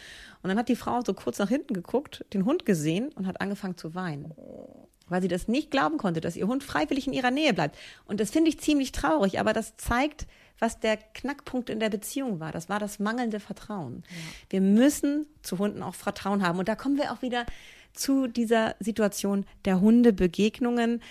Und 0.42 0.48
dann 0.48 0.58
hat 0.58 0.68
die 0.68 0.76
Frau 0.76 1.00
so 1.04 1.12
kurz 1.12 1.38
nach 1.38 1.48
hinten 1.48 1.74
geguckt, 1.74 2.24
den 2.32 2.44
Hund 2.44 2.64
gesehen 2.64 3.10
und 3.14 3.26
hat 3.26 3.40
angefangen 3.40 3.76
zu 3.76 3.94
weinen 3.94 4.32
weil 5.08 5.20
sie 5.20 5.28
das 5.28 5.46
nicht 5.46 5.70
glauben 5.70 5.98
konnte, 5.98 6.22
dass 6.22 6.36
ihr 6.36 6.46
Hund 6.46 6.64
freiwillig 6.64 7.06
in 7.06 7.12
ihrer 7.12 7.30
Nähe 7.30 7.52
bleibt. 7.52 7.76
Und 8.06 8.18
das 8.18 8.30
finde 8.30 8.48
ich 8.48 8.58
ziemlich 8.60 8.92
traurig, 8.92 9.38
aber 9.38 9.52
das 9.52 9.76
zeigt, 9.76 10.26
was 10.58 10.80
der 10.80 10.96
Knackpunkt 10.96 11.68
in 11.68 11.80
der 11.80 11.90
Beziehung 11.90 12.40
war. 12.40 12.50
Das 12.50 12.68
war 12.70 12.78
das 12.78 12.98
mangelnde 12.98 13.38
Vertrauen. 13.38 14.04
Wir 14.48 14.62
müssen 14.62 15.26
zu 15.42 15.58
Hunden 15.58 15.82
auch 15.82 15.94
Vertrauen 15.94 16.42
haben. 16.42 16.58
Und 16.58 16.68
da 16.68 16.76
kommen 16.76 16.96
wir 16.96 17.12
auch 17.12 17.20
wieder 17.20 17.44
zu 17.92 18.26
dieser 18.26 18.74
Situation 18.80 19.44
der 19.64 19.80
Hundebegegnungen. 19.80 21.02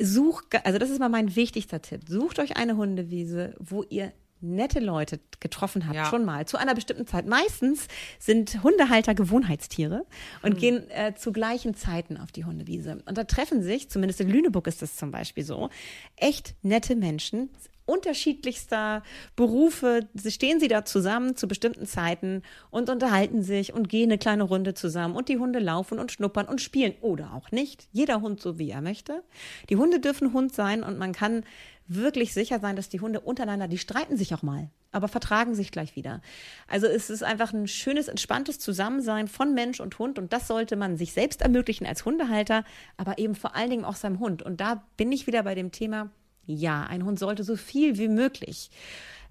Such, 0.00 0.42
also 0.64 0.78
das 0.78 0.90
ist 0.90 0.98
mal 0.98 1.08
mein 1.08 1.36
wichtigster 1.36 1.80
Tipp. 1.80 2.02
Sucht 2.08 2.38
euch 2.38 2.56
eine 2.56 2.76
Hundewiese, 2.76 3.54
wo 3.58 3.84
ihr 3.84 4.12
nette 4.40 4.80
Leute 4.80 5.20
getroffen 5.40 5.84
habt, 5.86 5.94
Ja. 5.96 6.04
schon 6.06 6.24
mal, 6.24 6.46
zu 6.46 6.56
einer 6.58 6.74
bestimmten 6.74 7.06
Zeit. 7.06 7.26
Meistens 7.26 7.88
sind 8.18 8.62
Hundehalter 8.62 9.14
Gewohnheitstiere 9.14 10.04
und 10.42 10.58
gehen 10.58 10.88
äh, 10.90 11.14
zu 11.14 11.32
gleichen 11.32 11.74
Zeiten 11.74 12.16
auf 12.18 12.30
die 12.32 12.44
Hundewiese. 12.44 12.98
Und 13.06 13.16
da 13.16 13.24
treffen 13.24 13.62
sich, 13.62 13.88
zumindest 13.88 14.20
in 14.20 14.28
Lüneburg 14.28 14.66
ist 14.66 14.82
das 14.82 14.96
zum 14.96 15.10
Beispiel 15.10 15.44
so, 15.44 15.70
echt 16.16 16.54
nette 16.62 16.94
Menschen, 16.96 17.48
unterschiedlichster 17.86 19.02
Berufe, 19.36 20.08
sie- 20.14 20.30
stehen 20.30 20.60
sie 20.60 20.68
da 20.68 20.84
zusammen 20.84 21.36
zu 21.36 21.46
bestimmten 21.48 21.86
Zeiten 21.86 22.42
und 22.70 22.88
unterhalten 22.90 23.42
sich 23.42 23.72
und 23.74 23.88
gehen 23.88 24.10
eine 24.10 24.18
kleine 24.18 24.44
Runde 24.44 24.74
zusammen 24.74 25.16
und 25.16 25.28
die 25.28 25.38
Hunde 25.38 25.58
laufen 25.58 25.98
und 25.98 26.12
schnuppern 26.12 26.46
und 26.46 26.60
spielen 26.60 26.94
oder 27.00 27.34
auch 27.34 27.50
nicht. 27.50 27.88
Jeder 27.92 28.20
Hund 28.20 28.40
so 28.40 28.58
wie 28.58 28.70
er 28.70 28.80
möchte. 28.80 29.22
Die 29.68 29.76
Hunde 29.76 30.00
dürfen 30.00 30.32
Hund 30.32 30.54
sein 30.54 30.82
und 30.82 30.98
man 30.98 31.12
kann 31.12 31.44
wirklich 31.86 32.32
sicher 32.32 32.60
sein, 32.60 32.76
dass 32.76 32.88
die 32.88 33.00
Hunde 33.00 33.20
untereinander, 33.20 33.68
die 33.68 33.78
streiten 33.78 34.16
sich 34.16 34.34
auch 34.34 34.42
mal, 34.42 34.70
aber 34.92 35.08
vertragen 35.08 35.54
sich 35.54 35.70
gleich 35.70 35.96
wieder. 35.96 36.22
Also 36.66 36.86
es 36.86 37.10
ist 37.10 37.22
einfach 37.22 37.52
ein 37.52 37.68
schönes, 37.68 38.08
entspanntes 38.08 38.58
Zusammensein 38.58 39.28
von 39.28 39.54
Mensch 39.54 39.80
und 39.80 39.98
Hund 39.98 40.18
und 40.18 40.32
das 40.32 40.46
sollte 40.46 40.76
man 40.76 40.96
sich 40.96 41.12
selbst 41.12 41.42
ermöglichen 41.42 41.86
als 41.86 42.04
Hundehalter, 42.04 42.64
aber 42.96 43.18
eben 43.18 43.34
vor 43.34 43.54
allen 43.54 43.70
Dingen 43.70 43.84
auch 43.84 43.96
seinem 43.96 44.18
Hund. 44.18 44.42
Und 44.42 44.60
da 44.60 44.84
bin 44.96 45.12
ich 45.12 45.26
wieder 45.26 45.42
bei 45.42 45.54
dem 45.54 45.72
Thema, 45.72 46.10
ja, 46.46 46.84
ein 46.84 47.04
Hund 47.04 47.18
sollte 47.18 47.44
so 47.44 47.56
viel 47.56 47.98
wie 47.98 48.08
möglich 48.08 48.70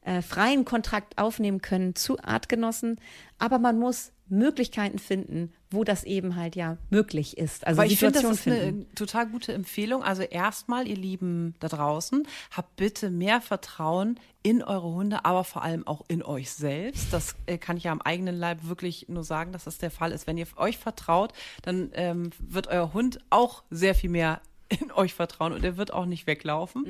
äh, 0.05 0.21
freien 0.21 0.65
Kontrakt 0.65 1.17
aufnehmen 1.17 1.61
können 1.61 1.95
zu 1.95 2.19
Artgenossen, 2.19 2.99
aber 3.39 3.59
man 3.59 3.79
muss 3.79 4.11
Möglichkeiten 4.29 4.99
finden, 4.99 5.53
wo 5.69 5.83
das 5.83 6.03
eben 6.03 6.35
halt 6.35 6.55
ja 6.55 6.77
möglich 6.89 7.37
ist. 7.37 7.67
Also 7.67 7.81
Aber 7.81 7.91
ich 7.91 7.99
finde, 7.99 8.21
das 8.21 8.31
ist 8.31 8.41
finden. 8.41 8.61
eine 8.61 8.95
total 8.95 9.27
gute 9.27 9.53
Empfehlung. 9.53 10.03
Also 10.03 10.23
erstmal, 10.23 10.87
ihr 10.87 10.95
Lieben 10.95 11.55
da 11.59 11.67
draußen, 11.67 12.27
habt 12.51 12.75
bitte 12.75 13.09
mehr 13.09 13.41
Vertrauen 13.41 14.19
in 14.41 14.63
eure 14.63 14.91
Hunde, 14.91 15.25
aber 15.25 15.43
vor 15.43 15.61
allem 15.63 15.85
auch 15.85 16.03
in 16.07 16.23
euch 16.23 16.51
selbst. 16.51 17.11
Das 17.11 17.35
äh, 17.45 17.57
kann 17.57 17.77
ich 17.77 17.83
ja 17.83 17.91
am 17.91 18.01
eigenen 18.01 18.35
Leib 18.35 18.59
wirklich 18.63 19.07
nur 19.09 19.23
sagen, 19.23 19.51
dass 19.51 19.65
das 19.65 19.77
der 19.77 19.91
Fall 19.91 20.11
ist. 20.11 20.25
Wenn 20.25 20.37
ihr 20.37 20.47
euch 20.55 20.77
vertraut, 20.77 21.33
dann 21.61 21.91
ähm, 21.93 22.31
wird 22.39 22.67
euer 22.67 22.93
Hund 22.93 23.19
auch 23.29 23.63
sehr 23.69 23.95
viel 23.95 24.09
mehr 24.09 24.41
in 24.69 24.91
euch 24.91 25.13
vertrauen 25.13 25.53
und 25.53 25.63
er 25.63 25.77
wird 25.77 25.93
auch 25.93 26.05
nicht 26.05 26.27
weglaufen. 26.27 26.85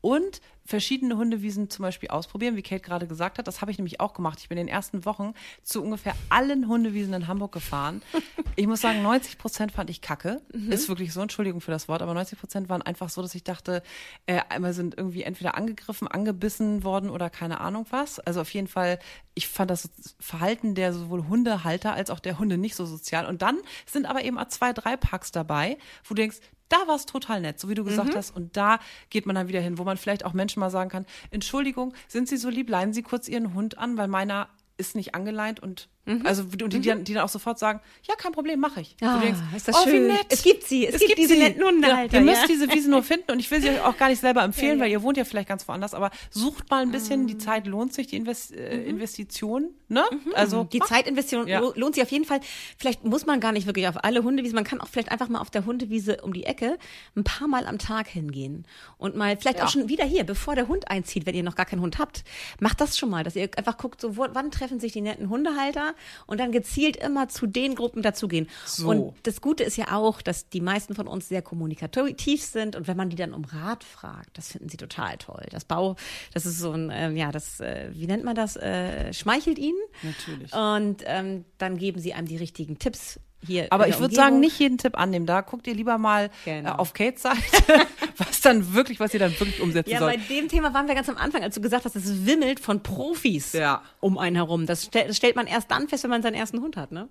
Und 0.00 0.40
verschiedene 0.64 1.16
Hundewiesen 1.16 1.70
zum 1.70 1.82
Beispiel 1.82 2.08
ausprobieren, 2.10 2.56
wie 2.56 2.62
Kate 2.62 2.80
gerade 2.80 3.06
gesagt 3.06 3.38
hat. 3.38 3.46
Das 3.48 3.60
habe 3.60 3.70
ich 3.70 3.78
nämlich 3.78 4.00
auch 4.00 4.14
gemacht. 4.14 4.38
Ich 4.40 4.48
bin 4.48 4.58
in 4.58 4.66
den 4.66 4.72
ersten 4.72 5.04
Wochen 5.04 5.34
zu 5.62 5.82
ungefähr 5.82 6.14
allen 6.28 6.68
Hundewiesen 6.68 7.14
in 7.14 7.26
Hamburg 7.26 7.52
gefahren. 7.52 8.02
Ich 8.54 8.66
muss 8.66 8.82
sagen, 8.82 9.00
90 9.02 9.38
Prozent 9.38 9.72
fand 9.72 9.88
ich 9.88 10.02
kacke. 10.02 10.42
Ist 10.68 10.86
wirklich 10.90 11.14
so, 11.14 11.22
Entschuldigung 11.22 11.62
für 11.62 11.70
das 11.70 11.88
Wort, 11.88 12.02
aber 12.02 12.12
90 12.12 12.38
Prozent 12.38 12.68
waren 12.68 12.82
einfach 12.82 13.08
so, 13.08 13.22
dass 13.22 13.34
ich 13.34 13.44
dachte, 13.44 13.82
äh, 14.26 14.40
einmal 14.50 14.74
sind 14.74 14.94
irgendwie 14.94 15.22
entweder 15.22 15.56
angegriffen, 15.56 16.06
angebissen 16.06 16.84
worden 16.84 17.08
oder 17.08 17.30
keine 17.30 17.62
Ahnung 17.62 17.86
was. 17.88 18.20
Also 18.20 18.42
auf 18.42 18.52
jeden 18.52 18.68
Fall, 18.68 18.98
ich 19.32 19.48
fand 19.48 19.70
das 19.70 19.88
Verhalten 20.20 20.74
der 20.74 20.92
sowohl 20.92 21.28
Hundehalter 21.28 21.94
als 21.94 22.10
auch 22.10 22.20
der 22.20 22.38
Hunde 22.38 22.58
nicht 22.58 22.74
so 22.74 22.84
sozial. 22.84 23.24
Und 23.24 23.40
dann 23.40 23.58
sind 23.86 24.04
aber 24.04 24.22
eben 24.22 24.38
zwei, 24.50 24.74
drei 24.74 24.98
Parks 24.98 25.32
dabei, 25.32 25.78
wo 26.04 26.14
du 26.14 26.20
denkst, 26.20 26.40
da 26.72 26.86
war 26.86 26.96
es 26.96 27.04
total 27.04 27.40
nett, 27.40 27.60
so 27.60 27.68
wie 27.68 27.74
du 27.74 27.84
gesagt 27.84 28.16
hast. 28.16 28.34
Und 28.34 28.56
da 28.56 28.78
geht 29.10 29.26
man 29.26 29.34
dann 29.34 29.46
wieder 29.48 29.60
hin, 29.60 29.76
wo 29.76 29.84
man 29.84 29.98
vielleicht 29.98 30.24
auch 30.24 30.32
Menschen 30.32 30.51
mal 30.56 30.70
sagen 30.70 30.90
kann, 30.90 31.06
Entschuldigung, 31.30 31.94
sind 32.08 32.28
Sie 32.28 32.36
so 32.36 32.48
lieb, 32.48 32.68
leihen 32.68 32.92
Sie 32.92 33.02
kurz 33.02 33.28
Ihren 33.28 33.54
Hund 33.54 33.78
an, 33.78 33.96
weil 33.96 34.08
meiner 34.08 34.48
ist 34.76 34.96
nicht 34.96 35.14
angeleint 35.14 35.60
und 35.60 35.88
also 36.24 36.42
und 36.42 36.72
die, 36.72 36.80
die, 36.80 36.88
dann, 36.88 37.04
die 37.04 37.14
dann 37.14 37.22
auch 37.24 37.28
sofort 37.28 37.58
sagen, 37.60 37.80
ja, 38.08 38.14
kein 38.16 38.32
Problem, 38.32 38.58
mache 38.58 38.80
ich. 38.80 38.96
Ah, 39.02 39.14
du 39.18 39.20
denkst, 39.24 39.38
ist 39.56 39.68
das 39.68 39.76
oh, 39.76 39.84
schön. 39.84 39.92
wie 40.08 40.12
nett. 40.12 40.26
Es 40.30 40.42
gibt 40.42 40.64
sie, 40.64 40.86
es 40.86 40.98
gibt 41.00 41.16
diese 41.16 41.34
netten 41.36 41.62
Hundehalter, 41.62 42.14
Ja, 42.14 42.20
ihr 42.20 42.24
müsst 42.24 42.42
ja. 42.42 42.48
diese 42.48 42.68
Wiese 42.72 42.90
nur 42.90 43.02
finden 43.04 43.30
und 43.30 43.38
ich 43.38 43.48
will 43.52 43.60
sie 43.62 43.70
euch 43.70 43.80
auch 43.82 43.96
gar 43.96 44.08
nicht 44.08 44.20
selber 44.20 44.42
empfehlen, 44.42 44.80
weil 44.80 44.90
ihr 44.90 45.02
wohnt 45.02 45.16
ja 45.16 45.24
vielleicht 45.24 45.48
ganz 45.48 45.66
woanders, 45.68 45.94
aber 45.94 46.10
sucht 46.30 46.68
mal 46.70 46.82
ein 46.82 46.90
bisschen, 46.90 47.28
die 47.28 47.38
Zeit 47.38 47.66
lohnt 47.68 47.94
sich, 47.94 48.08
die 48.08 48.16
Invest 48.16 48.52
äh, 48.52 48.82
Investition, 48.84 49.70
ne? 49.88 50.02
Also 50.34 50.64
Die 50.64 50.80
Zeitinvestition 50.80 51.46
Ja. 51.46 51.60
lo- 51.60 51.72
lohnt 51.76 51.94
sich 51.94 52.02
auf 52.02 52.10
jeden 52.10 52.24
Fall. 52.24 52.40
Vielleicht 52.78 53.04
muss 53.04 53.24
man 53.26 53.38
gar 53.40 53.52
nicht 53.52 53.66
wirklich 53.66 53.86
auf 53.86 54.02
alle 54.02 54.24
Hundewiesen. 54.24 54.54
Man 54.56 54.64
kann 54.64 54.80
auch 54.80 54.88
vielleicht 54.88 55.12
einfach 55.12 55.28
mal 55.28 55.40
auf 55.40 55.50
der 55.50 55.66
Hundewiese 55.66 56.18
um 56.22 56.32
die 56.32 56.44
Ecke 56.44 56.78
ein 57.16 57.24
paar 57.24 57.46
Mal 57.46 57.66
am 57.66 57.78
Tag 57.78 58.08
hingehen. 58.08 58.66
Und 58.98 59.14
mal 59.16 59.36
vielleicht 59.36 59.58
Ja. 59.58 59.64
auch 59.66 59.68
schon 59.70 59.88
wieder 59.88 60.04
hier, 60.04 60.24
bevor 60.24 60.54
der 60.56 60.66
Hund 60.68 60.88
einzieht, 60.90 61.26
wenn 61.26 61.34
ihr 61.34 61.42
noch 61.44 61.54
gar 61.54 61.66
keinen 61.66 61.80
Hund 61.82 61.98
habt. 61.98 62.24
Macht 62.60 62.80
das 62.80 62.98
schon 62.98 63.10
mal, 63.10 63.22
dass 63.22 63.36
ihr 63.36 63.48
einfach 63.56 63.76
guckt, 63.78 64.00
so, 64.00 64.16
wo, 64.16 64.26
wann 64.32 64.50
treffen 64.50 64.80
sich 64.80 64.92
die 64.92 65.00
netten 65.00 65.28
Hundehalter? 65.28 65.91
Und 66.26 66.38
dann 66.38 66.52
gezielt 66.52 66.96
immer 66.96 67.28
zu 67.28 67.46
den 67.46 67.74
Gruppen 67.74 68.02
dazugehen. 68.02 68.48
So. 68.64 68.88
Und 68.88 69.14
das 69.22 69.40
Gute 69.40 69.64
ist 69.64 69.76
ja 69.76 69.92
auch, 69.92 70.22
dass 70.22 70.48
die 70.48 70.60
meisten 70.60 70.94
von 70.94 71.06
uns 71.06 71.28
sehr 71.28 71.42
kommunikativ 71.42 72.42
sind 72.42 72.76
und 72.76 72.86
wenn 72.88 72.96
man 72.96 73.10
die 73.10 73.16
dann 73.16 73.34
um 73.34 73.44
Rat 73.44 73.84
fragt, 73.84 74.38
das 74.38 74.52
finden 74.52 74.68
sie 74.68 74.76
total 74.76 75.16
toll. 75.18 75.46
Das 75.50 75.64
Bau, 75.64 75.96
das 76.32 76.46
ist 76.46 76.58
so 76.58 76.72
ein, 76.72 76.90
ähm, 76.92 77.16
ja, 77.16 77.32
das, 77.32 77.60
äh, 77.60 77.90
wie 77.92 78.06
nennt 78.06 78.24
man 78.24 78.34
das, 78.34 78.56
äh, 78.56 79.12
schmeichelt 79.12 79.58
ihnen. 79.58 79.78
Natürlich. 80.02 80.52
Und 80.52 81.02
ähm, 81.06 81.44
dann 81.58 81.76
geben 81.76 82.00
sie 82.00 82.14
einem 82.14 82.26
die 82.26 82.36
richtigen 82.36 82.78
Tipps 82.78 83.20
hier. 83.46 83.66
Aber 83.70 83.88
ich 83.88 83.98
würde 83.98 84.14
sagen, 84.14 84.40
nicht 84.40 84.58
jeden 84.58 84.78
Tipp 84.78 84.98
annehmen. 84.98 85.26
Da 85.26 85.40
guckt 85.40 85.66
ihr 85.66 85.74
lieber 85.74 85.98
mal 85.98 86.30
genau. 86.44 86.70
äh, 86.70 86.72
auf 86.74 86.92
Kates 86.92 87.22
Seite, 87.22 87.40
was 88.16 88.40
dann 88.40 88.74
wirklich, 88.74 89.00
was 89.00 89.12
ihr 89.14 89.20
dann 89.20 89.32
wirklich 89.38 89.60
umsetzen 89.60 89.90
ja, 89.90 89.98
sollt. 89.98 90.14
Ja, 90.14 90.20
bei 90.20 90.34
dem 90.34 90.48
Thema 90.48 90.74
waren 90.74 90.88
wir 90.88 90.94
ganz 90.94 91.08
am 91.08 91.16
Anfang, 91.16 91.42
als 91.42 91.54
du 91.54 91.60
gesagt 91.60 91.84
hast, 91.84 91.96
es 91.96 92.26
wimmelt 92.26 92.60
von 92.60 92.82
Profis 92.82 93.52
ja. 93.52 93.82
um 94.00 94.18
einen 94.18 94.36
herum. 94.36 94.66
Das, 94.66 94.84
stell, 94.84 95.06
das 95.06 95.16
stellt 95.16 95.36
man 95.36 95.46
erst 95.46 95.70
dann 95.70 95.88
fest, 95.88 96.04
wenn 96.04 96.10
man 96.10 96.22
seinen 96.22 96.34
ersten 96.34 96.60
Hund 96.60 96.76
hat, 96.76 96.92
ne? 96.92 97.08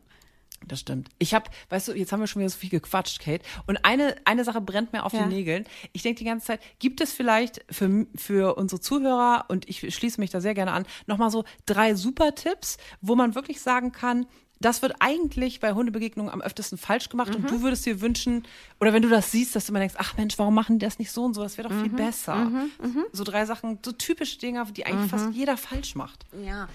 Das 0.67 0.79
stimmt. 0.79 1.09
Ich 1.17 1.33
habe, 1.33 1.49
weißt 1.69 1.87
du, 1.87 1.93
jetzt 1.93 2.11
haben 2.11 2.19
wir 2.19 2.27
schon 2.27 2.41
wieder 2.41 2.49
so 2.49 2.59
viel 2.59 2.69
gequatscht, 2.69 3.19
Kate. 3.19 3.43
Und 3.65 3.83
eine, 3.83 4.15
eine 4.25 4.43
Sache 4.43 4.61
brennt 4.61 4.93
mir 4.93 5.03
auf 5.03 5.13
ja. 5.13 5.21
den 5.21 5.29
Nägeln. 5.29 5.65
Ich 5.91 6.03
denke 6.03 6.19
die 6.19 6.25
ganze 6.25 6.47
Zeit, 6.47 6.59
gibt 6.79 7.01
es 7.01 7.13
vielleicht 7.13 7.65
für, 7.71 8.05
für 8.15 8.55
unsere 8.57 8.79
Zuhörer, 8.79 9.45
und 9.47 9.67
ich 9.67 9.93
schließe 9.93 10.19
mich 10.21 10.29
da 10.29 10.39
sehr 10.39 10.53
gerne 10.53 10.73
an, 10.73 10.85
nochmal 11.07 11.31
so 11.31 11.45
drei 11.65 11.95
super 11.95 12.35
Tipps, 12.35 12.77
wo 13.01 13.15
man 13.15 13.33
wirklich 13.33 13.59
sagen 13.61 13.91
kann, 13.91 14.27
das 14.61 14.81
wird 14.81 14.95
eigentlich 14.99 15.59
bei 15.59 15.73
Hundebegegnungen 15.73 16.31
am 16.31 16.41
öftesten 16.41 16.77
falsch 16.77 17.09
gemacht 17.09 17.29
mhm. 17.29 17.35
und 17.35 17.51
du 17.51 17.61
würdest 17.61 17.85
dir 17.85 18.01
wünschen, 18.01 18.43
oder 18.79 18.93
wenn 18.93 19.01
du 19.01 19.09
das 19.09 19.31
siehst, 19.31 19.55
dass 19.55 19.65
du 19.65 19.71
immer 19.71 19.79
denkst, 19.79 19.95
ach 19.97 20.15
Mensch, 20.17 20.37
warum 20.37 20.55
machen 20.55 20.79
die 20.79 20.85
das 20.85 20.99
nicht 20.99 21.11
so 21.11 21.23
und 21.23 21.33
so, 21.33 21.43
das 21.43 21.57
wäre 21.57 21.69
doch 21.69 21.75
mhm. 21.75 21.81
viel 21.81 21.93
besser. 21.93 22.35
Mhm. 22.35 22.71
mhm. 22.81 23.05
So 23.11 23.23
drei 23.23 23.45
Sachen, 23.45 23.79
so 23.83 23.91
typische 23.91 24.37
Dinge, 24.37 24.65
die 24.71 24.85
eigentlich 24.85 25.09
fast 25.09 25.27
mhm. 25.27 25.33
jeder 25.33 25.57
falsch 25.57 25.95
macht. 25.95 26.25
Ja. 26.45 26.69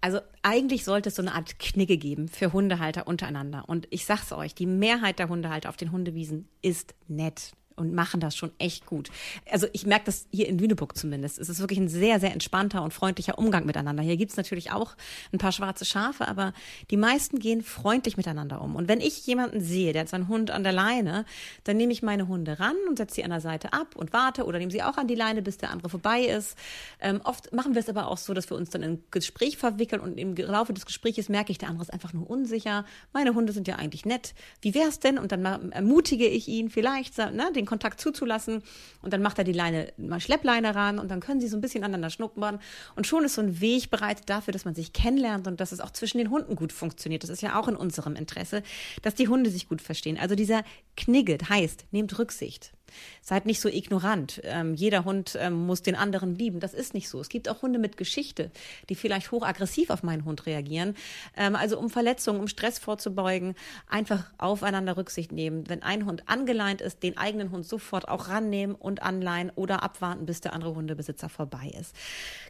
Also 0.00 0.18
eigentlich 0.42 0.84
sollte 0.84 1.10
es 1.10 1.14
so 1.14 1.22
eine 1.22 1.32
Art 1.32 1.60
Knigge 1.60 1.96
geben 1.96 2.28
für 2.28 2.52
Hundehalter 2.52 3.06
untereinander. 3.06 3.64
Und 3.68 3.86
ich 3.90 4.04
sag's 4.04 4.32
euch, 4.32 4.54
die 4.54 4.66
Mehrheit 4.66 5.20
der 5.20 5.28
Hundehalter 5.28 5.68
auf 5.68 5.76
den 5.76 5.92
Hundewiesen 5.92 6.48
ist 6.60 6.94
nett 7.06 7.52
und 7.76 7.94
machen 7.94 8.20
das 8.20 8.36
schon 8.36 8.52
echt 8.58 8.86
gut. 8.86 9.10
Also 9.50 9.66
ich 9.72 9.86
merke 9.86 10.06
das 10.06 10.26
hier 10.30 10.48
in 10.48 10.58
Lüneburg 10.58 10.96
zumindest. 10.96 11.38
Es 11.38 11.48
ist 11.48 11.60
wirklich 11.60 11.78
ein 11.78 11.88
sehr, 11.88 12.20
sehr 12.20 12.32
entspannter 12.32 12.82
und 12.82 12.92
freundlicher 12.92 13.38
Umgang 13.38 13.66
miteinander. 13.66 14.02
Hier 14.02 14.16
gibt's 14.16 14.36
natürlich 14.36 14.70
auch 14.72 14.94
ein 15.32 15.38
paar 15.38 15.52
schwarze 15.52 15.84
Schafe, 15.84 16.28
aber 16.28 16.52
die 16.90 16.96
meisten 16.96 17.38
gehen 17.38 17.62
freundlich 17.62 18.16
miteinander 18.16 18.60
um. 18.60 18.76
Und 18.76 18.88
wenn 18.88 19.00
ich 19.00 19.26
jemanden 19.26 19.60
sehe, 19.60 19.92
der 19.92 20.02
hat 20.02 20.08
seinen 20.08 20.28
Hund 20.28 20.50
an 20.50 20.62
der 20.62 20.72
Leine, 20.72 21.24
dann 21.64 21.76
nehme 21.76 21.92
ich 21.92 22.02
meine 22.02 22.28
Hunde 22.28 22.58
ran 22.60 22.76
und 22.88 22.98
setze 22.98 23.16
sie 23.16 23.24
an 23.24 23.30
der 23.30 23.40
Seite 23.40 23.72
ab 23.72 23.96
und 23.96 24.12
warte 24.12 24.44
oder 24.44 24.58
nehme 24.58 24.70
sie 24.70 24.82
auch 24.82 24.96
an 24.96 25.08
die 25.08 25.14
Leine, 25.14 25.42
bis 25.42 25.58
der 25.58 25.70
andere 25.70 25.88
vorbei 25.88 26.22
ist. 26.22 26.56
Ähm, 27.00 27.20
oft 27.24 27.52
machen 27.52 27.74
wir 27.74 27.80
es 27.80 27.88
aber 27.88 28.08
auch 28.08 28.18
so, 28.18 28.34
dass 28.34 28.50
wir 28.50 28.56
uns 28.56 28.70
dann 28.70 28.82
in 28.82 28.92
ein 28.92 29.04
Gespräch 29.10 29.56
verwickeln 29.56 30.00
und 30.00 30.18
im 30.18 30.34
Laufe 30.36 30.72
des 30.72 30.86
Gesprächs 30.86 31.28
merke 31.28 31.52
ich, 31.52 31.58
der 31.58 31.68
andere 31.68 31.84
ist 31.84 31.92
einfach 31.92 32.12
nur 32.12 32.28
unsicher. 32.28 32.84
Meine 33.12 33.34
Hunde 33.34 33.52
sind 33.52 33.68
ja 33.68 33.76
eigentlich 33.76 34.04
nett. 34.04 34.34
Wie 34.60 34.74
wär's 34.74 35.00
denn? 35.00 35.18
Und 35.18 35.32
dann 35.32 35.72
ermutige 35.72 36.26
ich 36.26 36.48
ihn 36.48 36.70
vielleicht, 36.70 37.18
ne, 37.18 37.50
den 37.54 37.61
Kontakt 37.66 38.00
zuzulassen. 38.00 38.62
Und 39.02 39.12
dann 39.12 39.22
macht 39.22 39.38
er 39.38 39.44
die 39.44 39.52
Leine, 39.52 39.92
mal 39.96 40.20
Schleppleine 40.20 40.74
ran 40.74 40.98
und 40.98 41.10
dann 41.10 41.20
können 41.20 41.40
sie 41.40 41.48
so 41.48 41.56
ein 41.56 41.60
bisschen 41.60 41.84
aneinander 41.84 42.10
schnuppern. 42.10 42.60
Und 42.96 43.06
schon 43.06 43.24
ist 43.24 43.34
so 43.34 43.42
ein 43.42 43.60
Weg 43.60 43.90
bereitet 43.90 44.28
dafür, 44.28 44.52
dass 44.52 44.64
man 44.64 44.74
sich 44.74 44.92
kennenlernt 44.92 45.46
und 45.46 45.60
dass 45.60 45.72
es 45.72 45.80
auch 45.80 45.90
zwischen 45.90 46.18
den 46.18 46.30
Hunden 46.30 46.56
gut 46.56 46.72
funktioniert. 46.72 47.22
Das 47.22 47.30
ist 47.30 47.42
ja 47.42 47.58
auch 47.58 47.68
in 47.68 47.76
unserem 47.76 48.16
Interesse, 48.16 48.62
dass 49.02 49.14
die 49.14 49.28
Hunde 49.28 49.50
sich 49.50 49.68
gut 49.68 49.82
verstehen. 49.82 50.18
Also 50.18 50.34
dieser 50.34 50.62
Knigget 50.96 51.48
heißt, 51.48 51.86
nehmt 51.90 52.18
Rücksicht. 52.18 52.72
Seid 53.20 53.46
nicht 53.46 53.60
so 53.60 53.68
ignorant. 53.68 54.40
Ähm, 54.44 54.74
jeder 54.74 55.04
Hund 55.04 55.36
ähm, 55.40 55.66
muss 55.66 55.82
den 55.82 55.94
anderen 55.94 56.34
lieben. 56.34 56.60
Das 56.60 56.74
ist 56.74 56.94
nicht 56.94 57.08
so. 57.08 57.20
Es 57.20 57.28
gibt 57.28 57.48
auch 57.48 57.62
Hunde 57.62 57.78
mit 57.78 57.96
Geschichte, 57.96 58.50
die 58.88 58.94
vielleicht 58.94 59.30
hochaggressiv 59.30 59.90
auf 59.90 60.02
meinen 60.02 60.24
Hund 60.24 60.46
reagieren. 60.46 60.94
Ähm, 61.36 61.56
also 61.56 61.78
um 61.78 61.90
Verletzungen, 61.90 62.40
um 62.40 62.48
Stress 62.48 62.78
vorzubeugen, 62.78 63.54
einfach 63.88 64.24
aufeinander 64.38 64.96
Rücksicht 64.96 65.32
nehmen. 65.32 65.68
Wenn 65.68 65.82
ein 65.82 66.06
Hund 66.06 66.28
angeleint 66.28 66.80
ist, 66.80 67.02
den 67.02 67.16
eigenen 67.16 67.50
Hund 67.50 67.66
sofort 67.66 68.08
auch 68.08 68.28
rannehmen 68.28 68.74
und 68.74 69.02
anleihen 69.02 69.50
oder 69.54 69.82
abwarten, 69.82 70.26
bis 70.26 70.40
der 70.40 70.52
andere 70.52 70.74
Hundebesitzer 70.74 71.28
vorbei 71.28 71.72
ist. 71.78 71.94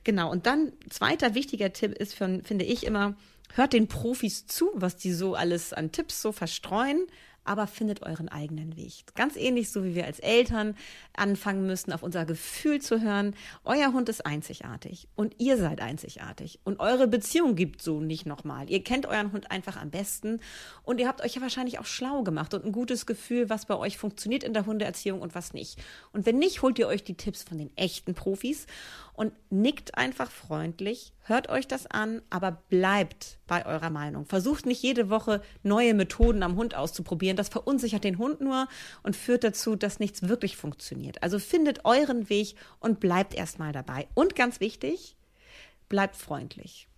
Genau. 0.04 0.30
Und 0.30 0.46
dann 0.46 0.72
zweiter 0.90 1.34
wichtiger 1.34 1.72
Tipp 1.72 1.92
ist, 1.92 2.14
für, 2.14 2.40
finde 2.44 2.64
ich 2.64 2.84
immer, 2.84 3.14
hört 3.54 3.72
den 3.72 3.88
Profis 3.88 4.46
zu, 4.46 4.70
was 4.74 4.96
die 4.96 5.12
so 5.12 5.34
alles 5.34 5.72
an 5.72 5.92
Tipps 5.92 6.22
so 6.22 6.32
verstreuen 6.32 7.06
aber 7.44 7.66
findet 7.66 8.02
euren 8.02 8.28
eigenen 8.28 8.76
Weg. 8.76 9.04
Ganz 9.14 9.36
ähnlich 9.36 9.70
so 9.70 9.84
wie 9.84 9.94
wir 9.94 10.06
als 10.06 10.18
Eltern 10.20 10.76
anfangen 11.14 11.66
müssen, 11.66 11.92
auf 11.92 12.02
unser 12.02 12.24
Gefühl 12.24 12.80
zu 12.80 13.00
hören. 13.00 13.34
Euer 13.64 13.92
Hund 13.92 14.08
ist 14.08 14.24
einzigartig 14.24 15.08
und 15.16 15.34
ihr 15.38 15.56
seid 15.56 15.80
einzigartig 15.80 16.60
und 16.64 16.80
eure 16.80 17.08
Beziehung 17.08 17.54
gibt 17.54 17.82
so 17.82 18.00
nicht 18.00 18.26
nochmal. 18.26 18.70
Ihr 18.70 18.84
kennt 18.84 19.06
euren 19.06 19.32
Hund 19.32 19.50
einfach 19.50 19.76
am 19.76 19.90
besten 19.90 20.40
und 20.84 21.00
ihr 21.00 21.08
habt 21.08 21.22
euch 21.22 21.34
ja 21.34 21.42
wahrscheinlich 21.42 21.78
auch 21.78 21.86
schlau 21.86 22.22
gemacht 22.22 22.54
und 22.54 22.64
ein 22.64 22.72
gutes 22.72 23.06
Gefühl, 23.06 23.50
was 23.50 23.66
bei 23.66 23.76
euch 23.76 23.98
funktioniert 23.98 24.44
in 24.44 24.54
der 24.54 24.66
Hundeerziehung 24.66 25.20
und 25.20 25.34
was 25.34 25.52
nicht. 25.52 25.78
Und 26.12 26.26
wenn 26.26 26.38
nicht, 26.38 26.62
holt 26.62 26.78
ihr 26.78 26.88
euch 26.88 27.04
die 27.04 27.16
Tipps 27.16 27.42
von 27.42 27.58
den 27.58 27.76
echten 27.76 28.14
Profis 28.14 28.66
und 29.14 29.32
nickt 29.50 29.96
einfach 29.96 30.30
freundlich, 30.30 31.12
hört 31.24 31.48
euch 31.48 31.68
das 31.68 31.86
an, 31.86 32.22
aber 32.30 32.62
bleibt 32.70 33.38
bei 33.46 33.66
eurer 33.66 33.90
Meinung. 33.90 34.24
Versucht 34.26 34.66
nicht 34.66 34.82
jede 34.82 35.10
Woche 35.10 35.42
neue 35.62 35.94
Methoden 35.94 36.42
am 36.42 36.56
Hund 36.56 36.74
auszuprobieren. 36.74 37.36
Das 37.36 37.48
verunsichert 37.48 38.04
den 38.04 38.18
Hund 38.18 38.40
nur 38.40 38.68
und 39.02 39.14
führt 39.16 39.44
dazu, 39.44 39.76
dass 39.76 40.00
nichts 40.00 40.28
wirklich 40.28 40.56
funktioniert. 40.56 41.22
Also 41.22 41.38
findet 41.38 41.84
euren 41.84 42.28
Weg 42.30 42.54
und 42.80 43.00
bleibt 43.00 43.34
erstmal 43.34 43.72
dabei. 43.72 44.08
Und 44.14 44.34
ganz 44.34 44.60
wichtig, 44.60 45.16
bleibt 45.88 46.16
freundlich. 46.16 46.88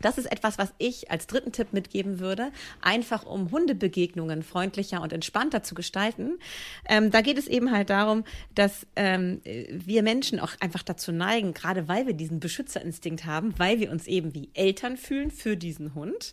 Das 0.00 0.18
ist 0.18 0.30
etwas, 0.30 0.58
was 0.58 0.72
ich 0.78 1.10
als 1.10 1.26
dritten 1.26 1.52
Tipp 1.52 1.72
mitgeben 1.72 2.20
würde, 2.20 2.50
einfach 2.80 3.26
um 3.26 3.50
Hundebegegnungen 3.50 4.42
freundlicher 4.42 5.02
und 5.02 5.12
entspannter 5.12 5.62
zu 5.62 5.74
gestalten. 5.74 6.38
Ähm, 6.88 7.10
da 7.10 7.20
geht 7.20 7.38
es 7.38 7.46
eben 7.46 7.72
halt 7.72 7.90
darum, 7.90 8.24
dass 8.54 8.86
ähm, 8.96 9.40
wir 9.44 10.02
Menschen 10.02 10.40
auch 10.40 10.52
einfach 10.60 10.82
dazu 10.82 11.12
neigen, 11.12 11.54
gerade 11.54 11.88
weil 11.88 12.06
wir 12.06 12.14
diesen 12.14 12.40
Beschützerinstinkt 12.40 13.24
haben, 13.24 13.58
weil 13.58 13.80
wir 13.80 13.90
uns 13.90 14.06
eben 14.06 14.34
wie 14.34 14.50
Eltern 14.54 14.96
fühlen 14.96 15.30
für 15.30 15.56
diesen 15.56 15.94
Hund, 15.94 16.32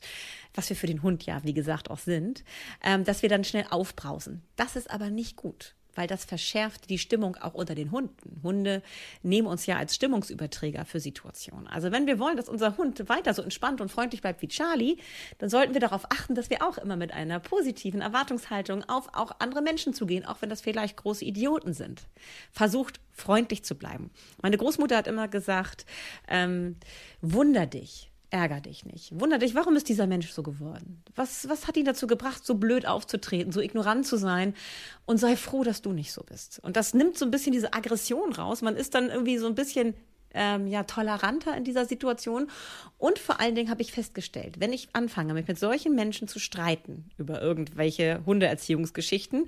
was 0.53 0.69
wir 0.69 0.75
für 0.75 0.87
den 0.87 1.03
Hund 1.03 1.25
ja, 1.25 1.43
wie 1.43 1.53
gesagt, 1.53 1.89
auch 1.89 1.99
sind, 1.99 2.43
ähm, 2.83 3.03
dass 3.03 3.21
wir 3.21 3.29
dann 3.29 3.43
schnell 3.43 3.65
aufbrausen. 3.69 4.41
Das 4.55 4.75
ist 4.75 4.89
aber 4.89 5.09
nicht 5.09 5.35
gut 5.35 5.75
weil 5.95 6.07
das 6.07 6.25
verschärft 6.25 6.89
die 6.89 6.99
Stimmung 6.99 7.35
auch 7.37 7.53
unter 7.53 7.75
den 7.75 7.91
Hunden. 7.91 8.41
Hunde 8.43 8.83
nehmen 9.23 9.47
uns 9.47 9.65
ja 9.65 9.77
als 9.77 9.95
Stimmungsüberträger 9.95 10.85
für 10.85 10.99
Situationen. 10.99 11.67
Also 11.67 11.91
wenn 11.91 12.07
wir 12.07 12.19
wollen, 12.19 12.37
dass 12.37 12.49
unser 12.49 12.77
Hund 12.77 13.09
weiter 13.09 13.33
so 13.33 13.41
entspannt 13.41 13.81
und 13.81 13.89
freundlich 13.89 14.21
bleibt 14.21 14.41
wie 14.41 14.47
Charlie, 14.47 14.97
dann 15.39 15.49
sollten 15.49 15.73
wir 15.73 15.81
darauf 15.81 16.05
achten, 16.11 16.35
dass 16.35 16.49
wir 16.49 16.67
auch 16.67 16.77
immer 16.77 16.95
mit 16.95 17.11
einer 17.11 17.39
positiven 17.39 18.01
Erwartungshaltung 18.01 18.83
auf 18.83 19.09
auch 19.13 19.31
andere 19.39 19.61
Menschen 19.61 19.93
zugehen, 19.93 20.25
auch 20.25 20.41
wenn 20.41 20.49
das 20.49 20.61
vielleicht 20.61 20.97
große 20.97 21.25
Idioten 21.25 21.73
sind. 21.73 22.07
Versucht 22.51 22.99
freundlich 23.11 23.63
zu 23.63 23.75
bleiben. 23.75 24.11
Meine 24.41 24.57
Großmutter 24.57 24.97
hat 24.97 25.07
immer 25.07 25.27
gesagt, 25.27 25.85
ähm, 26.27 26.77
wunder 27.21 27.65
dich 27.65 28.11
Ärger 28.35 28.59
dich 28.59 28.83
nicht. 28.83 29.17
Wunder 29.17 29.37
dich, 29.37 29.55
warum 29.55 29.77
ist 29.77 29.87
dieser 29.87 30.07
Mensch 30.07 30.29
so 30.29 30.43
geworden? 30.43 31.01
Was, 31.15 31.47
was 31.47 31.67
hat 31.67 31.77
ihn 31.77 31.85
dazu 31.85 32.05
gebracht, 32.05 32.45
so 32.45 32.55
blöd 32.55 32.85
aufzutreten, 32.85 33.53
so 33.53 33.61
ignorant 33.61 34.05
zu 34.05 34.17
sein? 34.17 34.53
Und 35.05 35.19
sei 35.19 35.37
froh, 35.37 35.63
dass 35.63 35.81
du 35.81 35.93
nicht 35.93 36.11
so 36.11 36.21
bist. 36.21 36.59
Und 36.61 36.75
das 36.75 36.93
nimmt 36.93 37.17
so 37.17 37.23
ein 37.23 37.31
bisschen 37.31 37.53
diese 37.53 37.73
Aggression 37.73 38.33
raus. 38.33 38.61
Man 38.61 38.75
ist 38.75 38.93
dann 38.93 39.09
irgendwie 39.09 39.37
so 39.37 39.47
ein 39.47 39.55
bisschen 39.55 39.93
ähm, 40.33 40.67
ja, 40.67 40.83
toleranter 40.83 41.55
in 41.55 41.63
dieser 41.63 41.85
Situation. 41.85 42.49
Und 42.97 43.19
vor 43.19 43.39
allen 43.39 43.55
Dingen 43.55 43.69
habe 43.69 43.81
ich 43.81 43.93
festgestellt, 43.93 44.59
wenn 44.59 44.73
ich 44.73 44.89
anfange, 44.91 45.33
mich 45.33 45.47
mit 45.47 45.57
solchen 45.57 45.95
Menschen 45.95 46.27
zu 46.27 46.39
streiten 46.39 47.09
über 47.17 47.41
irgendwelche 47.41 48.21
Hundeerziehungsgeschichten, 48.25 49.45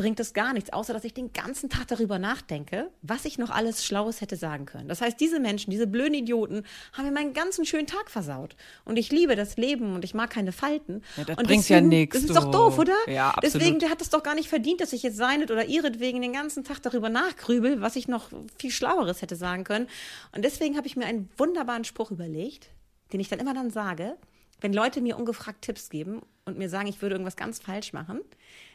bringt 0.00 0.18
es 0.18 0.32
gar 0.32 0.54
nichts, 0.54 0.72
außer 0.72 0.94
dass 0.94 1.04
ich 1.04 1.12
den 1.12 1.30
ganzen 1.34 1.68
Tag 1.68 1.86
darüber 1.88 2.18
nachdenke, 2.18 2.90
was 3.02 3.26
ich 3.26 3.36
noch 3.36 3.50
alles 3.50 3.84
Schlaues 3.84 4.22
hätte 4.22 4.36
sagen 4.36 4.64
können. 4.64 4.88
Das 4.88 5.02
heißt, 5.02 5.20
diese 5.20 5.40
Menschen, 5.40 5.70
diese 5.70 5.86
blöden 5.86 6.14
Idioten, 6.14 6.64
haben 6.94 7.04
mir 7.04 7.10
meinen 7.12 7.34
ganzen 7.34 7.66
schönen 7.66 7.86
Tag 7.86 8.10
versaut. 8.10 8.56
Und 8.86 8.96
ich 8.96 9.12
liebe 9.12 9.36
das 9.36 9.58
Leben 9.58 9.94
und 9.94 10.02
ich 10.02 10.14
mag 10.14 10.30
keine 10.30 10.52
Falten. 10.52 11.02
Ja, 11.18 11.24
das 11.24 11.36
und 11.36 11.46
bringt 11.46 11.64
deswegen, 11.64 11.92
ja 11.92 11.98
nichts. 11.98 12.14
Das 12.14 12.24
ist 12.24 12.34
doch 12.34 12.50
doof, 12.50 12.78
oder? 12.78 12.94
Ja, 13.08 13.28
absolut. 13.28 13.54
Deswegen, 13.56 13.78
der 13.78 13.90
hat 13.90 14.00
es 14.00 14.08
doch 14.08 14.22
gar 14.22 14.34
nicht 14.34 14.48
verdient, 14.48 14.80
dass 14.80 14.94
ich 14.94 15.02
jetzt 15.02 15.18
seinet 15.18 15.50
oder 15.50 15.66
ihretwegen 15.66 16.22
den 16.22 16.32
ganzen 16.32 16.64
Tag 16.64 16.80
darüber 16.80 17.10
nachgrübel, 17.10 17.82
was 17.82 17.94
ich 17.94 18.08
noch 18.08 18.30
viel 18.56 18.70
Schlaueres 18.70 19.20
hätte 19.20 19.36
sagen 19.36 19.64
können. 19.64 19.86
Und 20.34 20.46
deswegen 20.46 20.78
habe 20.78 20.86
ich 20.86 20.96
mir 20.96 21.04
einen 21.04 21.28
wunderbaren 21.36 21.84
Spruch 21.84 22.10
überlegt, 22.10 22.70
den 23.12 23.20
ich 23.20 23.28
dann 23.28 23.38
immer 23.38 23.52
dann 23.52 23.68
sage, 23.68 24.16
wenn 24.62 24.72
Leute 24.72 25.02
mir 25.02 25.18
ungefragt 25.18 25.60
Tipps 25.60 25.90
geben 25.90 26.22
und 26.46 26.56
mir 26.56 26.70
sagen, 26.70 26.88
ich 26.88 27.02
würde 27.02 27.16
irgendwas 27.16 27.36
ganz 27.36 27.58
falsch 27.58 27.92
machen, 27.92 28.20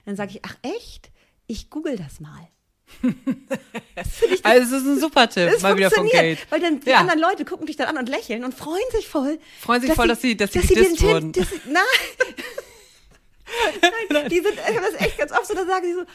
dann 0.05 0.15
sage 0.15 0.31
ich, 0.31 0.41
ach 0.43 0.55
echt? 0.61 1.11
Ich 1.47 1.69
google 1.69 1.97
das 1.97 2.19
mal. 2.19 2.49
das 3.95 4.07
also 4.43 4.75
es 4.75 4.81
ist 4.81 4.87
ein 4.87 4.99
super 4.99 5.27
Tipp, 5.27 5.61
mal 5.61 5.75
wieder 5.75 5.89
von 5.89 6.07
Kate. 6.07 6.37
Weil 6.49 6.59
dann 6.59 6.79
die 6.79 6.89
ja. 6.89 6.99
anderen 6.99 7.19
Leute 7.19 7.45
gucken 7.45 7.65
dich 7.65 7.75
dann 7.75 7.87
an 7.87 7.97
und 7.97 8.09
lächeln 8.09 8.43
und 8.43 8.53
freuen 8.53 8.85
sich 8.91 9.07
voll. 9.07 9.39
Freuen 9.59 9.81
sich 9.81 9.89
dass 9.89 9.95
voll, 9.95 10.07
dass 10.07 10.21
sie, 10.21 10.37
dass 10.37 10.53
sie, 10.53 10.59
dass 10.59 10.67
sie 10.67 10.75
den 10.75 11.01
wurden. 11.01 11.33
Tipp, 11.33 11.47
das, 11.49 11.59
nein. 11.65 11.83
nein, 14.11 14.29
die 14.29 14.39
sind, 14.39 14.53
ich 14.53 14.75
habe 14.75 14.91
das 14.91 15.01
echt 15.01 15.17
ganz 15.17 15.31
oft 15.31 15.47
so, 15.47 15.53
da 15.53 15.65
sagen 15.65 15.85
sie 15.85 15.93
so, 15.93 16.05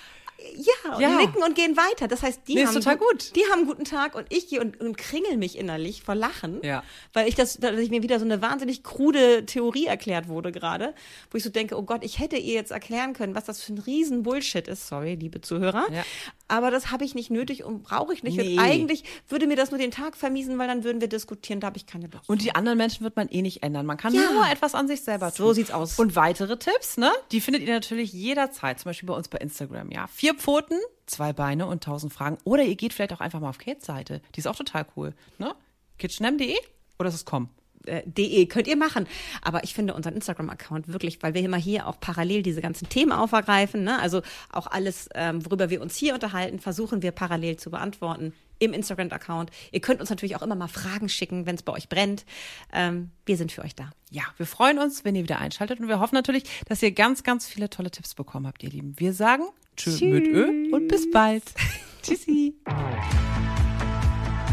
Ja, 0.56 0.94
und 0.94 1.00
ja. 1.00 1.16
nicken 1.16 1.42
und 1.42 1.54
gehen 1.54 1.76
weiter. 1.76 2.08
Das 2.08 2.22
heißt, 2.22 2.42
die, 2.48 2.54
nee, 2.54 2.66
haben, 2.66 2.74
total 2.74 2.96
gut. 2.96 3.34
die 3.36 3.42
haben 3.50 3.60
einen 3.60 3.66
guten 3.66 3.84
Tag 3.84 4.14
und 4.14 4.26
ich 4.30 4.48
gehe 4.48 4.60
und, 4.60 4.80
und 4.80 4.96
kringel 4.96 5.36
mich 5.36 5.56
innerlich 5.56 6.02
vor 6.02 6.14
Lachen, 6.14 6.60
ja. 6.62 6.82
weil 7.12 7.28
ich 7.28 7.34
das, 7.34 7.58
dass 7.58 7.78
ich 7.78 7.90
mir 7.90 8.02
wieder 8.02 8.18
so 8.18 8.24
eine 8.24 8.42
wahnsinnig 8.42 8.82
krude 8.82 9.46
Theorie 9.46 9.86
erklärt 9.86 10.28
wurde 10.28 10.52
gerade, 10.52 10.94
wo 11.30 11.38
ich 11.38 11.44
so 11.44 11.50
denke, 11.50 11.76
oh 11.76 11.82
Gott, 11.82 12.04
ich 12.04 12.18
hätte 12.18 12.36
ihr 12.36 12.54
jetzt 12.54 12.70
erklären 12.70 13.12
können, 13.12 13.34
was 13.34 13.44
das 13.44 13.62
für 13.62 13.72
ein 13.72 13.78
riesen 13.78 14.22
Bullshit 14.22 14.66
ist. 14.68 14.88
Sorry, 14.88 15.14
liebe 15.14 15.40
Zuhörer. 15.40 15.86
Ja. 15.92 16.04
Aber 16.48 16.70
das 16.70 16.90
habe 16.90 17.04
ich 17.04 17.14
nicht 17.14 17.30
nötig 17.30 17.64
und 17.64 17.84
brauche 17.84 18.12
ich 18.12 18.22
nicht. 18.22 18.36
Nee. 18.36 18.54
Und 18.54 18.58
eigentlich 18.58 19.04
würde 19.28 19.46
mir 19.46 19.56
das 19.56 19.70
nur 19.70 19.78
den 19.78 19.92
Tag 19.92 20.16
vermiesen, 20.16 20.58
weil 20.58 20.66
dann 20.66 20.82
würden 20.82 21.00
wir 21.00 21.08
diskutieren, 21.08 21.60
da 21.60 21.68
habe 21.68 21.76
ich 21.76 21.86
keine 21.86 22.08
Lust. 22.08 22.28
Und 22.28 22.42
die 22.42 22.54
anderen 22.54 22.76
Menschen 22.76 23.04
wird 23.04 23.14
man 23.14 23.28
eh 23.28 23.40
nicht 23.40 23.62
ändern. 23.62 23.86
Man 23.86 23.96
kann 23.96 24.12
ja. 24.12 24.32
nur 24.32 24.48
etwas 24.50 24.74
an 24.74 24.88
sich 24.88 25.02
selber 25.02 25.32
tun. 25.32 25.46
So 25.46 25.52
sieht's 25.52 25.70
aus. 25.70 25.98
Und 25.98 26.16
weitere 26.16 26.58
Tipps, 26.58 26.96
ne? 26.96 27.10
Die 27.30 27.40
findet 27.40 27.62
ihr 27.62 27.72
natürlich 27.72 28.12
jederzeit, 28.12 28.80
zum 28.80 28.90
Beispiel 28.90 29.06
bei 29.06 29.14
uns 29.14 29.28
bei 29.28 29.38
Instagram, 29.38 29.92
ja. 29.92 30.08
Vier 30.08 30.29
Pfoten, 30.34 30.78
zwei 31.06 31.32
Beine 31.32 31.66
und 31.66 31.84
tausend 31.84 32.12
Fragen. 32.12 32.38
Oder 32.44 32.64
ihr 32.64 32.76
geht 32.76 32.92
vielleicht 32.92 33.12
auch 33.12 33.20
einfach 33.20 33.40
mal 33.40 33.50
auf 33.50 33.58
Kates 33.58 33.86
Seite. 33.86 34.20
Die 34.34 34.40
ist 34.40 34.46
auch 34.46 34.56
total 34.56 34.86
cool, 34.96 35.14
ne? 35.38 35.54
kitchenem.de 35.98 36.56
oder 36.98 37.08
ist 37.08 37.14
es 37.14 37.24
com? 37.24 37.48
Äh, 37.86 38.02
de 38.04 38.46
könnt 38.46 38.66
ihr 38.66 38.76
machen. 38.76 39.06
Aber 39.42 39.64
ich 39.64 39.74
finde 39.74 39.94
unseren 39.94 40.14
Instagram-Account 40.14 40.88
wirklich, 40.88 41.22
weil 41.22 41.34
wir 41.34 41.42
immer 41.42 41.56
hier 41.56 41.86
auch 41.86 41.98
parallel 41.98 42.42
diese 42.42 42.60
ganzen 42.60 42.88
Themen 42.88 43.12
aufgreifen, 43.12 43.84
ne? 43.84 43.98
also 44.00 44.22
auch 44.52 44.66
alles, 44.66 45.08
ähm, 45.14 45.44
worüber 45.44 45.70
wir 45.70 45.80
uns 45.80 45.96
hier 45.96 46.14
unterhalten, 46.14 46.58
versuchen 46.58 47.02
wir 47.02 47.12
parallel 47.12 47.56
zu 47.56 47.70
beantworten 47.70 48.34
im 48.58 48.74
Instagram-Account. 48.74 49.50
Ihr 49.72 49.80
könnt 49.80 50.00
uns 50.00 50.10
natürlich 50.10 50.36
auch 50.36 50.42
immer 50.42 50.54
mal 50.54 50.68
Fragen 50.68 51.08
schicken, 51.08 51.46
wenn 51.46 51.54
es 51.54 51.62
bei 51.62 51.72
euch 51.72 51.88
brennt. 51.88 52.26
Ähm, 52.72 53.10
wir 53.24 53.38
sind 53.38 53.50
für 53.50 53.62
euch 53.62 53.74
da. 53.74 53.90
Ja, 54.10 54.24
wir 54.36 54.46
freuen 54.46 54.78
uns, 54.78 55.04
wenn 55.04 55.14
ihr 55.14 55.22
wieder 55.22 55.38
einschaltet 55.38 55.80
und 55.80 55.88
wir 55.88 55.98
hoffen 55.98 56.14
natürlich, 56.14 56.44
dass 56.66 56.82
ihr 56.82 56.92
ganz, 56.92 57.22
ganz 57.22 57.46
viele 57.46 57.70
tolle 57.70 57.90
Tipps 57.90 58.14
bekommen 58.14 58.46
habt, 58.46 58.62
ihr 58.62 58.70
Lieben. 58.70 58.94
Wir 58.98 59.14
sagen 59.14 59.44
Tschö 59.76 59.90
Tschüss. 59.90 60.00
mit 60.02 60.26
Ö 60.26 60.70
und 60.72 60.88
bis 60.88 61.10
bald. 61.10 61.42
Tschüssi. 62.02 62.54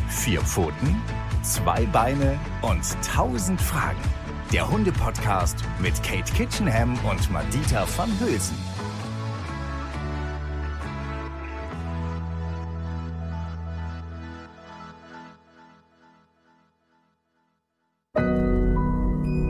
Vier 0.09 0.41
Pfoten, 0.41 1.01
zwei 1.43 1.85
Beine 1.85 2.39
und 2.61 2.83
tausend 3.03 3.61
Fragen. 3.61 4.01
Der 4.51 4.69
Hunde-Podcast 4.69 5.57
mit 5.81 5.93
Kate 6.03 6.31
Kitchenham 6.33 6.97
und 7.05 7.29
Madita 7.31 7.85
van 7.97 8.09
Hülsen. 8.19 8.55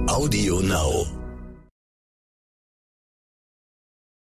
Audio 0.07 0.61
Now. 0.61 1.16